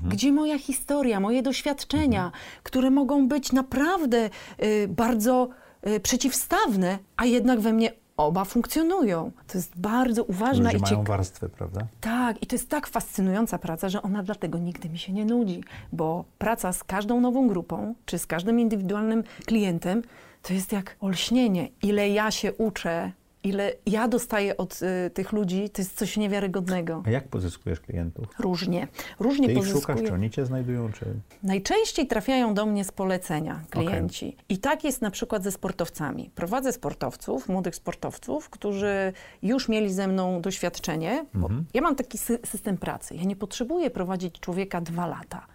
Gdzie 0.09 0.31
moja 0.31 0.59
historia, 0.59 1.19
moje 1.19 1.41
doświadczenia, 1.41 2.31
które 2.63 2.91
mogą 2.91 3.27
być 3.27 3.51
naprawdę 3.51 4.29
y, 4.63 4.87
bardzo 4.87 5.49
y, 5.87 5.99
przeciwstawne, 5.99 6.99
a 7.17 7.25
jednak 7.25 7.59
we 7.59 7.73
mnie 7.73 7.91
oba 8.17 8.45
funkcjonują. 8.45 9.31
To 9.47 9.57
jest 9.57 9.77
bardzo 9.79 10.23
uważna 10.23 10.63
Ludzie 10.65 10.77
i 10.77 10.81
mają 10.81 10.89
ciekawa. 10.89 11.17
warstwy, 11.17 11.49
prawda? 11.49 11.87
Tak, 12.01 12.43
i 12.43 12.47
to 12.47 12.55
jest 12.55 12.69
tak 12.69 12.87
fascynująca 12.87 13.57
praca, 13.57 13.89
że 13.89 14.01
ona 14.01 14.23
dlatego 14.23 14.57
nigdy 14.57 14.89
mi 14.89 14.97
się 14.99 15.13
nie 15.13 15.25
nudzi, 15.25 15.63
bo 15.91 16.25
praca 16.37 16.73
z 16.73 16.83
każdą 16.83 17.21
nową 17.21 17.47
grupą, 17.47 17.95
czy 18.05 18.19
z 18.19 18.27
każdym 18.27 18.59
indywidualnym 18.59 19.23
klientem, 19.45 20.01
to 20.41 20.53
jest 20.53 20.71
jak 20.71 20.95
olśnienie. 20.99 21.69
Ile 21.81 22.09
ja 22.09 22.31
się 22.31 22.53
uczę, 22.53 23.11
ile 23.43 23.73
ja 23.85 24.07
dostaję 24.07 24.57
od 24.57 24.79
y, 25.07 25.09
tych 25.09 25.31
ludzi, 25.31 25.69
to 25.69 25.81
jest 25.81 25.97
coś 25.97 26.17
niewiarygodnego. 26.17 27.03
A 27.05 27.09
jak 27.09 27.27
pozyskujesz 27.27 27.79
klientów? 27.79 28.25
Różnie. 28.39 28.87
Różnie 29.19 29.47
Ty 29.47 29.53
ich 29.53 29.59
pozyskuję. 29.59 29.81
szukasz, 29.81 30.01
czy 30.09 30.13
oni 30.13 30.29
cię 30.29 30.45
znajdują, 30.45 30.91
czy... 30.91 31.05
Najczęściej 31.43 32.07
trafiają 32.07 32.53
do 32.53 32.65
mnie 32.65 32.83
z 32.83 32.91
polecenia 32.91 33.61
klienci. 33.69 34.37
I 34.49 34.57
tak 34.57 34.83
jest 34.83 35.01
na 35.01 35.11
przykład 35.11 35.43
ze 35.43 35.51
sportowcami. 35.51 36.29
Prowadzę 36.35 36.71
sportowców, 36.73 37.49
młodych 37.49 37.75
sportowców, 37.75 38.49
którzy 38.49 39.13
już 39.41 39.69
mieli 39.69 39.93
ze 39.93 40.07
mną 40.07 40.41
doświadczenie. 40.41 41.25
Bo 41.33 41.49
ja 41.73 41.81
mam 41.81 41.95
taki 41.95 42.17
sy- 42.17 42.47
system 42.47 42.77
pracy. 42.77 43.15
Ja 43.15 43.23
nie 43.23 43.35
potrzebuję 43.35 43.89
prowadzić 43.89 44.39
człowieka 44.39 44.81
dwa 44.81 45.07
lata. 45.07 45.45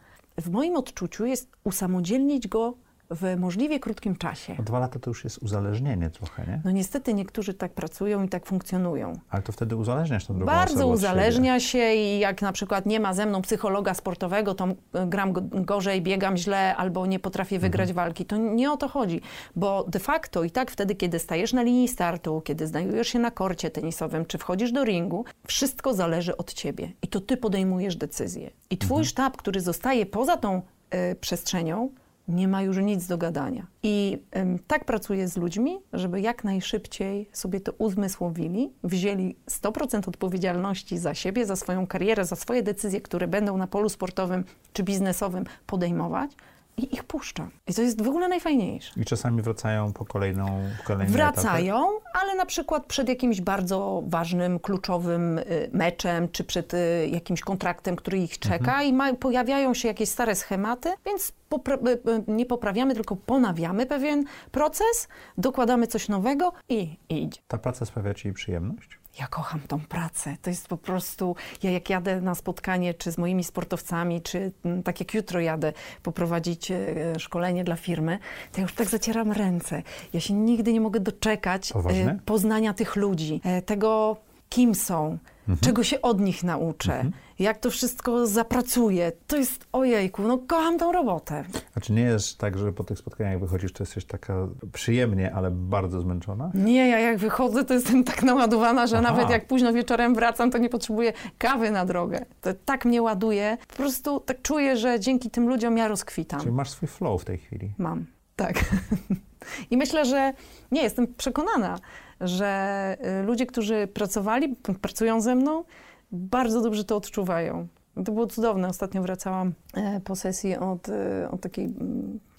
W 0.41 0.51
moim 0.51 0.77
odczuciu 0.77 1.27
jest 1.27 1.51
usamodzielnić 1.65 2.49
go 2.49 2.75
w 3.11 3.37
możliwie 3.39 3.81
krótkim 3.81 4.17
czasie. 4.17 4.57
O 4.61 4.63
dwa 4.63 4.79
lata 4.79 4.99
to 4.99 5.11
już 5.11 5.25
jest 5.25 5.39
uzależnienie 5.39 6.11
trochę, 6.11 6.47
nie? 6.47 6.61
No 6.65 6.71
niestety 6.71 7.15
niektórzy 7.15 7.55
tak 7.55 7.73
pracują 7.73 8.23
i 8.23 8.29
tak 8.29 8.47
funkcjonują. 8.47 9.13
Ale 9.31 9.43
to 9.43 9.53
wtedy 9.53 9.77
uzależniasz 9.77 10.27
tą 10.27 10.35
drugą 10.35 10.47
Bardzo 10.53 10.87
uzależnia 10.87 11.61
się 11.61 11.95
i 11.95 12.19
jak 12.19 12.43
na 12.43 12.53
przykład 12.53 12.87
nie 12.87 13.01
ma 13.01 13.15
ze 13.15 13.27
mną 13.27 13.43
psychologa 13.43 13.95
sportowego, 13.95 14.55
to 14.55 14.69
gram 15.07 15.33
go- 15.33 15.43
gorzej, 15.53 16.03
biegam 16.03 16.37
źle 16.37 16.77
albo 16.77 17.07
nie 17.07 17.19
potrafię 17.19 17.59
wygrać 17.59 17.93
walki. 17.93 18.25
To 18.25 18.37
nie 18.37 18.73
o 18.73 18.77
to 18.77 18.89
chodzi, 18.89 19.21
bo 19.57 19.85
de 19.89 19.99
facto 19.99 20.45
i 20.45 20.51
tak 20.51 20.71
wtedy, 20.71 20.95
kiedy 20.95 21.19
stajesz 21.19 21.53
na 21.53 21.63
linii 21.63 21.89
startu, 21.89 22.41
kiedy 22.45 22.67
znajdujesz 22.67 23.09
się 23.09 23.19
na 23.19 23.31
korcie 23.31 23.71
tenisowym, 23.71 24.27
czy 24.27 24.39
wchodzisz 24.39 24.73
do 24.73 24.85
ringu, 24.85 25.25
wszystko 25.47 25.95
zależy 25.95 26.37
od 26.37 26.55
ciebie 26.55 26.93
i 27.03 27.09
to 27.09 27.21
ty 27.21 27.37
podejmujesz 27.37 27.97
decyzję. 27.97 28.51
I 28.71 28.79
twój 28.79 29.05
sztab, 29.05 29.37
który 29.37 29.61
zostaje 29.61 30.07
poza 30.07 30.37
tą 30.37 30.63
e, 30.91 31.15
przestrzenią, 31.15 31.89
nie 32.29 32.49
ma 32.49 32.63
już 32.63 32.79
nic 32.79 33.07
do 33.07 33.19
gadania. 33.19 33.67
I 33.83 34.19
ym, 34.37 34.59
tak 34.67 34.85
pracuję 34.85 35.29
z 35.29 35.37
ludźmi, 35.37 35.79
żeby 35.93 36.21
jak 36.21 36.45
najszybciej 36.45 37.29
sobie 37.33 37.61
to 37.61 37.73
uzmysłowili, 37.73 38.73
wzięli 38.85 39.37
100% 39.51 40.09
odpowiedzialności 40.09 40.99
za 40.99 41.15
siebie, 41.15 41.47
za 41.47 41.57
swoją 41.57 41.87
karierę, 41.87 42.25
za 42.25 42.37
swoje 42.37 42.63
decyzje, 42.63 43.01
które 43.01 43.29
będą 43.29 43.57
na 43.57 43.67
polu 43.67 43.89
sportowym 43.89 44.45
czy 44.73 44.83
biznesowym 44.83 45.45
podejmować 45.67 46.31
i 46.79 46.95
ich 46.95 47.05
puszczam. 47.05 47.51
I 47.67 47.75
to 47.75 47.83
jest 47.83 48.03
w 48.03 48.09
ogóle 48.09 48.29
najfajniejsze. 48.29 49.01
I 49.01 49.05
czasami 49.05 49.43
wracają 49.43 49.93
po 49.93 50.05
kolejną, 50.05 50.47
kolejny 50.85 51.15
etapy. 51.15 51.33
Wracają, 51.33 51.87
ale 52.13 52.35
na 52.35 52.47
przykład 52.47 52.87
przed 52.87 53.09
jakimś 53.09 53.41
bardzo 53.41 54.03
ważnym, 54.07 54.59
kluczowym 54.59 55.39
y, 55.39 55.71
meczem, 55.73 56.29
czy 56.29 56.45
przed 56.45 56.75
y, 56.75 57.09
jakimś 57.11 57.41
kontraktem, 57.41 57.97
który 57.97 58.19
ich 58.19 58.39
czeka 58.39 58.83
i 58.83 58.93
ma, 58.93 59.15
pojawiają 59.15 59.75
się 59.75 59.89
jakieś 59.89 60.09
stare 60.09 60.35
schematy, 60.35 60.89
więc 61.07 61.33
popra- 61.51 61.89
y, 61.89 61.99
nie 62.29 62.47
poprawiamy, 62.47 62.95
tylko 62.95 63.17
ponawiamy 63.17 63.87
pewien 63.87 64.25
proces, 64.51 65.09
dokładamy 65.39 65.87
coś 65.87 66.09
nowego 66.09 66.53
i 66.69 66.97
idzie. 67.09 67.41
Ta 67.49 67.59
praca 67.59 67.87
sprawia 67.87 68.15
ci 68.15 68.33
przyjemność? 68.33 68.99
Ja 69.21 69.27
kocham 69.27 69.61
tą 69.61 69.81
pracę. 69.81 70.37
To 70.43 70.51
jest 70.51 70.69
po 70.69 70.77
prostu, 70.77 71.37
ja 71.63 71.71
jak 71.71 71.91
jadę 71.91 72.21
na 72.21 72.35
spotkanie, 72.35 72.95
czy 72.95 73.13
z 73.13 73.19
moimi 73.19 73.45
sportowcami, 73.45 74.23
czy 74.23 74.53
mm, 74.65 74.83
tak 74.83 75.01
jak 75.01 75.15
jutro 75.15 75.41
jadę 75.41 75.73
poprowadzić 76.03 76.71
e, 76.71 76.77
szkolenie 77.19 77.65
dla 77.65 77.77
firmy, 77.77 78.19
to 78.53 78.61
ja 78.61 78.63
już 78.63 78.75
tak 78.75 78.89
zacieram 78.89 79.33
ręce. 79.33 79.83
Ja 80.13 80.21
się 80.21 80.35
nigdy 80.35 80.73
nie 80.73 80.81
mogę 80.81 81.01
doczekać 81.01 81.73
Poważnie? 81.73 82.11
e, 82.11 82.19
poznania 82.25 82.75
tych 82.75 82.97
ludzi, 82.97 83.41
e, 83.45 83.63
tego, 83.63 84.17
kim 84.49 84.75
są, 84.75 85.19
czego 85.61 85.85
się 85.85 86.03
od 86.03 86.21
nich 86.21 86.45
nauczę, 86.45 87.11
jak 87.39 87.59
to 87.59 87.71
wszystko 87.71 88.27
zapracuję. 88.27 89.13
To 89.27 89.37
jest, 89.37 89.67
ojejku, 89.73 90.23
no 90.23 90.39
kocham 90.39 90.79
tą 90.79 90.93
robotę. 90.93 91.45
Znaczy 91.73 91.93
nie 91.93 92.03
jest 92.03 92.39
tak, 92.39 92.59
że 92.59 92.73
po 92.73 92.85
tych 92.85 92.99
spotkaniach 92.99 93.41
wychodzisz, 93.41 93.73
to 93.73 93.83
jesteś 93.83 94.05
taka 94.05 94.49
przyjemnie, 94.73 95.35
ale 95.35 95.51
bardzo 95.51 96.01
zmęczona? 96.01 96.51
Nie, 96.55 96.89
ja 96.89 96.99
jak 96.99 97.19
wychodzę, 97.19 97.65
to 97.65 97.75
jestem 97.75 98.05
tak 98.05 98.23
naładowana, 98.23 98.87
że 98.87 98.99
Aha. 98.99 99.11
nawet 99.11 99.31
jak 99.31 99.47
późno 99.47 99.73
wieczorem 99.73 100.15
wracam, 100.15 100.51
to 100.51 100.59
nie 100.59 100.69
potrzebuję 100.69 101.13
kawy 101.39 101.71
na 101.71 101.87
drogę. 101.87 102.25
To 102.41 102.51
tak 102.65 102.85
mnie 102.85 103.03
ładuje. 103.03 103.59
Po 103.69 103.77
prostu 103.77 104.21
tak 104.21 104.43
czuję, 104.43 104.77
że 104.77 105.01
dzięki 105.01 105.31
tym 105.31 105.49
ludziom 105.49 105.77
ja 105.77 105.89
rozkwitam. 105.89 106.41
Czyli 106.41 106.53
masz 106.53 106.71
swój 106.71 106.89
flow 106.89 107.23
w 107.23 107.25
tej 107.25 107.39
chwili. 107.39 107.73
Mam, 107.79 108.07
tak. 108.37 108.65
I 109.71 109.77
myślę, 109.77 110.05
że 110.05 110.33
nie, 110.71 110.83
jestem 110.83 111.15
przekonana, 111.15 111.79
że 112.21 112.97
y, 113.21 113.27
ludzie, 113.27 113.47
którzy 113.47 113.87
pracowali, 113.95 114.57
pracują 114.83 115.21
ze 115.21 115.35
mną, 115.35 115.65
bardzo 116.13 116.61
dobrze 116.63 116.85
to 116.85 116.97
odczuwają. 116.97 117.69
To 118.05 118.13
było 118.13 118.27
cudowne. 118.27 118.69
Ostatnio 118.69 119.03
wracałam 119.03 119.53
e, 119.75 120.01
po 120.01 120.17
sesji 120.17 120.57
od, 120.57 120.89
e, 120.89 121.31
od 121.31 121.41
takiej 121.41 121.75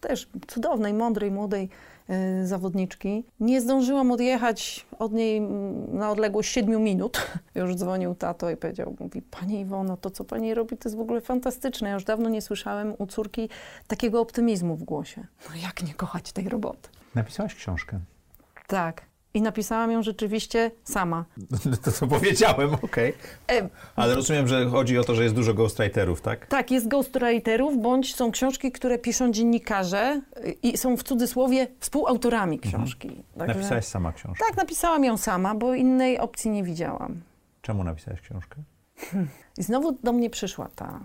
też 0.02 0.30
cudownej, 0.48 0.94
mądrej, 0.94 1.32
młodej 1.32 1.70
e, 2.10 2.48
zawodniczki. 2.48 3.24
Nie 3.40 3.62
zdążyłam 3.62 4.12
odjechać 4.12 4.86
od 5.00 5.14
niej 5.14 5.42
na 5.92 6.12
odległość 6.12 6.52
siedmiu 6.52 6.80
minut. 6.80 7.28
Już 7.56 7.76
dzwonił 7.76 8.16
tato 8.16 8.50
i 8.50 8.58
powiedział, 8.58 8.96
mówi, 9.00 9.22
Pani 9.22 9.60
Iwono, 9.60 9.98
to 9.98 10.10
co 10.10 10.24
Pani 10.24 10.54
robi, 10.54 10.78
to 10.78 10.90
jest 10.90 10.98
w 10.98 11.02
ogóle 11.02 11.22
fantastyczne. 11.22 11.88
Ja 11.88 11.94
już 11.94 12.04
dawno 12.04 12.30
nie 12.30 12.42
słyszałem 12.42 12.94
u 12.98 13.06
córki 13.08 13.50
takiego 13.88 14.22
optymizmu 14.22 14.76
w 14.76 14.84
głosie. 14.84 15.26
No 15.50 15.56
jak 15.64 15.84
nie 15.84 15.94
kochać 15.94 16.32
tej 16.32 16.50
roboty? 16.50 16.90
Napisałaś 17.16 17.56
książkę. 17.56 18.00
Tak. 18.68 19.09
I 19.34 19.42
napisałam 19.42 19.92
ją 19.92 20.04
rzeczywiście 20.04 20.72
sama. 20.84 21.26
To 21.84 21.92
co 21.92 22.08
powiedziałem, 22.08 22.74
okej. 22.82 23.14
E, 23.52 23.70
Ale 23.96 24.16
rozumiem, 24.16 24.48
że 24.48 24.66
chodzi 24.70 24.98
o 24.98 25.04
to, 25.04 25.16
że 25.16 25.24
jest 25.24 25.36
dużo 25.36 25.54
ghostwriterów, 25.54 26.22
tak? 26.22 26.48
Tak, 26.48 26.72
jest 26.72 26.88
ghostwriterów, 26.88 27.82
bądź 27.82 28.16
są 28.16 28.32
książki, 28.32 28.72
które 28.72 28.98
piszą 28.98 29.32
dziennikarze 29.32 30.22
y, 30.38 30.52
i 30.64 30.78
są 30.78 30.98
w 30.98 31.04
cudzysłowie 31.04 31.68
współautorami 31.80 32.60
książki. 32.60 33.24
Także- 33.38 33.54
Napisałaś 33.56 33.86
sama 33.86 34.14
książkę. 34.14 34.46
Tak, 34.48 34.58
napisałam 34.58 35.04
ją 35.04 35.18
sama, 35.18 35.56
bo 35.56 35.74
innej 35.74 36.20
opcji 36.20 36.52
nie 36.52 36.64
widziałam. 36.64 37.22
Czemu 37.62 37.84
napisałaś 37.84 38.22
książkę? 38.22 38.56
I 39.58 39.64
znowu 39.64 39.92
do 39.92 40.14
mnie 40.14 40.30
przyszła 40.30 40.70
ta, 40.76 41.00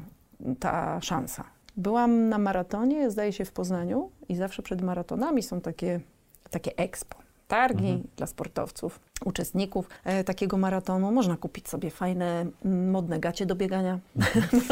ta 0.60 1.00
szansa. 1.00 1.44
Byłam 1.76 2.28
na 2.28 2.38
maratonie, 2.38 3.10
zdaje 3.10 3.32
się 3.32 3.44
w 3.44 3.52
Poznaniu 3.52 4.10
i 4.28 4.36
zawsze 4.36 4.62
przed 4.62 4.82
maratonami 4.82 5.42
są 5.42 5.60
takie, 5.60 6.00
takie 6.50 6.76
expo. 6.76 7.23
Targi 7.48 8.02
dla 8.16 8.26
sportowców, 8.26 9.00
uczestników 9.24 9.88
e, 10.04 10.24
takiego 10.24 10.56
maratonu. 10.56 11.12
Można 11.12 11.36
kupić 11.36 11.68
sobie 11.68 11.90
fajne, 11.90 12.46
modne 12.64 13.20
gacie 13.20 13.46
do 13.46 13.54
biegania, 13.54 13.98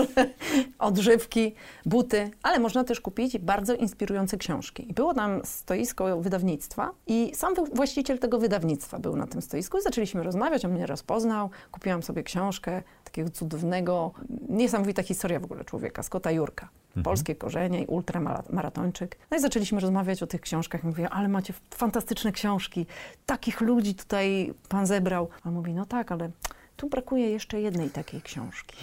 odżywki, 0.78 1.54
buty, 1.86 2.30
ale 2.42 2.58
można 2.58 2.84
też 2.84 3.00
kupić 3.00 3.38
bardzo 3.38 3.74
inspirujące 3.74 4.36
książki. 4.36 4.90
I 4.90 4.94
było 4.94 5.14
tam 5.14 5.40
stoisko 5.44 6.20
wydawnictwa 6.20 6.90
i 7.06 7.32
sam 7.34 7.54
właściciel 7.74 8.18
tego 8.18 8.38
wydawnictwa 8.38 8.98
był 8.98 9.16
na 9.16 9.26
tym 9.26 9.42
stoisku 9.42 9.78
i 9.78 9.82
zaczęliśmy 9.82 10.22
rozmawiać, 10.22 10.64
on 10.64 10.72
mnie 10.72 10.86
rozpoznał, 10.86 11.50
kupiłam 11.70 12.02
sobie 12.02 12.22
książkę 12.22 12.82
takiego 13.04 13.30
cudownego, 13.30 14.12
niesamowita 14.48 15.02
historia 15.02 15.40
w 15.40 15.44
ogóle 15.44 15.64
człowieka, 15.64 16.02
Scotta 16.02 16.30
Jurka. 16.30 16.68
Polskie 17.04 17.34
korzenie 17.34 17.82
i 17.82 17.86
ultramaratończyk. 17.86 19.18
No 19.30 19.36
i 19.36 19.40
zaczęliśmy 19.40 19.80
rozmawiać 19.80 20.22
o 20.22 20.26
tych 20.26 20.40
książkach. 20.40 20.84
Mówię, 20.84 21.10
ale 21.10 21.28
macie 21.28 21.54
fantastyczne 21.70 22.32
książki. 22.32 22.86
Takich 23.26 23.60
ludzi 23.60 23.94
tutaj 23.94 24.54
pan 24.68 24.86
zebrał. 24.86 25.28
A 25.44 25.48
on 25.48 25.54
mówi, 25.54 25.74
no 25.74 25.86
tak, 25.86 26.12
ale 26.12 26.30
tu 26.76 26.88
brakuje 26.88 27.30
jeszcze 27.30 27.60
jednej 27.60 27.90
takiej 27.90 28.22
książki 28.22 28.76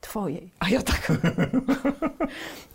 twojej. 0.00 0.50
A 0.58 0.68
ja 0.68 0.82
tak. 0.82 1.12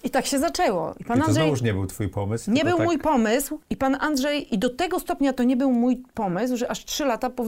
I 0.04 0.10
tak 0.10 0.26
się 0.26 0.40
zaczęło. 0.40 0.96
I 1.00 1.04
pan 1.04 1.18
I 1.18 1.22
to 1.22 1.26
Andrzej. 1.26 1.44
znowuż 1.44 1.62
nie 1.62 1.74
był 1.74 1.88
twój 1.88 2.10
pomysł. 2.10 2.52
Nie 2.52 2.66
był 2.66 2.78
tak... 2.78 2.86
mój 2.86 2.98
pomysł. 2.98 3.60
I 3.70 3.78
pan 3.78 3.98
Andrzej, 4.00 4.56
i 4.56 4.60
do 4.60 4.70
tego 4.70 5.00
stopnia 5.00 5.34
to 5.34 5.44
nie 5.44 5.58
był 5.58 5.72
mój 5.72 6.04
pomysł, 6.14 6.58
że 6.58 6.72
aż 6.72 6.86
trzy 6.86 7.06
lata 7.06 7.30
po, 7.30 7.44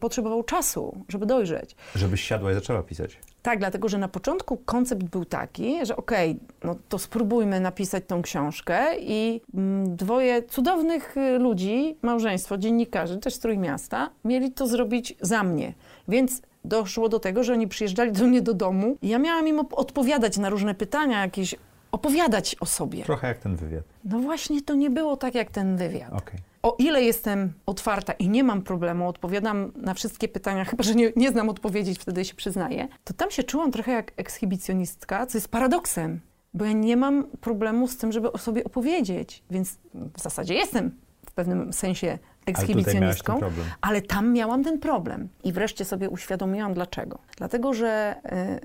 potrzebował 0.00 0.42
czasu, 0.42 1.04
żeby 1.08 1.26
dojrzeć. 1.26 1.76
Żebyś 1.94 2.20
siadła 2.20 2.50
i 2.52 2.54
zaczęła 2.54 2.82
pisać. 2.82 3.18
Tak, 3.44 3.58
dlatego 3.58 3.88
że 3.88 3.98
na 3.98 4.08
początku 4.08 4.56
koncept 4.56 5.02
był 5.02 5.24
taki, 5.24 5.86
że 5.86 5.96
okej, 5.96 6.30
okay, 6.30 6.46
no 6.64 6.76
to 6.88 6.98
spróbujmy 6.98 7.60
napisać 7.60 8.04
tą 8.06 8.22
książkę 8.22 8.98
i 8.98 9.40
mm, 9.54 9.96
dwoje 9.96 10.42
cudownych 10.42 11.16
y, 11.16 11.38
ludzi, 11.38 11.96
małżeństwo, 12.02 12.58
dziennikarzy, 12.58 13.18
też 13.18 13.34
z 13.34 13.38
Trójmiasta, 13.38 14.10
mieli 14.24 14.52
to 14.52 14.66
zrobić 14.66 15.14
za 15.20 15.42
mnie. 15.42 15.74
Więc 16.08 16.42
doszło 16.64 17.08
do 17.08 17.20
tego, 17.20 17.44
że 17.44 17.52
oni 17.52 17.68
przyjeżdżali 17.68 18.12
do 18.12 18.24
mnie 18.24 18.42
do 18.42 18.54
domu 18.54 18.96
i 19.02 19.08
ja 19.08 19.18
miałam 19.18 19.48
im 19.48 19.60
odpowiadać 19.70 20.38
na 20.38 20.50
różne 20.50 20.74
pytania, 20.74 21.22
jakieś 21.22 21.54
opowiadać 21.92 22.56
o 22.60 22.66
sobie. 22.66 23.04
Trochę 23.04 23.28
jak 23.28 23.38
ten 23.38 23.56
wywiad. 23.56 23.84
No 24.04 24.18
właśnie 24.18 24.62
to 24.62 24.74
nie 24.74 24.90
było 24.90 25.16
tak 25.16 25.34
jak 25.34 25.50
ten 25.50 25.76
wywiad. 25.76 26.12
Okay. 26.12 26.53
O 26.64 26.76
ile 26.78 27.02
jestem 27.02 27.52
otwarta 27.66 28.12
i 28.12 28.28
nie 28.28 28.44
mam 28.44 28.62
problemu, 28.62 29.08
odpowiadam 29.08 29.72
na 29.76 29.94
wszystkie 29.94 30.28
pytania, 30.28 30.64
chyba 30.64 30.84
że 30.84 30.94
nie, 30.94 31.12
nie 31.16 31.30
znam 31.30 31.48
odpowiedzi, 31.48 31.94
wtedy 31.94 32.24
się 32.24 32.34
przyznaję, 32.34 32.88
to 33.04 33.14
tam 33.14 33.30
się 33.30 33.42
czułam 33.42 33.72
trochę 33.72 33.92
jak 33.92 34.12
ekshibicjonistka, 34.16 35.26
co 35.26 35.38
jest 35.38 35.48
paradoksem, 35.48 36.20
bo 36.54 36.64
ja 36.64 36.72
nie 36.72 36.96
mam 36.96 37.24
problemu 37.24 37.88
z 37.88 37.96
tym, 37.96 38.12
żeby 38.12 38.32
o 38.32 38.38
sobie 38.38 38.64
opowiedzieć, 38.64 39.42
więc 39.50 39.78
w 39.94 40.20
zasadzie 40.20 40.54
jestem 40.54 40.90
w 41.26 41.32
pewnym 41.32 41.72
sensie 41.72 42.18
ekshibicjonistką, 42.46 43.32
ale, 43.32 43.52
ale 43.80 44.02
tam 44.02 44.32
miałam 44.32 44.64
ten 44.64 44.78
problem. 44.78 45.28
I 45.44 45.52
wreszcie 45.52 45.84
sobie 45.84 46.10
uświadomiłam 46.10 46.74
dlaczego. 46.74 47.18
Dlatego, 47.36 47.74
że 47.74 48.16
e, 48.24 48.60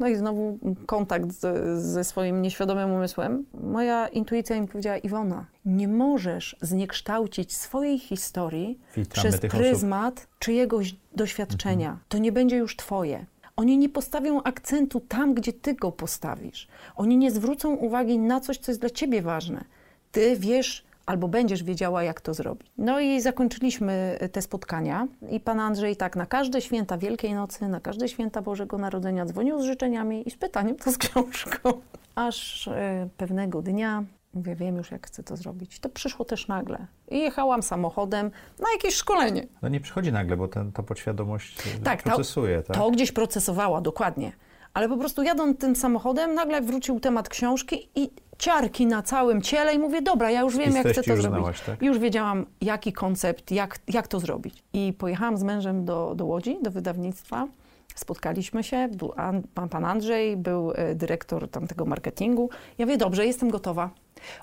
no 0.00 0.08
i 0.08 0.16
znowu 0.16 0.58
kontakt 0.86 1.32
z, 1.32 1.78
ze 1.82 2.04
swoim 2.04 2.42
nieświadomym 2.42 2.92
umysłem. 2.92 3.44
Moja 3.54 4.08
intuicja 4.08 4.60
mi 4.60 4.68
powiedziała, 4.68 4.96
Iwona, 4.96 5.46
nie 5.64 5.88
możesz 5.88 6.56
zniekształcić 6.60 7.56
swojej 7.56 7.98
historii 7.98 8.78
przez 9.12 9.40
pryzmat 9.40 10.18
osób. 10.18 10.28
czyjegoś 10.38 10.96
doświadczenia. 11.16 11.88
Mhm. 11.88 12.04
To 12.08 12.18
nie 12.18 12.32
będzie 12.32 12.56
już 12.56 12.76
twoje. 12.76 13.26
Oni 13.56 13.78
nie 13.78 13.88
postawią 13.88 14.42
akcentu 14.42 15.00
tam, 15.00 15.34
gdzie 15.34 15.52
ty 15.52 15.74
go 15.74 15.92
postawisz. 15.92 16.68
Oni 16.96 17.16
nie 17.16 17.30
zwrócą 17.30 17.74
uwagi 17.74 18.18
na 18.18 18.40
coś, 18.40 18.58
co 18.58 18.72
jest 18.72 18.80
dla 18.80 18.90
ciebie 18.90 19.22
ważne. 19.22 19.64
Ty 20.12 20.36
wiesz, 20.36 20.85
albo 21.06 21.28
będziesz 21.28 21.62
wiedziała, 21.62 22.02
jak 22.02 22.20
to 22.20 22.34
zrobić. 22.34 22.72
No 22.78 23.00
i 23.00 23.20
zakończyliśmy 23.20 24.18
te 24.32 24.42
spotkania 24.42 25.08
i 25.30 25.40
pan 25.40 25.60
Andrzej 25.60 25.96
tak 25.96 26.16
na 26.16 26.26
każde 26.26 26.60
święta 26.60 26.98
Wielkiej 26.98 27.34
Nocy, 27.34 27.68
na 27.68 27.80
każde 27.80 28.08
święta 28.08 28.42
Bożego 28.42 28.78
Narodzenia 28.78 29.26
dzwonił 29.26 29.60
z 29.60 29.64
życzeniami 29.64 30.28
i 30.28 30.30
z 30.30 30.36
pytaniem, 30.36 30.76
co 30.78 30.92
z 30.92 30.98
książką. 30.98 31.72
Aż 32.14 32.68
e, 32.68 33.08
pewnego 33.16 33.62
dnia 33.62 34.04
Mówię, 34.34 34.56
wiem 34.56 34.76
już, 34.76 34.90
jak 34.90 35.06
chcę 35.06 35.22
to 35.22 35.36
zrobić. 35.36 35.80
To 35.80 35.88
przyszło 35.88 36.24
też 36.24 36.48
nagle. 36.48 36.86
I 37.08 37.18
jechałam 37.18 37.62
samochodem 37.62 38.30
na 38.58 38.66
jakieś 38.72 38.94
szkolenie. 38.94 39.46
No 39.62 39.68
nie 39.68 39.80
przychodzi 39.80 40.12
nagle, 40.12 40.36
bo 40.36 40.48
ten, 40.48 40.72
to 40.72 40.82
podświadomość 40.82 41.66
e, 41.76 41.78
tak, 41.84 42.02
procesuje, 42.02 42.62
to, 42.62 42.66
tak? 42.66 42.76
To 42.76 42.90
gdzieś 42.90 43.12
procesowała, 43.12 43.80
dokładnie. 43.80 44.32
Ale 44.76 44.88
po 44.88 44.96
prostu 44.96 45.22
jadąc 45.22 45.58
tym 45.58 45.76
samochodem, 45.76 46.34
nagle 46.34 46.60
wrócił 46.60 47.00
temat 47.00 47.28
książki 47.28 47.88
i 47.94 48.10
ciarki 48.38 48.86
na 48.86 49.02
całym 49.02 49.42
ciele 49.42 49.74
i 49.74 49.78
mówię, 49.78 50.02
dobra, 50.02 50.30
ja 50.30 50.40
już 50.40 50.56
wiem, 50.56 50.74
jak 50.74 50.86
chcę 50.86 51.02
to 51.02 51.10
już 51.12 51.22
zrobić. 51.22 51.38
Znałaś, 51.38 51.60
tak? 51.60 51.82
Już 51.82 51.98
wiedziałam, 51.98 52.46
jaki 52.60 52.92
koncept, 52.92 53.50
jak, 53.50 53.78
jak 53.88 54.08
to 54.08 54.20
zrobić. 54.20 54.62
I 54.72 54.92
pojechałam 54.98 55.36
z 55.36 55.42
mężem 55.42 55.84
do, 55.84 56.14
do 56.16 56.26
Łodzi, 56.26 56.58
do 56.62 56.70
wydawnictwa. 56.70 57.46
Spotkaliśmy 57.94 58.64
się, 58.64 58.88
był 58.88 59.12
pan, 59.54 59.68
pan 59.68 59.84
Andrzej, 59.84 60.36
był 60.36 60.72
e, 60.74 60.94
dyrektor 60.94 61.50
tamtego 61.50 61.86
marketingu. 61.86 62.50
Ja 62.78 62.86
mówię, 62.86 62.98
dobrze, 62.98 63.26
jestem 63.26 63.50
gotowa. 63.50 63.90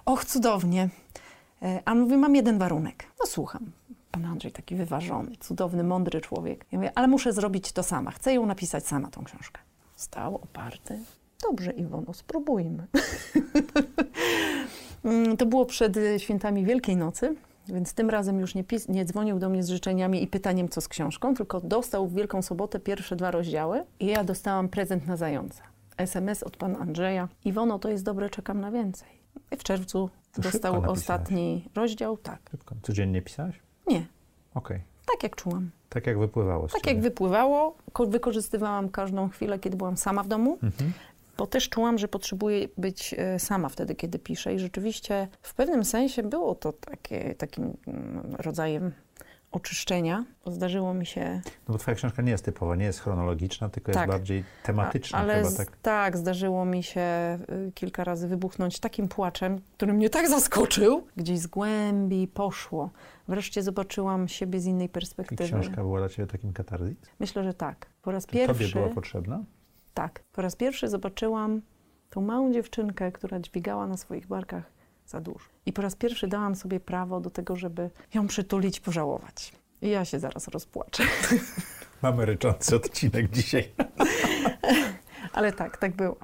Och, 0.05 0.25
cudownie. 0.25 0.89
E, 1.61 1.81
a 1.85 1.95
mówię, 1.95 2.17
mam 2.17 2.35
jeden 2.35 2.57
warunek. 2.57 3.03
No 3.19 3.25
słucham. 3.25 3.65
Pan 4.11 4.25
Andrzej 4.25 4.51
taki 4.51 4.75
wyważony, 4.75 5.31
cudowny, 5.39 5.83
mądry 5.83 6.21
człowiek. 6.21 6.65
Ja 6.71 6.77
mówię, 6.77 6.91
ale 6.95 7.07
muszę 7.07 7.33
zrobić 7.33 7.71
to 7.71 7.83
sama. 7.83 8.11
Chcę 8.11 8.33
ją 8.33 8.45
napisać 8.45 8.87
sama, 8.87 9.07
tą 9.07 9.23
książkę. 9.23 9.61
Stał 9.95 10.35
oparty 10.35 10.99
Dobrze, 11.49 11.71
Iwono, 11.71 12.13
spróbujmy. 12.13 12.87
Mm, 15.03 15.37
to 15.37 15.45
było 15.45 15.65
przed 15.65 15.97
świętami 16.17 16.65
Wielkiej 16.65 16.97
Nocy, 16.97 17.35
więc 17.67 17.93
tym 17.93 18.09
razem 18.09 18.39
już 18.39 18.55
nie, 18.55 18.63
pis- 18.63 18.89
nie 18.89 19.05
dzwonił 19.05 19.39
do 19.39 19.49
mnie 19.49 19.63
z 19.63 19.69
życzeniami 19.69 20.23
i 20.23 20.27
pytaniem, 20.27 20.69
co 20.69 20.81
z 20.81 20.87
książką, 20.87 21.35
tylko 21.35 21.61
dostał 21.61 22.07
w 22.07 22.13
Wielką 22.13 22.41
Sobotę 22.41 22.79
pierwsze 22.79 23.15
dwa 23.15 23.31
rozdziały 23.31 23.85
i 23.99 24.05
ja 24.05 24.23
dostałam 24.23 24.69
prezent 24.69 25.07
na 25.07 25.17
zająca. 25.17 25.63
SMS 25.97 26.43
od 26.43 26.57
pana 26.57 26.79
Andrzeja. 26.79 27.27
Iwono, 27.45 27.79
to 27.79 27.89
jest 27.89 28.03
dobre, 28.03 28.29
czekam 28.29 28.61
na 28.61 28.71
więcej. 28.71 29.09
I 29.51 29.57
w 29.57 29.63
czerwcu 29.63 30.09
to 30.31 30.41
dostał 30.41 30.91
ostatni 30.91 31.69
rozdział. 31.75 32.17
Tak. 32.17 32.41
Szybko. 32.51 32.75
Codziennie 32.81 33.21
pisałaś? 33.21 33.59
Nie. 33.87 34.05
Okej. 34.53 34.77
Okay. 34.77 34.92
Tak 35.05 35.23
jak 35.23 35.35
czułam. 35.35 35.69
Tak 35.89 36.07
jak 36.07 36.19
wypływało. 36.19 36.67
tak 36.67 36.87
jak 36.87 37.01
wypływało. 37.01 37.75
Wykorzystywałam 38.07 38.89
każdą 38.89 39.29
chwilę, 39.29 39.59
kiedy 39.59 39.77
byłam 39.77 39.97
sama 39.97 40.23
w 40.23 40.27
domu. 40.27 40.57
Mhm 40.63 40.93
bo 41.37 41.47
też 41.47 41.69
czułam, 41.69 41.97
że 41.97 42.07
potrzebuję 42.07 42.67
być 42.77 43.15
e, 43.17 43.39
sama 43.39 43.69
wtedy, 43.69 43.95
kiedy 43.95 44.19
piszę. 44.19 44.53
I 44.53 44.59
rzeczywiście 44.59 45.27
w 45.41 45.53
pewnym 45.53 45.85
sensie 45.85 46.23
było 46.23 46.55
to 46.55 46.73
takie, 46.73 47.35
takim 47.35 47.77
mm, 47.87 48.35
rodzajem 48.39 48.91
oczyszczenia. 49.53 50.25
Zdarzyło 50.45 50.93
mi 50.93 51.05
się. 51.05 51.41
No 51.45 51.71
bo 51.71 51.77
twoja 51.77 51.95
książka 51.95 52.21
nie 52.21 52.31
jest 52.31 52.45
typowa, 52.45 52.75
nie 52.75 52.85
jest 52.85 52.99
chronologiczna, 52.99 53.69
tylko 53.69 53.91
tak. 53.91 54.01
jest 54.01 54.17
bardziej 54.17 54.43
tematyczna. 54.63 55.17
A, 55.17 55.21
ale 55.21 55.43
chyba, 55.43 55.57
tak? 55.57 55.77
tak, 55.81 56.17
zdarzyło 56.17 56.65
mi 56.65 56.83
się 56.83 57.01
y, 57.67 57.71
kilka 57.71 58.03
razy 58.03 58.27
wybuchnąć 58.27 58.79
takim 58.79 59.07
płaczem, 59.07 59.61
który 59.73 59.93
mnie 59.93 60.09
tak 60.09 60.29
zaskoczył, 60.29 61.07
gdzieś 61.17 61.39
z 61.39 61.47
głębi 61.47 62.27
poszło. 62.27 62.89
Wreszcie 63.27 63.63
zobaczyłam 63.63 64.27
siebie 64.27 64.59
z 64.59 64.65
innej 64.65 64.89
perspektywy. 64.89 65.43
I 65.43 65.47
książka 65.47 65.75
była 65.75 65.99
dla 65.99 66.09
ciebie 66.09 66.27
takim 66.27 66.53
katarzis? 66.53 66.97
Myślę, 67.19 67.43
że 67.43 67.53
tak. 67.53 67.85
Po 68.01 68.11
raz 68.11 68.25
Czy 68.25 68.33
pierwszy. 68.33 68.53
Tobie 68.53 68.73
była 68.73 68.95
potrzebna? 68.95 69.43
Tak, 69.93 70.23
po 70.33 70.41
raz 70.41 70.55
pierwszy 70.55 70.87
zobaczyłam 70.87 71.61
tą 72.09 72.21
małą 72.21 72.53
dziewczynkę, 72.53 73.11
która 73.11 73.39
dźwigała 73.39 73.87
na 73.87 73.97
swoich 73.97 74.27
barkach 74.27 74.72
za 75.07 75.21
dużo. 75.21 75.45
I 75.65 75.73
po 75.73 75.81
raz 75.81 75.95
pierwszy 75.95 76.27
dałam 76.27 76.55
sobie 76.55 76.79
prawo 76.79 77.19
do 77.19 77.29
tego, 77.29 77.55
żeby 77.55 77.89
ją 78.13 78.27
przytulić, 78.27 78.79
pożałować. 78.79 79.51
I 79.81 79.89
ja 79.89 80.05
się 80.05 80.19
zaraz 80.19 80.47
rozpłaczę. 80.47 81.03
Mamy 82.01 82.25
ryczący 82.25 82.75
odcinek 82.75 83.29
dzisiaj. 83.29 83.69
Ale 85.33 85.53
tak, 85.53 85.77
tak 85.77 85.95
było. 85.95 86.17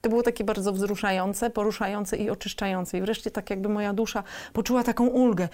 To 0.00 0.08
było 0.08 0.22
takie 0.22 0.44
bardzo 0.44 0.72
wzruszające, 0.72 1.50
poruszające 1.50 2.16
i 2.16 2.30
oczyszczające. 2.30 2.98
I 2.98 3.00
wreszcie 3.00 3.30
tak 3.30 3.50
jakby 3.50 3.68
moja 3.68 3.92
dusza 3.92 4.22
poczuła 4.52 4.82
taką 4.84 5.06
ulgę. 5.06 5.48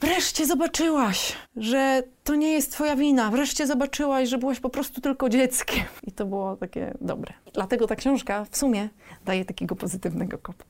Wreszcie 0.00 0.46
zobaczyłaś, 0.46 1.36
że 1.56 2.02
to 2.24 2.34
nie 2.34 2.52
jest 2.52 2.72
twoja 2.72 2.96
wina. 2.96 3.30
Wreszcie 3.30 3.66
zobaczyłaś, 3.66 4.28
że 4.28 4.38
byłaś 4.38 4.60
po 4.60 4.70
prostu 4.70 5.00
tylko 5.00 5.28
dzieckiem. 5.28 5.84
I 6.02 6.12
to 6.12 6.26
było 6.26 6.56
takie 6.56 6.94
dobre. 7.00 7.32
Dlatego 7.52 7.86
ta 7.86 7.96
książka 7.96 8.44
w 8.50 8.56
sumie 8.56 8.88
daje 9.24 9.44
takiego 9.44 9.76
pozytywnego 9.76 10.38
kopa. 10.38 10.64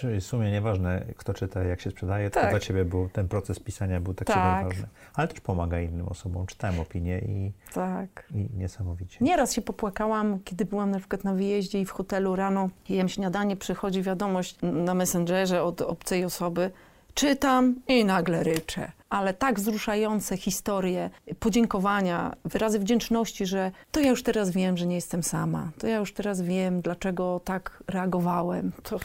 Czyli 0.00 0.20
w 0.20 0.24
sumie 0.24 0.50
nieważne, 0.50 1.04
kto 1.16 1.34
czyta, 1.34 1.62
jak 1.62 1.80
się 1.80 1.90
sprzedaje, 1.90 2.30
tak. 2.30 2.44
to 2.44 2.50
dla 2.50 2.60
ciebie 2.60 2.84
był, 2.84 3.08
ten 3.08 3.28
proces 3.28 3.60
pisania 3.60 4.00
był 4.00 4.14
tak, 4.14 4.28
tak. 4.28 4.64
ważny. 4.64 4.86
Ale 5.14 5.28
też 5.28 5.40
pomaga 5.40 5.80
innym 5.80 6.08
osobom. 6.08 6.46
Czytałem 6.46 6.80
opinie 6.80 7.18
i, 7.18 7.52
tak. 7.74 8.26
i 8.34 8.48
niesamowicie. 8.56 9.18
Nieraz 9.20 9.52
się 9.52 9.62
popłakałam, 9.62 10.38
kiedy 10.44 10.64
byłam 10.64 10.90
na 10.90 10.98
przykład 10.98 11.24
na 11.24 11.34
wyjeździe 11.34 11.80
i 11.80 11.84
w 11.84 11.90
hotelu 11.90 12.36
rano 12.36 12.70
jem 12.88 13.08
śniadanie, 13.08 13.56
przychodzi 13.56 14.02
wiadomość 14.02 14.56
na 14.62 14.94
Messengerze 14.94 15.62
od 15.62 15.80
obcej 15.80 16.24
osoby, 16.24 16.70
czytam 17.14 17.74
i 17.88 18.04
nagle 18.04 18.42
ryczę. 18.42 18.92
Ale 19.10 19.34
tak 19.34 19.60
wzruszające 19.60 20.36
historie, 20.36 21.10
podziękowania, 21.38 22.36
wyrazy 22.44 22.78
wdzięczności, 22.78 23.46
że 23.46 23.70
to 23.92 24.00
ja 24.00 24.10
już 24.10 24.22
teraz 24.22 24.50
wiem, 24.50 24.76
że 24.76 24.86
nie 24.86 24.94
jestem 24.94 25.22
sama. 25.22 25.70
To 25.78 25.86
ja 25.86 25.96
już 25.96 26.14
teraz 26.14 26.40
wiem, 26.42 26.80
dlaczego 26.80 27.40
tak 27.44 27.82
reagowałem. 27.88 28.72
To... 28.82 28.98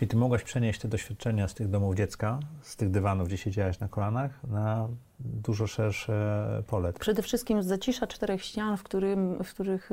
Czyli 0.00 0.08
ty 0.08 0.16
mogłaś 0.16 0.42
przenieść 0.42 0.80
te 0.80 0.88
doświadczenia 0.88 1.48
z 1.48 1.54
tych 1.54 1.68
domów 1.68 1.96
dziecka, 1.96 2.38
z 2.62 2.76
tych 2.76 2.90
dywanów, 2.90 3.28
gdzie 3.28 3.36
siedziałaś 3.36 3.80
na 3.80 3.88
kolanach, 3.88 4.44
na 4.44 4.88
dużo 5.18 5.66
szersze 5.66 6.62
pole. 6.66 6.92
Przede 6.92 7.22
wszystkim 7.22 7.62
z 7.62 7.66
zacisza 7.66 8.06
czterech 8.06 8.42
ścian, 8.44 8.76
w, 8.76 8.82
którym, 8.82 9.44
w 9.44 9.50
których 9.50 9.90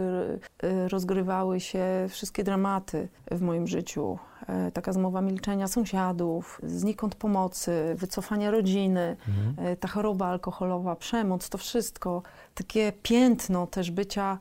e, 0.64 0.88
rozgrywały 0.90 1.60
się 1.60 1.86
wszystkie 2.10 2.44
dramaty 2.44 3.08
w 3.32 3.42
moim 3.42 3.68
życiu. 3.68 4.20
E, 4.48 4.72
taka 4.72 4.94
zmowa 4.94 5.22
milczenia 5.22 5.68
sąsiadów, 5.68 6.62
znikąd 6.64 7.16
pomocy, 7.16 7.96
wycofania 7.98 8.52
rodziny, 8.52 9.18
mhm. 9.28 9.68
E, 9.68 9.76
ta 9.76 9.88
choroba 9.88 10.28
alkoholowa, 10.28 10.96
przemoc, 10.96 11.50
to 11.50 11.58
wszystko, 11.58 12.22
takie 12.54 12.94
piętno 13.04 13.68
też 13.68 13.92
bycia 13.92 14.40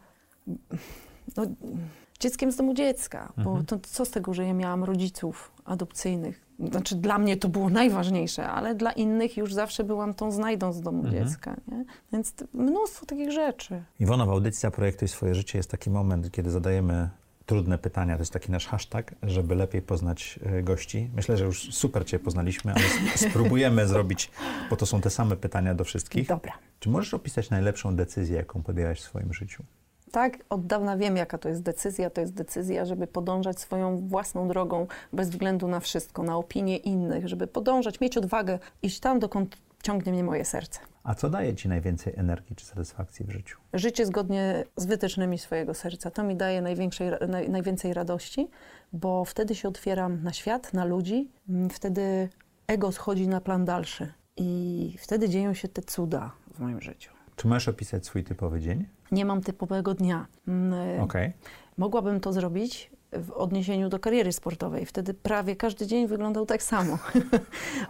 no, 1.36 1.46
dzieckiem 2.18 2.52
z 2.52 2.56
domu 2.56 2.74
dziecka, 2.74 3.32
bo 3.36 3.50
Mhm. 3.50 3.66
to 3.66 3.78
co 3.78 4.04
z 4.04 4.10
tego, 4.10 4.34
że 4.34 4.44
ja 4.46 4.54
miałam 4.54 4.84
rodziców 4.84 5.52
adopcyjnych? 5.64 6.46
Znaczy 6.70 6.96
dla 6.96 7.18
mnie 7.18 7.36
to 7.36 7.48
było 7.48 7.70
najważniejsze, 7.80 8.48
ale 8.48 8.74
dla 8.74 8.92
innych 8.92 9.36
już 9.36 9.54
zawsze 9.54 9.84
byłam 9.84 10.14
tą 10.14 10.30
znajdą 10.30 10.72
z 10.72 10.80
domu 10.80 11.04
Mhm. 11.04 11.24
dziecka, 11.28 11.56
nie? 11.68 11.84
Więc 12.12 12.34
mnóstwo 12.54 13.06
takich 13.06 13.32
rzeczy. 13.32 13.82
Iwona, 14.00 14.26
w 14.26 14.30
audycji 14.30 14.60
Zaprojektuj 14.60 15.08
swoje 15.08 15.34
życie 15.34 15.58
jest 15.58 15.70
taki 15.70 15.90
moment, 15.90 16.30
kiedy 16.30 16.50
zadajemy 16.50 17.10
trudne 17.46 17.78
pytania. 17.78 18.14
To 18.16 18.22
jest 18.22 18.32
taki 18.32 18.52
nasz 18.52 18.66
hashtag, 18.66 19.14
żeby 19.22 19.54
lepiej 19.54 19.82
poznać 19.82 20.40
e, 20.42 20.62
gości. 20.62 21.10
Myślę, 21.16 21.36
że 21.36 21.44
już 21.44 21.74
super 21.74 22.06
Cię 22.06 22.18
poznaliśmy, 22.18 22.72
ale 22.72 22.84
spróbujemy 23.30 23.86
zrobić, 23.88 24.30
bo 24.70 24.76
to 24.76 24.86
są 24.86 25.00
te 25.00 25.10
same 25.10 25.36
pytania 25.36 25.74
do 25.74 25.84
wszystkich. 25.84 26.28
Dobra. 26.28 26.52
Czy 26.80 26.88
możesz 26.90 27.14
opisać 27.14 27.50
najlepszą 27.50 27.96
decyzję, 27.96 28.36
jaką 28.36 28.62
podjęłaś 28.62 29.00
w 29.00 29.04
swoim 29.04 29.34
życiu? 29.34 29.64
Tak, 30.12 30.38
od 30.50 30.66
dawna 30.66 30.96
wiem, 30.96 31.16
jaka 31.16 31.38
to 31.38 31.48
jest 31.48 31.62
decyzja. 31.62 32.10
To 32.10 32.20
jest 32.20 32.34
decyzja, 32.34 32.84
żeby 32.84 33.06
podążać 33.06 33.60
swoją 33.60 34.08
własną 34.08 34.48
drogą 34.48 34.86
bez 35.12 35.30
względu 35.30 35.68
na 35.68 35.80
wszystko, 35.80 36.22
na 36.22 36.36
opinie 36.36 36.76
innych, 36.76 37.28
żeby 37.28 37.46
podążać, 37.46 38.00
mieć 38.00 38.16
odwagę, 38.16 38.58
iść 38.82 39.00
tam, 39.00 39.18
dokąd 39.18 39.56
ciągnie 39.82 40.12
mnie 40.12 40.24
moje 40.24 40.44
serce. 40.44 40.80
A 41.04 41.14
co 41.14 41.30
daje 41.30 41.54
Ci 41.54 41.68
najwięcej 41.68 42.12
energii 42.16 42.56
czy 42.56 42.66
satysfakcji 42.66 43.26
w 43.26 43.30
życiu? 43.30 43.58
Życie 43.72 44.06
zgodnie 44.06 44.64
z 44.76 44.86
wytycznymi 44.86 45.38
swojego 45.38 45.74
serca. 45.74 46.10
To 46.10 46.24
mi 46.24 46.36
daje 46.36 46.62
największej, 46.62 47.10
naj, 47.28 47.50
najwięcej 47.50 47.94
radości, 47.94 48.48
bo 48.92 49.24
wtedy 49.24 49.54
się 49.54 49.68
otwieram 49.68 50.22
na 50.22 50.32
świat, 50.32 50.74
na 50.74 50.84
ludzi, 50.84 51.30
mm, 51.48 51.70
wtedy 51.70 52.28
ego 52.66 52.92
schodzi 52.92 53.28
na 53.28 53.40
plan 53.40 53.64
dalszy 53.64 54.12
i 54.36 54.94
wtedy 54.98 55.28
dzieją 55.28 55.54
się 55.54 55.68
te 55.68 55.82
cuda 55.82 56.32
w 56.54 56.60
moim 56.60 56.80
życiu. 56.80 57.12
Czy 57.36 57.48
możesz 57.48 57.68
opisać 57.68 58.06
swój 58.06 58.24
typowy 58.24 58.60
dzień? 58.60 58.86
Nie 59.12 59.24
mam 59.24 59.40
typowego 59.40 59.94
dnia. 59.94 60.26
Mm, 60.48 61.00
Okej. 61.00 61.32
Mogłabym 61.78 62.20
to 62.20 62.32
zrobić 62.32 62.90
w 63.12 63.30
odniesieniu 63.30 63.88
do 63.88 63.98
kariery 63.98 64.32
sportowej. 64.32 64.86
Wtedy 64.86 65.14
prawie 65.14 65.56
każdy 65.56 65.86
dzień 65.86 66.06
wyglądał 66.06 66.46
tak 66.46 66.62
samo. 66.62 66.98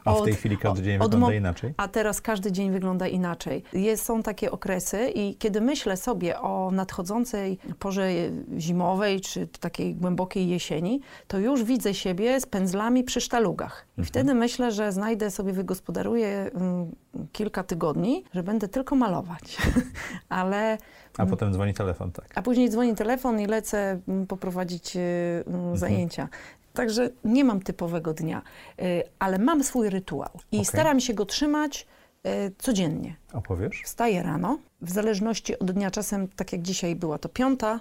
A 0.05 0.15
w 0.15 0.17
Od- 0.17 0.25
tej 0.25 0.35
chwili 0.35 0.59
każdy 0.59 0.83
dzień 0.83 0.97
od 0.97 1.03
wygląda 1.03 1.27
mo- 1.27 1.33
inaczej? 1.33 1.75
A 1.77 1.89
teraz 1.89 2.21
każdy 2.21 2.53
dzień 2.53 2.71
wygląda 2.71 3.07
inaczej. 3.09 3.63
Jest, 3.73 4.05
są 4.05 4.23
takie 4.23 4.51
okresy 4.51 5.11
i 5.15 5.35
kiedy 5.37 5.61
myślę 5.61 5.97
sobie 5.97 6.41
o 6.41 6.71
nadchodzącej 6.71 7.59
porze 7.79 8.11
zimowej 8.59 9.21
czy 9.21 9.47
takiej 9.47 9.95
głębokiej 9.95 10.49
jesieni, 10.49 11.01
to 11.27 11.39
już 11.39 11.65
widzę 11.65 11.95
siebie 11.95 12.41
z 12.41 12.47
pędzlami 12.47 13.05
przy 13.05 13.21
sztalugach. 13.21 13.87
I 13.99 14.05
wtedy 14.05 14.35
myślę, 14.35 14.73
że 14.73 14.93
znajdę 14.93 15.31
sobie, 15.31 15.53
wygospodaruję 15.53 16.51
mm, 16.55 16.91
kilka 17.33 17.63
tygodni, 17.63 18.25
że 18.35 18.43
będę 18.43 18.69
tylko 18.69 18.97
malować. 18.97 19.57
Ale 20.29 20.79
A 21.19 21.27
potem 21.27 21.53
dzwoni 21.53 21.75
telefon, 21.75 22.13
tak. 22.13 22.27
a 22.35 22.43
później 22.43 22.71
dzwoni 22.71 22.95
telefon 22.95 23.41
i 23.41 23.47
lecę 23.47 24.01
mm, 24.09 24.27
poprowadzić 24.27 24.97
y, 24.97 25.01
mm, 25.47 25.77
zajęcia. 25.77 26.29
Także 26.75 27.11
nie 27.25 27.45
mam 27.45 27.61
typowego 27.61 28.15
dnia, 28.15 28.43
y, 28.83 29.03
ale 29.19 29.39
mam 29.39 29.65
swój 29.65 29.91
rytuał 29.91 30.31
i 30.53 30.57
Okej. 30.57 30.65
staram 30.65 31.01
się 31.01 31.15
go 31.15 31.27
trzymać 31.27 31.87
y, 32.27 32.53
codziennie. 32.59 33.17
Opowiesz? 33.33 33.83
Wstaję 33.85 34.23
rano, 34.23 34.59
w 34.81 34.91
zależności 34.91 35.59
od 35.59 35.73
dnia, 35.73 35.91
czasem 35.91 36.29
tak 36.29 36.53
jak 36.53 36.63
dzisiaj 36.63 36.97
była 36.97 37.19
to 37.19 37.29
piąta, 37.29 37.81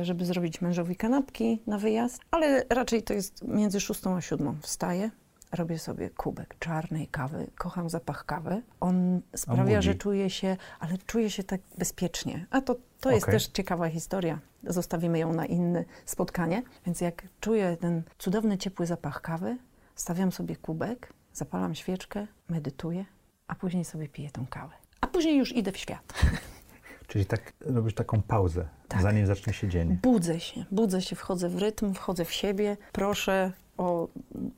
y, 0.00 0.04
żeby 0.04 0.24
zrobić 0.24 0.60
mężowi 0.60 0.96
kanapki 0.96 1.62
na 1.66 1.78
wyjazd, 1.78 2.20
ale 2.30 2.64
raczej 2.70 3.02
to 3.02 3.14
jest 3.14 3.44
między 3.44 3.80
szóstą 3.80 4.16
a 4.16 4.20
siódmą. 4.20 4.54
Wstaję, 4.62 5.10
robię 5.52 5.78
sobie 5.78 6.10
kubek 6.10 6.56
czarnej 6.58 7.06
kawy, 7.08 7.50
kocham 7.58 7.90
zapach 7.90 8.26
kawy. 8.26 8.62
On 8.80 9.20
sprawia, 9.36 9.82
że 9.82 9.94
czuję 9.94 10.30
się, 10.30 10.56
ale 10.80 10.98
czuję 10.98 11.30
się 11.30 11.44
tak 11.44 11.60
bezpiecznie. 11.78 12.46
A 12.50 12.60
to, 12.60 12.76
to 13.00 13.10
jest 13.10 13.22
Okej. 13.22 13.34
też 13.34 13.46
ciekawa 13.46 13.88
historia. 13.88 14.38
Zostawimy 14.64 15.18
ją 15.18 15.32
na 15.32 15.46
inne 15.46 15.84
spotkanie. 16.06 16.62
Więc 16.86 17.00
jak 17.00 17.22
czuję 17.40 17.76
ten 17.80 18.02
cudowny, 18.18 18.58
ciepły 18.58 18.86
zapach 18.86 19.20
kawy, 19.20 19.58
stawiam 19.94 20.32
sobie 20.32 20.56
kubek, 20.56 21.12
zapalam 21.32 21.74
świeczkę, 21.74 22.26
medytuję, 22.48 23.04
a 23.46 23.54
później 23.54 23.84
sobie 23.84 24.08
piję 24.08 24.30
tą 24.30 24.46
kawę. 24.46 24.74
A 25.00 25.06
później 25.06 25.36
już 25.38 25.56
idę 25.56 25.72
w 25.72 25.76
świat. 25.76 26.12
Czyli 27.08 27.26
tak 27.26 27.52
robisz 27.60 27.94
taką 27.94 28.22
pauzę, 28.22 28.68
Tak. 28.88 29.02
zanim 29.02 29.26
zacznie 29.26 29.52
się 29.52 29.68
dzień. 29.68 29.98
Budzę 30.02 30.40
się, 30.40 30.64
budzę 30.70 31.02
się, 31.02 31.16
wchodzę 31.16 31.48
w 31.48 31.58
rytm, 31.58 31.94
wchodzę 31.94 32.24
w 32.24 32.32
siebie, 32.32 32.76
proszę 32.92 33.52
o 33.78 34.08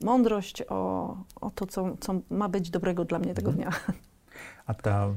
mądrość, 0.00 0.62
o, 0.68 1.16
o 1.40 1.50
to, 1.50 1.66
co, 1.66 1.96
co 2.00 2.20
ma 2.30 2.48
być 2.48 2.70
dobrego 2.70 3.04
dla 3.04 3.18
mnie 3.18 3.34
tego 3.34 3.52
dnia. 3.52 3.70
A 4.66 4.74
ta, 4.74 5.08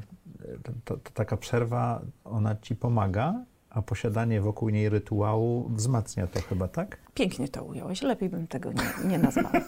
to, 0.84 0.98
to 0.98 1.12
taka 1.14 1.38
przerwa, 1.38 2.02
ona 2.24 2.56
ci 2.56 2.76
pomaga, 2.76 3.46
a 3.70 3.82
posiadanie 3.82 4.42
wokół 4.42 4.70
niej 4.70 4.90
rytuału 4.90 5.70
wzmacnia 5.70 6.28
to 6.28 6.42
chyba, 6.42 6.68
tak? 6.68 6.98
Pięknie 7.14 7.48
to 7.48 7.64
ująłeś, 7.64 8.02
lepiej 8.02 8.30
bym 8.30 8.48
tego 8.48 8.72
nie, 8.74 9.10
nie 9.10 9.18
nazwała. 9.18 9.52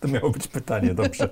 To 0.00 0.08
miało 0.08 0.30
być 0.30 0.48
pytanie, 0.48 0.94
dobrze. 0.94 1.28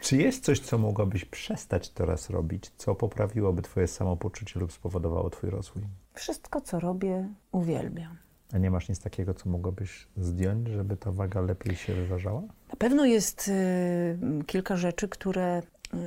Czy 0.00 0.16
jest 0.16 0.44
coś, 0.44 0.60
co 0.60 0.78
mogłabyś 0.78 1.24
przestać 1.24 1.88
teraz 1.88 2.30
robić, 2.30 2.70
co 2.76 2.94
poprawiłoby 2.94 3.62
twoje 3.62 3.86
samopoczucie 3.86 4.60
lub 4.60 4.72
spowodowało 4.72 5.30
twój 5.30 5.50
rozwój? 5.50 5.82
Wszystko, 6.14 6.60
co 6.60 6.80
robię, 6.80 7.28
uwielbiam. 7.52 8.16
A 8.52 8.58
nie 8.58 8.70
masz 8.70 8.88
nic 8.88 9.00
takiego, 9.00 9.34
co 9.34 9.48
mogłabyś 9.48 10.06
zdjąć, 10.16 10.68
żeby 10.68 10.96
ta 10.96 11.12
waga 11.12 11.40
lepiej 11.40 11.76
się 11.76 11.94
wyważała? 11.94 12.40
Na 12.42 12.76
pewno 12.78 13.04
jest 13.04 13.48
y, 13.48 14.44
kilka 14.46 14.76
rzeczy, 14.76 15.08
które, 15.08 15.62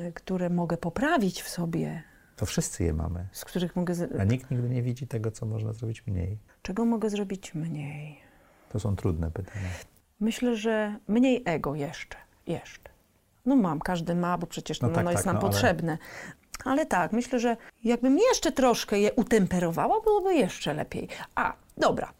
y, 0.07 0.11
które 0.15 0.49
mogę 0.49 0.77
poprawić 0.77 1.41
w 1.41 1.49
sobie, 1.49 2.03
To 2.35 2.45
wszyscy 2.45 2.83
je 2.83 2.93
mamy. 2.93 3.27
z 3.31 3.45
których 3.45 3.75
mogę. 3.75 3.95
Z... 3.95 4.15
A 4.19 4.23
nikt 4.23 4.51
nigdy 4.51 4.69
nie 4.69 4.81
widzi 4.81 5.07
tego, 5.07 5.31
co 5.31 5.45
można 5.45 5.73
zrobić 5.73 6.07
mniej. 6.07 6.37
Czego 6.61 6.85
mogę 6.85 7.09
zrobić 7.09 7.53
mniej? 7.55 8.17
To 8.69 8.79
są 8.79 8.95
trudne 8.95 9.31
pytania. 9.31 9.67
Myślę, 10.19 10.55
że 10.55 10.95
mniej 11.07 11.41
ego 11.45 11.75
jeszcze. 11.75 12.17
Jeszcze. 12.47 12.89
No 13.45 13.55
mam, 13.55 13.79
każdy 13.79 14.15
ma, 14.15 14.37
bo 14.37 14.47
przecież 14.47 14.81
No 14.81 14.87
no, 14.87 14.93
tak, 14.93 15.01
ono 15.01 15.11
jest 15.11 15.23
tak, 15.23 15.33
nam 15.33 15.35
no 15.35 15.41
ale- 15.41 15.51
potrzebne. 15.51 15.97
Ale 16.65 16.85
tak, 16.85 17.13
myślę, 17.13 17.39
że 17.39 17.57
jakbym 17.83 18.17
jeszcze 18.17 18.51
troszkę 18.51 18.99
je 18.99 19.13
utemperowała, 19.13 20.01
byłoby 20.01 20.35
jeszcze 20.35 20.73
lepiej. 20.73 21.07
A, 21.35 21.53
dobra, 21.77 22.13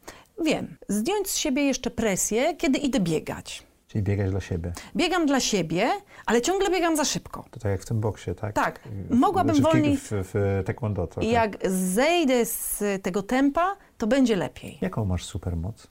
wiem. 0.44 0.78
Zdjąć 0.90 1.28
z 1.30 1.38
siebie 1.38 1.64
jeszcze 1.64 1.92
presję, 1.92 2.56
kiedy 2.56 2.80
idę 2.80 3.00
biegać. 3.00 3.64
Czyli 3.88 4.04
biegać 4.04 4.32
dla 4.32 4.42
siebie. 4.42 4.74
Biegam 4.96 5.26
dla 5.26 5.40
siebie, 5.40 5.90
ale 6.26 6.42
ciągle 6.42 6.70
biegam 6.70 6.98
za 6.98 7.06
szybko. 7.06 7.46
To 7.52 7.60
tak 7.60 7.72
jak 7.72 7.82
w 7.82 7.86
tym 7.86 8.00
boksie, 8.00 8.36
tak? 8.36 8.56
Tak. 8.56 8.80
Mogłabym 9.10 9.56
czy 9.56 9.62
w, 9.62 9.66
wolniej- 9.66 9.98
W, 9.98 10.10
w 10.12 10.62
taekwondo. 10.66 11.08
I 11.22 11.30
jak 11.30 11.58
zejdę 11.72 12.46
z 12.46 12.84
tego 13.04 13.24
tempa, 13.24 13.78
to 13.98 14.08
będzie 14.08 14.36
lepiej. 14.36 14.78
Jaką 14.82 15.06
masz 15.06 15.26
supermoc? 15.26 15.88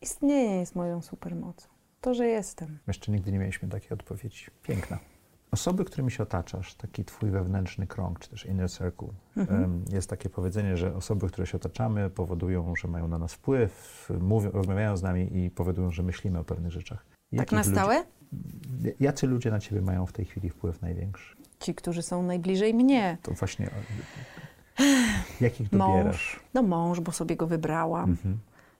Istnieje 0.00 0.56
jest 0.60 0.74
moją 0.74 1.02
supermocą. 1.02 1.68
To, 2.00 2.14
że 2.14 2.26
jestem. 2.26 2.78
Jeszcze 2.86 3.12
nigdy 3.12 3.32
nie 3.32 3.38
mieliśmy 3.38 3.68
takiej 3.68 3.90
odpowiedzi. 3.90 4.44
Piękna. 4.62 4.98
Osoby, 5.50 5.84
którymi 5.84 6.10
się 6.10 6.22
otaczasz, 6.22 6.74
taki 6.74 7.04
twój 7.04 7.30
wewnętrzny 7.30 7.86
krąg, 7.86 8.18
czy 8.18 8.30
też 8.30 8.46
inner 8.46 8.70
circle. 8.70 9.08
Mhm. 9.36 9.84
Jest 9.92 10.10
takie 10.10 10.30
powiedzenie, 10.30 10.76
że 10.76 10.94
osoby, 10.94 11.28
które 11.28 11.46
się 11.46 11.56
otaczamy, 11.56 12.10
powodują, 12.10 12.72
że 12.82 12.88
mają 12.88 13.08
na 13.08 13.18
nas 13.18 13.34
wpływ, 13.34 14.08
mówią, 14.20 14.50
rozmawiają 14.50 14.96
z 14.96 15.02
nami 15.02 15.36
i 15.44 15.50
powodują, 15.50 15.90
że 15.90 16.02
myślimy 16.02 16.38
o 16.38 16.44
pewnych 16.44 16.72
rzeczach. 16.72 16.98
Tak 16.98 17.32
Jakich 17.32 17.52
na 17.52 17.58
ludzi- 17.62 17.72
stałe? 17.72 18.04
Jacy 19.00 19.26
ludzie 19.26 19.50
na 19.50 19.60
ciebie 19.60 19.80
mają 19.82 20.06
w 20.06 20.12
tej 20.12 20.24
chwili 20.24 20.50
wpływ 20.50 20.82
największy? 20.82 21.36
Ci, 21.60 21.74
którzy 21.74 22.02
są 22.02 22.22
najbliżej 22.22 22.74
mnie. 22.74 23.18
To 23.22 23.32
właśnie. 23.32 23.70
Jakich 25.40 25.72
Mąż. 25.72 25.88
dobierasz? 25.92 26.40
No 26.54 26.62
mąż, 26.62 27.00
bo 27.00 27.12
sobie 27.12 27.36
go 27.36 27.46
wybrałam. 27.46 28.10
Mhm. 28.10 28.38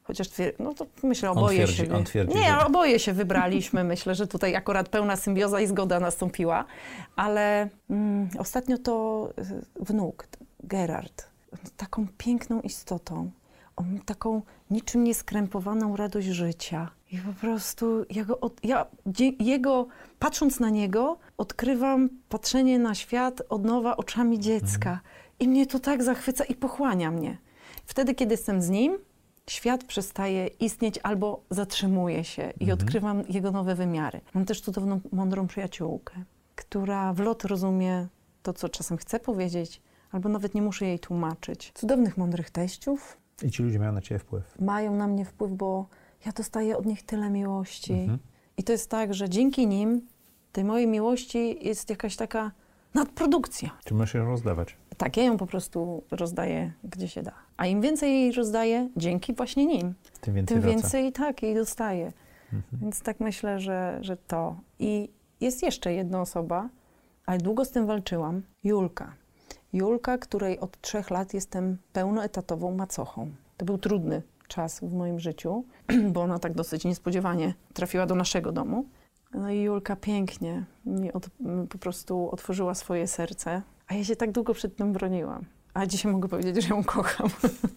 Chociaż 0.08 0.28
no 0.58 0.74
to 0.74 0.86
myślę, 1.02 1.30
oboje 1.30 1.64
twierdzi- 1.64 1.98
się... 1.98 2.04
twierdzi, 2.04 2.34
nie, 2.34 2.48
że- 2.48 2.66
oboje 2.66 2.98
się 2.98 3.12
wybraliśmy. 3.12 3.84
Myślę, 3.94 4.14
że 4.14 4.26
tutaj 4.26 4.56
akurat 4.56 4.88
pełna 4.88 5.16
symbioza 5.16 5.60
i 5.60 5.66
zgoda 5.66 6.00
nastąpiła. 6.00 6.64
Ale 7.16 7.68
mm, 7.90 8.28
ostatnio 8.38 8.78
to 8.78 9.28
y, 9.38 9.84
wnuk, 9.84 10.26
Gerard, 10.64 11.30
taką 11.76 12.06
piękną 12.18 12.60
istotą. 12.60 13.30
On 13.76 13.98
taką 14.06 14.42
niczym 14.70 15.04
nieskrępowaną 15.04 15.96
radość 15.96 16.26
życia. 16.26 16.90
I 17.12 17.18
po 17.18 17.32
prostu 17.32 18.04
ja, 18.10 18.24
go 18.24 18.40
od, 18.40 18.64
ja 18.64 18.86
jego, 19.40 19.86
patrząc 20.18 20.60
na 20.60 20.70
niego, 20.70 21.18
odkrywam 21.36 22.08
patrzenie 22.28 22.78
na 22.78 22.94
świat 22.94 23.42
od 23.48 23.64
nowa 23.64 23.96
oczami 23.96 24.38
dziecka. 24.38 25.00
I 25.40 25.48
mnie 25.48 25.66
to 25.66 25.78
tak 25.78 26.02
zachwyca 26.02 26.44
i 26.44 26.54
pochłania 26.54 27.10
mnie. 27.10 27.38
Wtedy, 27.86 28.14
kiedy 28.14 28.34
jestem 28.34 28.62
z 28.62 28.68
nim, 28.68 28.98
świat 29.50 29.84
przestaje 29.84 30.46
istnieć 30.46 30.98
albo 31.02 31.42
zatrzymuje 31.50 32.24
się 32.24 32.52
i 32.60 32.72
odkrywam 32.72 33.22
jego 33.28 33.50
nowe 33.50 33.74
wymiary. 33.74 34.20
Mam 34.34 34.44
też 34.44 34.60
cudowną, 34.60 35.00
mądrą 35.12 35.46
przyjaciółkę, 35.46 36.14
która 36.56 37.12
w 37.12 37.20
lot 37.20 37.44
rozumie 37.44 38.06
to, 38.42 38.52
co 38.52 38.68
czasem 38.68 38.96
chcę 38.96 39.20
powiedzieć, 39.20 39.80
albo 40.12 40.28
nawet 40.28 40.54
nie 40.54 40.62
muszę 40.62 40.86
jej 40.86 40.98
tłumaczyć. 40.98 41.72
Cudownych, 41.74 42.16
mądrych 42.16 42.50
teściów 42.50 43.16
I 43.42 43.50
ci 43.50 43.62
ludzie 43.62 43.78
mają 43.78 43.92
na 43.92 44.00
ciebie 44.00 44.18
wpływ. 44.18 44.60
mają 44.60 44.96
na 44.96 45.06
mnie 45.06 45.24
wpływ, 45.24 45.52
bo 45.52 45.86
ja 46.26 46.32
dostaję 46.32 46.76
od 46.76 46.86
nich 46.86 47.02
tyle 47.02 47.30
miłości. 47.30 47.92
Mhm. 47.92 48.18
I 48.56 48.62
to 48.64 48.72
jest 48.72 48.90
tak, 48.90 49.14
że 49.14 49.28
dzięki 49.28 49.66
nim 49.66 50.00
tej 50.52 50.64
mojej 50.64 50.86
miłości 50.86 51.66
jest 51.66 51.90
jakaś 51.90 52.16
taka 52.16 52.52
nadprodukcja. 52.94 53.70
Czy 53.84 53.94
możesz 53.94 54.14
ją 54.14 54.24
rozdawać? 54.24 54.76
Tak, 54.96 55.16
ja 55.16 55.22
ją 55.24 55.36
po 55.36 55.46
prostu 55.46 56.02
rozdaję, 56.10 56.72
gdzie 56.84 57.08
się 57.08 57.22
da. 57.22 57.32
A 57.58 57.66
im 57.66 57.80
więcej 57.80 58.12
jej 58.12 58.32
rozdaję, 58.32 58.88
dzięki 58.96 59.34
właśnie 59.34 59.66
nim, 59.66 59.94
Tym 60.20 60.34
więcej 60.34 60.60
tym 60.60 60.70
więcej 60.70 61.12
tak 61.12 61.42
jej 61.42 61.54
dostaję. 61.54 62.12
Mhm. 62.52 62.82
Więc 62.82 63.02
tak 63.02 63.20
myślę, 63.20 63.60
że, 63.60 63.98
że 64.00 64.16
to. 64.16 64.56
I 64.78 65.08
jest 65.40 65.62
jeszcze 65.62 65.92
jedna 65.92 66.20
osoba, 66.20 66.68
ale 67.26 67.38
długo 67.38 67.64
z 67.64 67.70
tym 67.70 67.86
walczyłam. 67.86 68.42
Julka. 68.64 69.14
Julka, 69.72 70.18
której 70.18 70.60
od 70.60 70.80
trzech 70.80 71.10
lat 71.10 71.34
jestem 71.34 71.78
pełnoetatową 71.92 72.74
macochą. 72.74 73.30
To 73.56 73.64
był 73.64 73.78
trudny 73.78 74.22
czas 74.48 74.80
w 74.80 74.92
moim 74.92 75.20
życiu, 75.20 75.64
bo 76.12 76.22
ona 76.22 76.38
tak 76.38 76.54
dosyć 76.54 76.84
niespodziewanie 76.84 77.54
trafiła 77.74 78.06
do 78.06 78.14
naszego 78.14 78.52
domu. 78.52 78.84
No 79.34 79.50
i 79.50 79.62
Julka 79.62 79.96
pięknie 79.96 80.64
mi 80.86 81.12
od, 81.12 81.28
po 81.68 81.78
prostu 81.78 82.30
otworzyła 82.30 82.74
swoje 82.74 83.06
serce, 83.06 83.62
a 83.86 83.94
ja 83.94 84.04
się 84.04 84.16
tak 84.16 84.32
długo 84.32 84.54
przed 84.54 84.76
tym 84.76 84.92
broniłam. 84.92 85.44
A 85.78 85.86
dzisiaj 85.86 86.12
mogę 86.12 86.28
powiedzieć, 86.28 86.62
że 86.64 86.68
ją 86.74 86.84
kocham. 86.84 87.28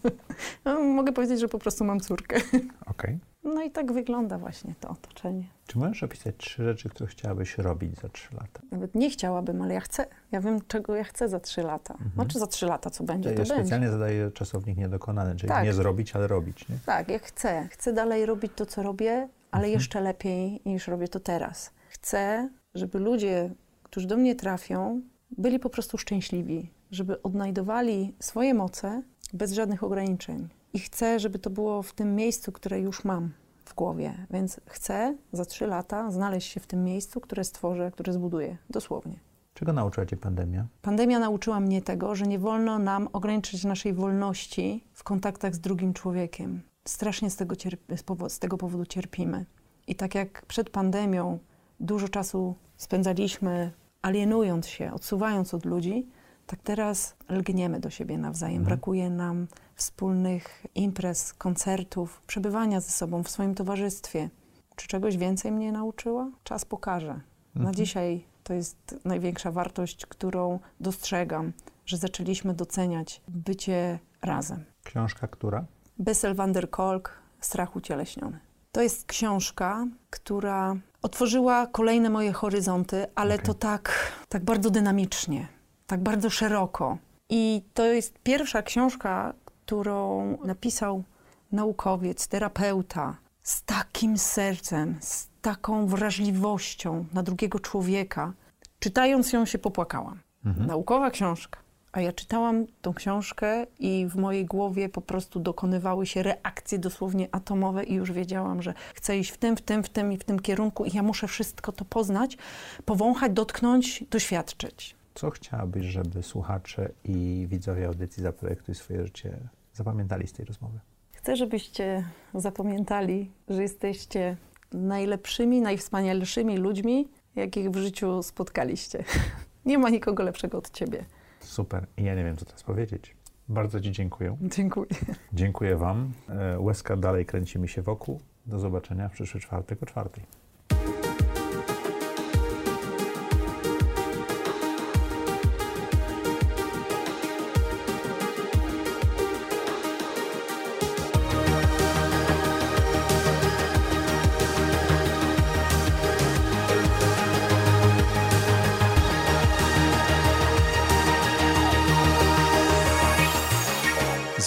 no, 0.66 0.80
mogę 0.80 1.12
powiedzieć, 1.12 1.40
że 1.40 1.48
po 1.48 1.60
prostu 1.60 1.84
mam 1.86 2.00
córkę. 2.00 2.38
Okej. 2.86 3.20
No 3.44 3.62
i 3.64 3.72
tak 3.72 3.92
wygląda 3.92 4.38
właśnie 4.38 4.74
to 4.80 4.90
otoczenie. 4.90 5.44
Czy 5.68 5.78
możesz 5.80 6.04
opisać 6.04 6.36
trzy 6.38 6.64
rzeczy, 6.64 6.90
które 6.90 7.08
chciałabyś 7.10 7.58
robić 7.58 7.96
za 7.96 8.10
trzy 8.10 8.36
lata? 8.36 8.62
Nawet 8.72 8.96
nie 8.96 9.10
chciałabym, 9.10 9.62
ale 9.62 9.74
ja 9.74 9.80
chcę. 9.80 10.06
Ja 10.32 10.42
wiem, 10.42 10.60
czego 10.68 10.96
ja 10.96 11.04
chcę 11.04 11.30
za 11.30 11.40
trzy 11.40 11.62
lata. 11.62 11.98
Znaczy 12.16 12.40
za 12.40 12.48
trzy 12.48 12.66
lata, 12.66 12.90
co 12.90 13.04
będzie, 13.04 13.30
Ja 13.30 13.36
to 13.36 13.40
będzie. 13.42 13.54
specjalnie 13.56 13.90
zadaję 13.90 14.32
czasownik 14.32 14.78
niedokonany, 14.78 15.36
czyli 15.36 15.48
Tak. 15.50 15.64
nie 15.64 15.74
zrobić, 15.74 16.16
ale 16.16 16.28
robić. 16.28 16.70
Nie? 16.70 16.76
Tak, 16.86 17.10
ja 17.10 17.20
chcę. 17.20 17.68
Chcę 17.72 17.94
dalej 17.94 18.26
robić 18.26 18.52
to, 18.56 18.66
co 18.66 18.84
robię, 18.84 19.12
ale 19.52 19.64
Mhm. 19.64 19.74
jeszcze 19.74 20.02
lepiej 20.02 20.62
niż 20.66 20.88
robię 20.88 21.08
to 21.08 21.20
teraz. 21.20 21.72
Chcę, 21.90 22.50
żeby 22.76 23.00
ludzie, 23.00 23.50
którzy 23.84 24.08
do 24.08 24.18
mnie 24.18 24.36
trafią, 24.36 25.02
byli 25.38 25.60
po 25.60 25.70
prostu 25.70 25.98
szczęśliwi, 25.98 26.72
żeby 26.92 27.22
odnajdowali 27.22 28.14
swoje 28.20 28.54
moce 28.54 29.02
bez 29.34 29.54
żadnych 29.54 29.84
ograniczeń. 29.84 30.50
I 30.74 30.80
chcę, 30.80 31.20
żeby 31.20 31.40
to 31.40 31.50
było 31.50 31.84
w 31.84 31.94
tym 31.94 32.16
miejscu, 32.16 32.52
które 32.52 32.80
już 32.80 33.04
mam 33.06 33.32
w 33.66 33.74
głowie. 33.74 34.14
Więc 34.32 34.60
chcę 34.66 35.18
za 35.32 35.46
trzy 35.46 35.68
lata 35.68 36.12
znaleźć 36.12 36.52
się 36.52 36.60
w 36.60 36.68
tym 36.68 36.84
miejscu, 36.84 37.20
które 37.22 37.44
stworzę, 37.44 37.92
które 37.92 38.14
zbuduję. 38.14 38.58
Dosłownie. 38.70 39.20
Czego 39.54 39.74
nauczyła 39.74 40.06
cię 40.06 40.18
pandemia? 40.18 40.68
Pandemia 40.82 41.20
nauczyła 41.20 41.60
mnie 41.60 41.82
tego, 41.82 42.16
że 42.16 42.28
nie 42.28 42.40
wolno 42.40 42.80
nam 42.80 43.08
ograniczyć 43.14 43.64
naszej 43.64 43.94
wolności 43.94 44.84
w 44.94 45.04
kontaktach 45.04 45.56
z 45.56 45.60
drugim 45.60 45.94
człowiekiem. 45.94 46.62
Strasznie 46.86 47.30
z 47.30 47.36
tego, 47.36 47.56
cierp- 47.56 47.98
z 47.98 48.04
powo- 48.04 48.30
z 48.30 48.40
tego 48.40 48.58
powodu 48.58 48.86
cierpimy. 48.86 49.46
I 49.88 49.96
tak 49.96 50.16
jak 50.16 50.46
przed 50.46 50.70
pandemią 50.70 51.40
dużo 51.80 52.10
czasu 52.10 52.56
spędzaliśmy 52.78 53.72
alienując 54.02 54.68
się, 54.68 54.94
odsuwając 54.94 55.54
od 55.54 55.66
ludzi, 55.66 56.08
tak 56.52 56.60
teraz 56.64 57.16
lgniemy 57.30 57.80
do 57.80 57.90
siebie 57.90 58.18
nawzajem. 58.18 58.58
Mhm. 58.58 58.66
Brakuje 58.66 59.10
nam 59.10 59.48
wspólnych 59.76 60.66
imprez, 60.76 61.34
koncertów, 61.34 62.22
przebywania 62.28 62.80
ze 62.80 62.90
sobą 62.90 63.24
w 63.24 63.30
swoim 63.30 63.56
towarzystwie. 63.56 64.30
Czy 64.76 64.88
czegoś 64.88 65.18
więcej 65.18 65.52
mnie 65.52 65.72
nauczyła? 65.72 66.30
Czas 66.44 66.66
pokaże. 66.66 67.14
Na 67.56 67.60
Mhm. 67.60 67.76
dzisiaj 67.76 68.26
to 68.44 68.54
jest 68.54 68.96
największa 69.06 69.52
wartość, 69.52 70.06
którą 70.06 70.60
dostrzegam, 70.80 71.54
że 71.86 71.98
zaczęliśmy 71.98 72.54
doceniać 72.54 73.22
bycie 73.28 74.00
razem. 74.22 74.64
Książka, 74.84 75.28
która? 75.28 75.66
Bessel 76.00 76.36
van 76.36 76.54
der 76.54 76.70
Kolk, 76.70 77.20
Strach 77.40 77.76
ucieleśniony. 77.76 78.40
To 78.72 78.82
jest 78.82 79.06
książka, 79.06 79.86
która 80.10 80.76
otworzyła 81.02 81.68
kolejne 81.68 82.10
moje 82.10 82.32
horyzonty, 82.34 83.06
ale 83.16 83.36
Okej. 83.36 83.46
to 83.46 83.54
tak, 83.54 84.12
tak 84.30 84.44
bardzo 84.44 84.70
dynamicznie, 84.70 85.48
tak 85.92 86.00
bardzo 86.00 86.30
szeroko. 86.30 86.98
I 87.30 87.62
to 87.74 87.86
jest 87.86 88.20
pierwsza 88.20 88.62
książka, 88.62 89.34
którą 89.46 90.38
napisał 90.46 91.04
naukowiec, 91.52 92.28
terapeuta, 92.28 93.18
z 93.44 93.64
takim 93.64 94.18
sercem, 94.18 94.98
z 95.02 95.28
taką 95.42 95.88
wrażliwością 95.88 97.06
na 97.14 97.24
drugiego 97.24 97.60
człowieka. 97.60 98.34
Czytając 98.80 99.34
ją 99.34 99.46
się 99.46 99.58
popłakałam. 99.58 100.20
Mhm. 100.46 100.68
Naukowa 100.68 101.12
książka. 101.12 101.60
A 101.92 102.02
ja 102.02 102.14
czytałam 102.14 102.66
tą 102.82 102.94
książkę 102.94 103.68
i 103.80 104.08
w 104.10 104.16
mojej 104.16 104.46
głowie 104.46 104.90
po 104.90 105.02
prostu 105.02 105.40
dokonywały 105.40 106.06
się 106.06 106.24
reakcje 106.24 106.80
dosłownie 106.80 107.28
atomowe 107.32 107.84
i 107.84 107.94
już 107.94 108.12
wiedziałam, 108.12 108.62
że 108.62 108.74
chcę 108.96 109.18
iść 109.18 109.32
w 109.32 109.38
tym, 109.38 109.58
w 109.58 109.62
tym, 109.62 109.84
w 109.84 109.90
tym 109.90 110.12
i 110.14 110.18
w 110.18 110.24
tym 110.24 110.40
kierunku 110.40 110.86
i 110.86 110.96
ja 110.96 111.04
muszę 111.04 111.28
wszystko 111.28 111.72
to 111.72 111.86
poznać, 111.86 112.38
powąchać, 112.86 113.32
dotknąć, 113.32 114.04
doświadczyć. 114.10 115.01
Co 115.14 115.30
chciałabyś, 115.30 115.86
żeby 115.86 116.24
słuchacze 116.24 116.90
i 117.04 117.48
widzowie 117.50 117.88
audycji 117.88 118.24
Zaprojektuj 118.24 118.76
swoje 118.76 119.06
życie 119.06 119.38
zapamiętali 119.74 120.28
z 120.28 120.34
tej 120.34 120.46
rozmowy? 120.46 120.80
Chcę, 121.14 121.36
żebyście 121.36 122.04
zapamiętali, 122.34 123.32
że 123.48 123.62
jesteście 123.62 124.38
najlepszymi, 124.72 125.62
najwspanialszymi 125.62 126.58
ludźmi, 126.58 127.08
jakich 127.36 127.70
w 127.70 127.78
życiu 127.78 128.24
spotkaliście. 128.24 129.04
Nie 129.66 129.78
ma 129.78 129.90
nikogo 129.90 130.24
lepszego 130.24 130.58
od 130.58 130.72
ciebie. 130.72 131.06
Super. 131.40 131.86
I 131.98 132.04
ja 132.04 132.16
nie 132.16 132.24
wiem, 132.24 132.38
co 132.38 132.46
teraz 132.46 132.64
powiedzieć. 132.64 133.16
Bardzo 133.50 133.82
Ci 133.82 133.92
dziękuję. 133.92 134.38
Dziękuję. 134.42 134.88
Dziękuję 135.34 135.76
Wam. 135.76 136.12
E, 136.30 136.60
Łezka 136.60 136.98
dalej 136.98 137.26
kręci 137.26 137.60
mi 137.60 137.70
się 137.70 137.82
wokół. 137.82 138.20
Do 138.46 138.60
zobaczenia 138.60 139.10
w 139.10 139.12
przyszły 139.12 139.40
czwartek 139.40 139.84
o 139.84 139.86
czwartej. 139.86 140.24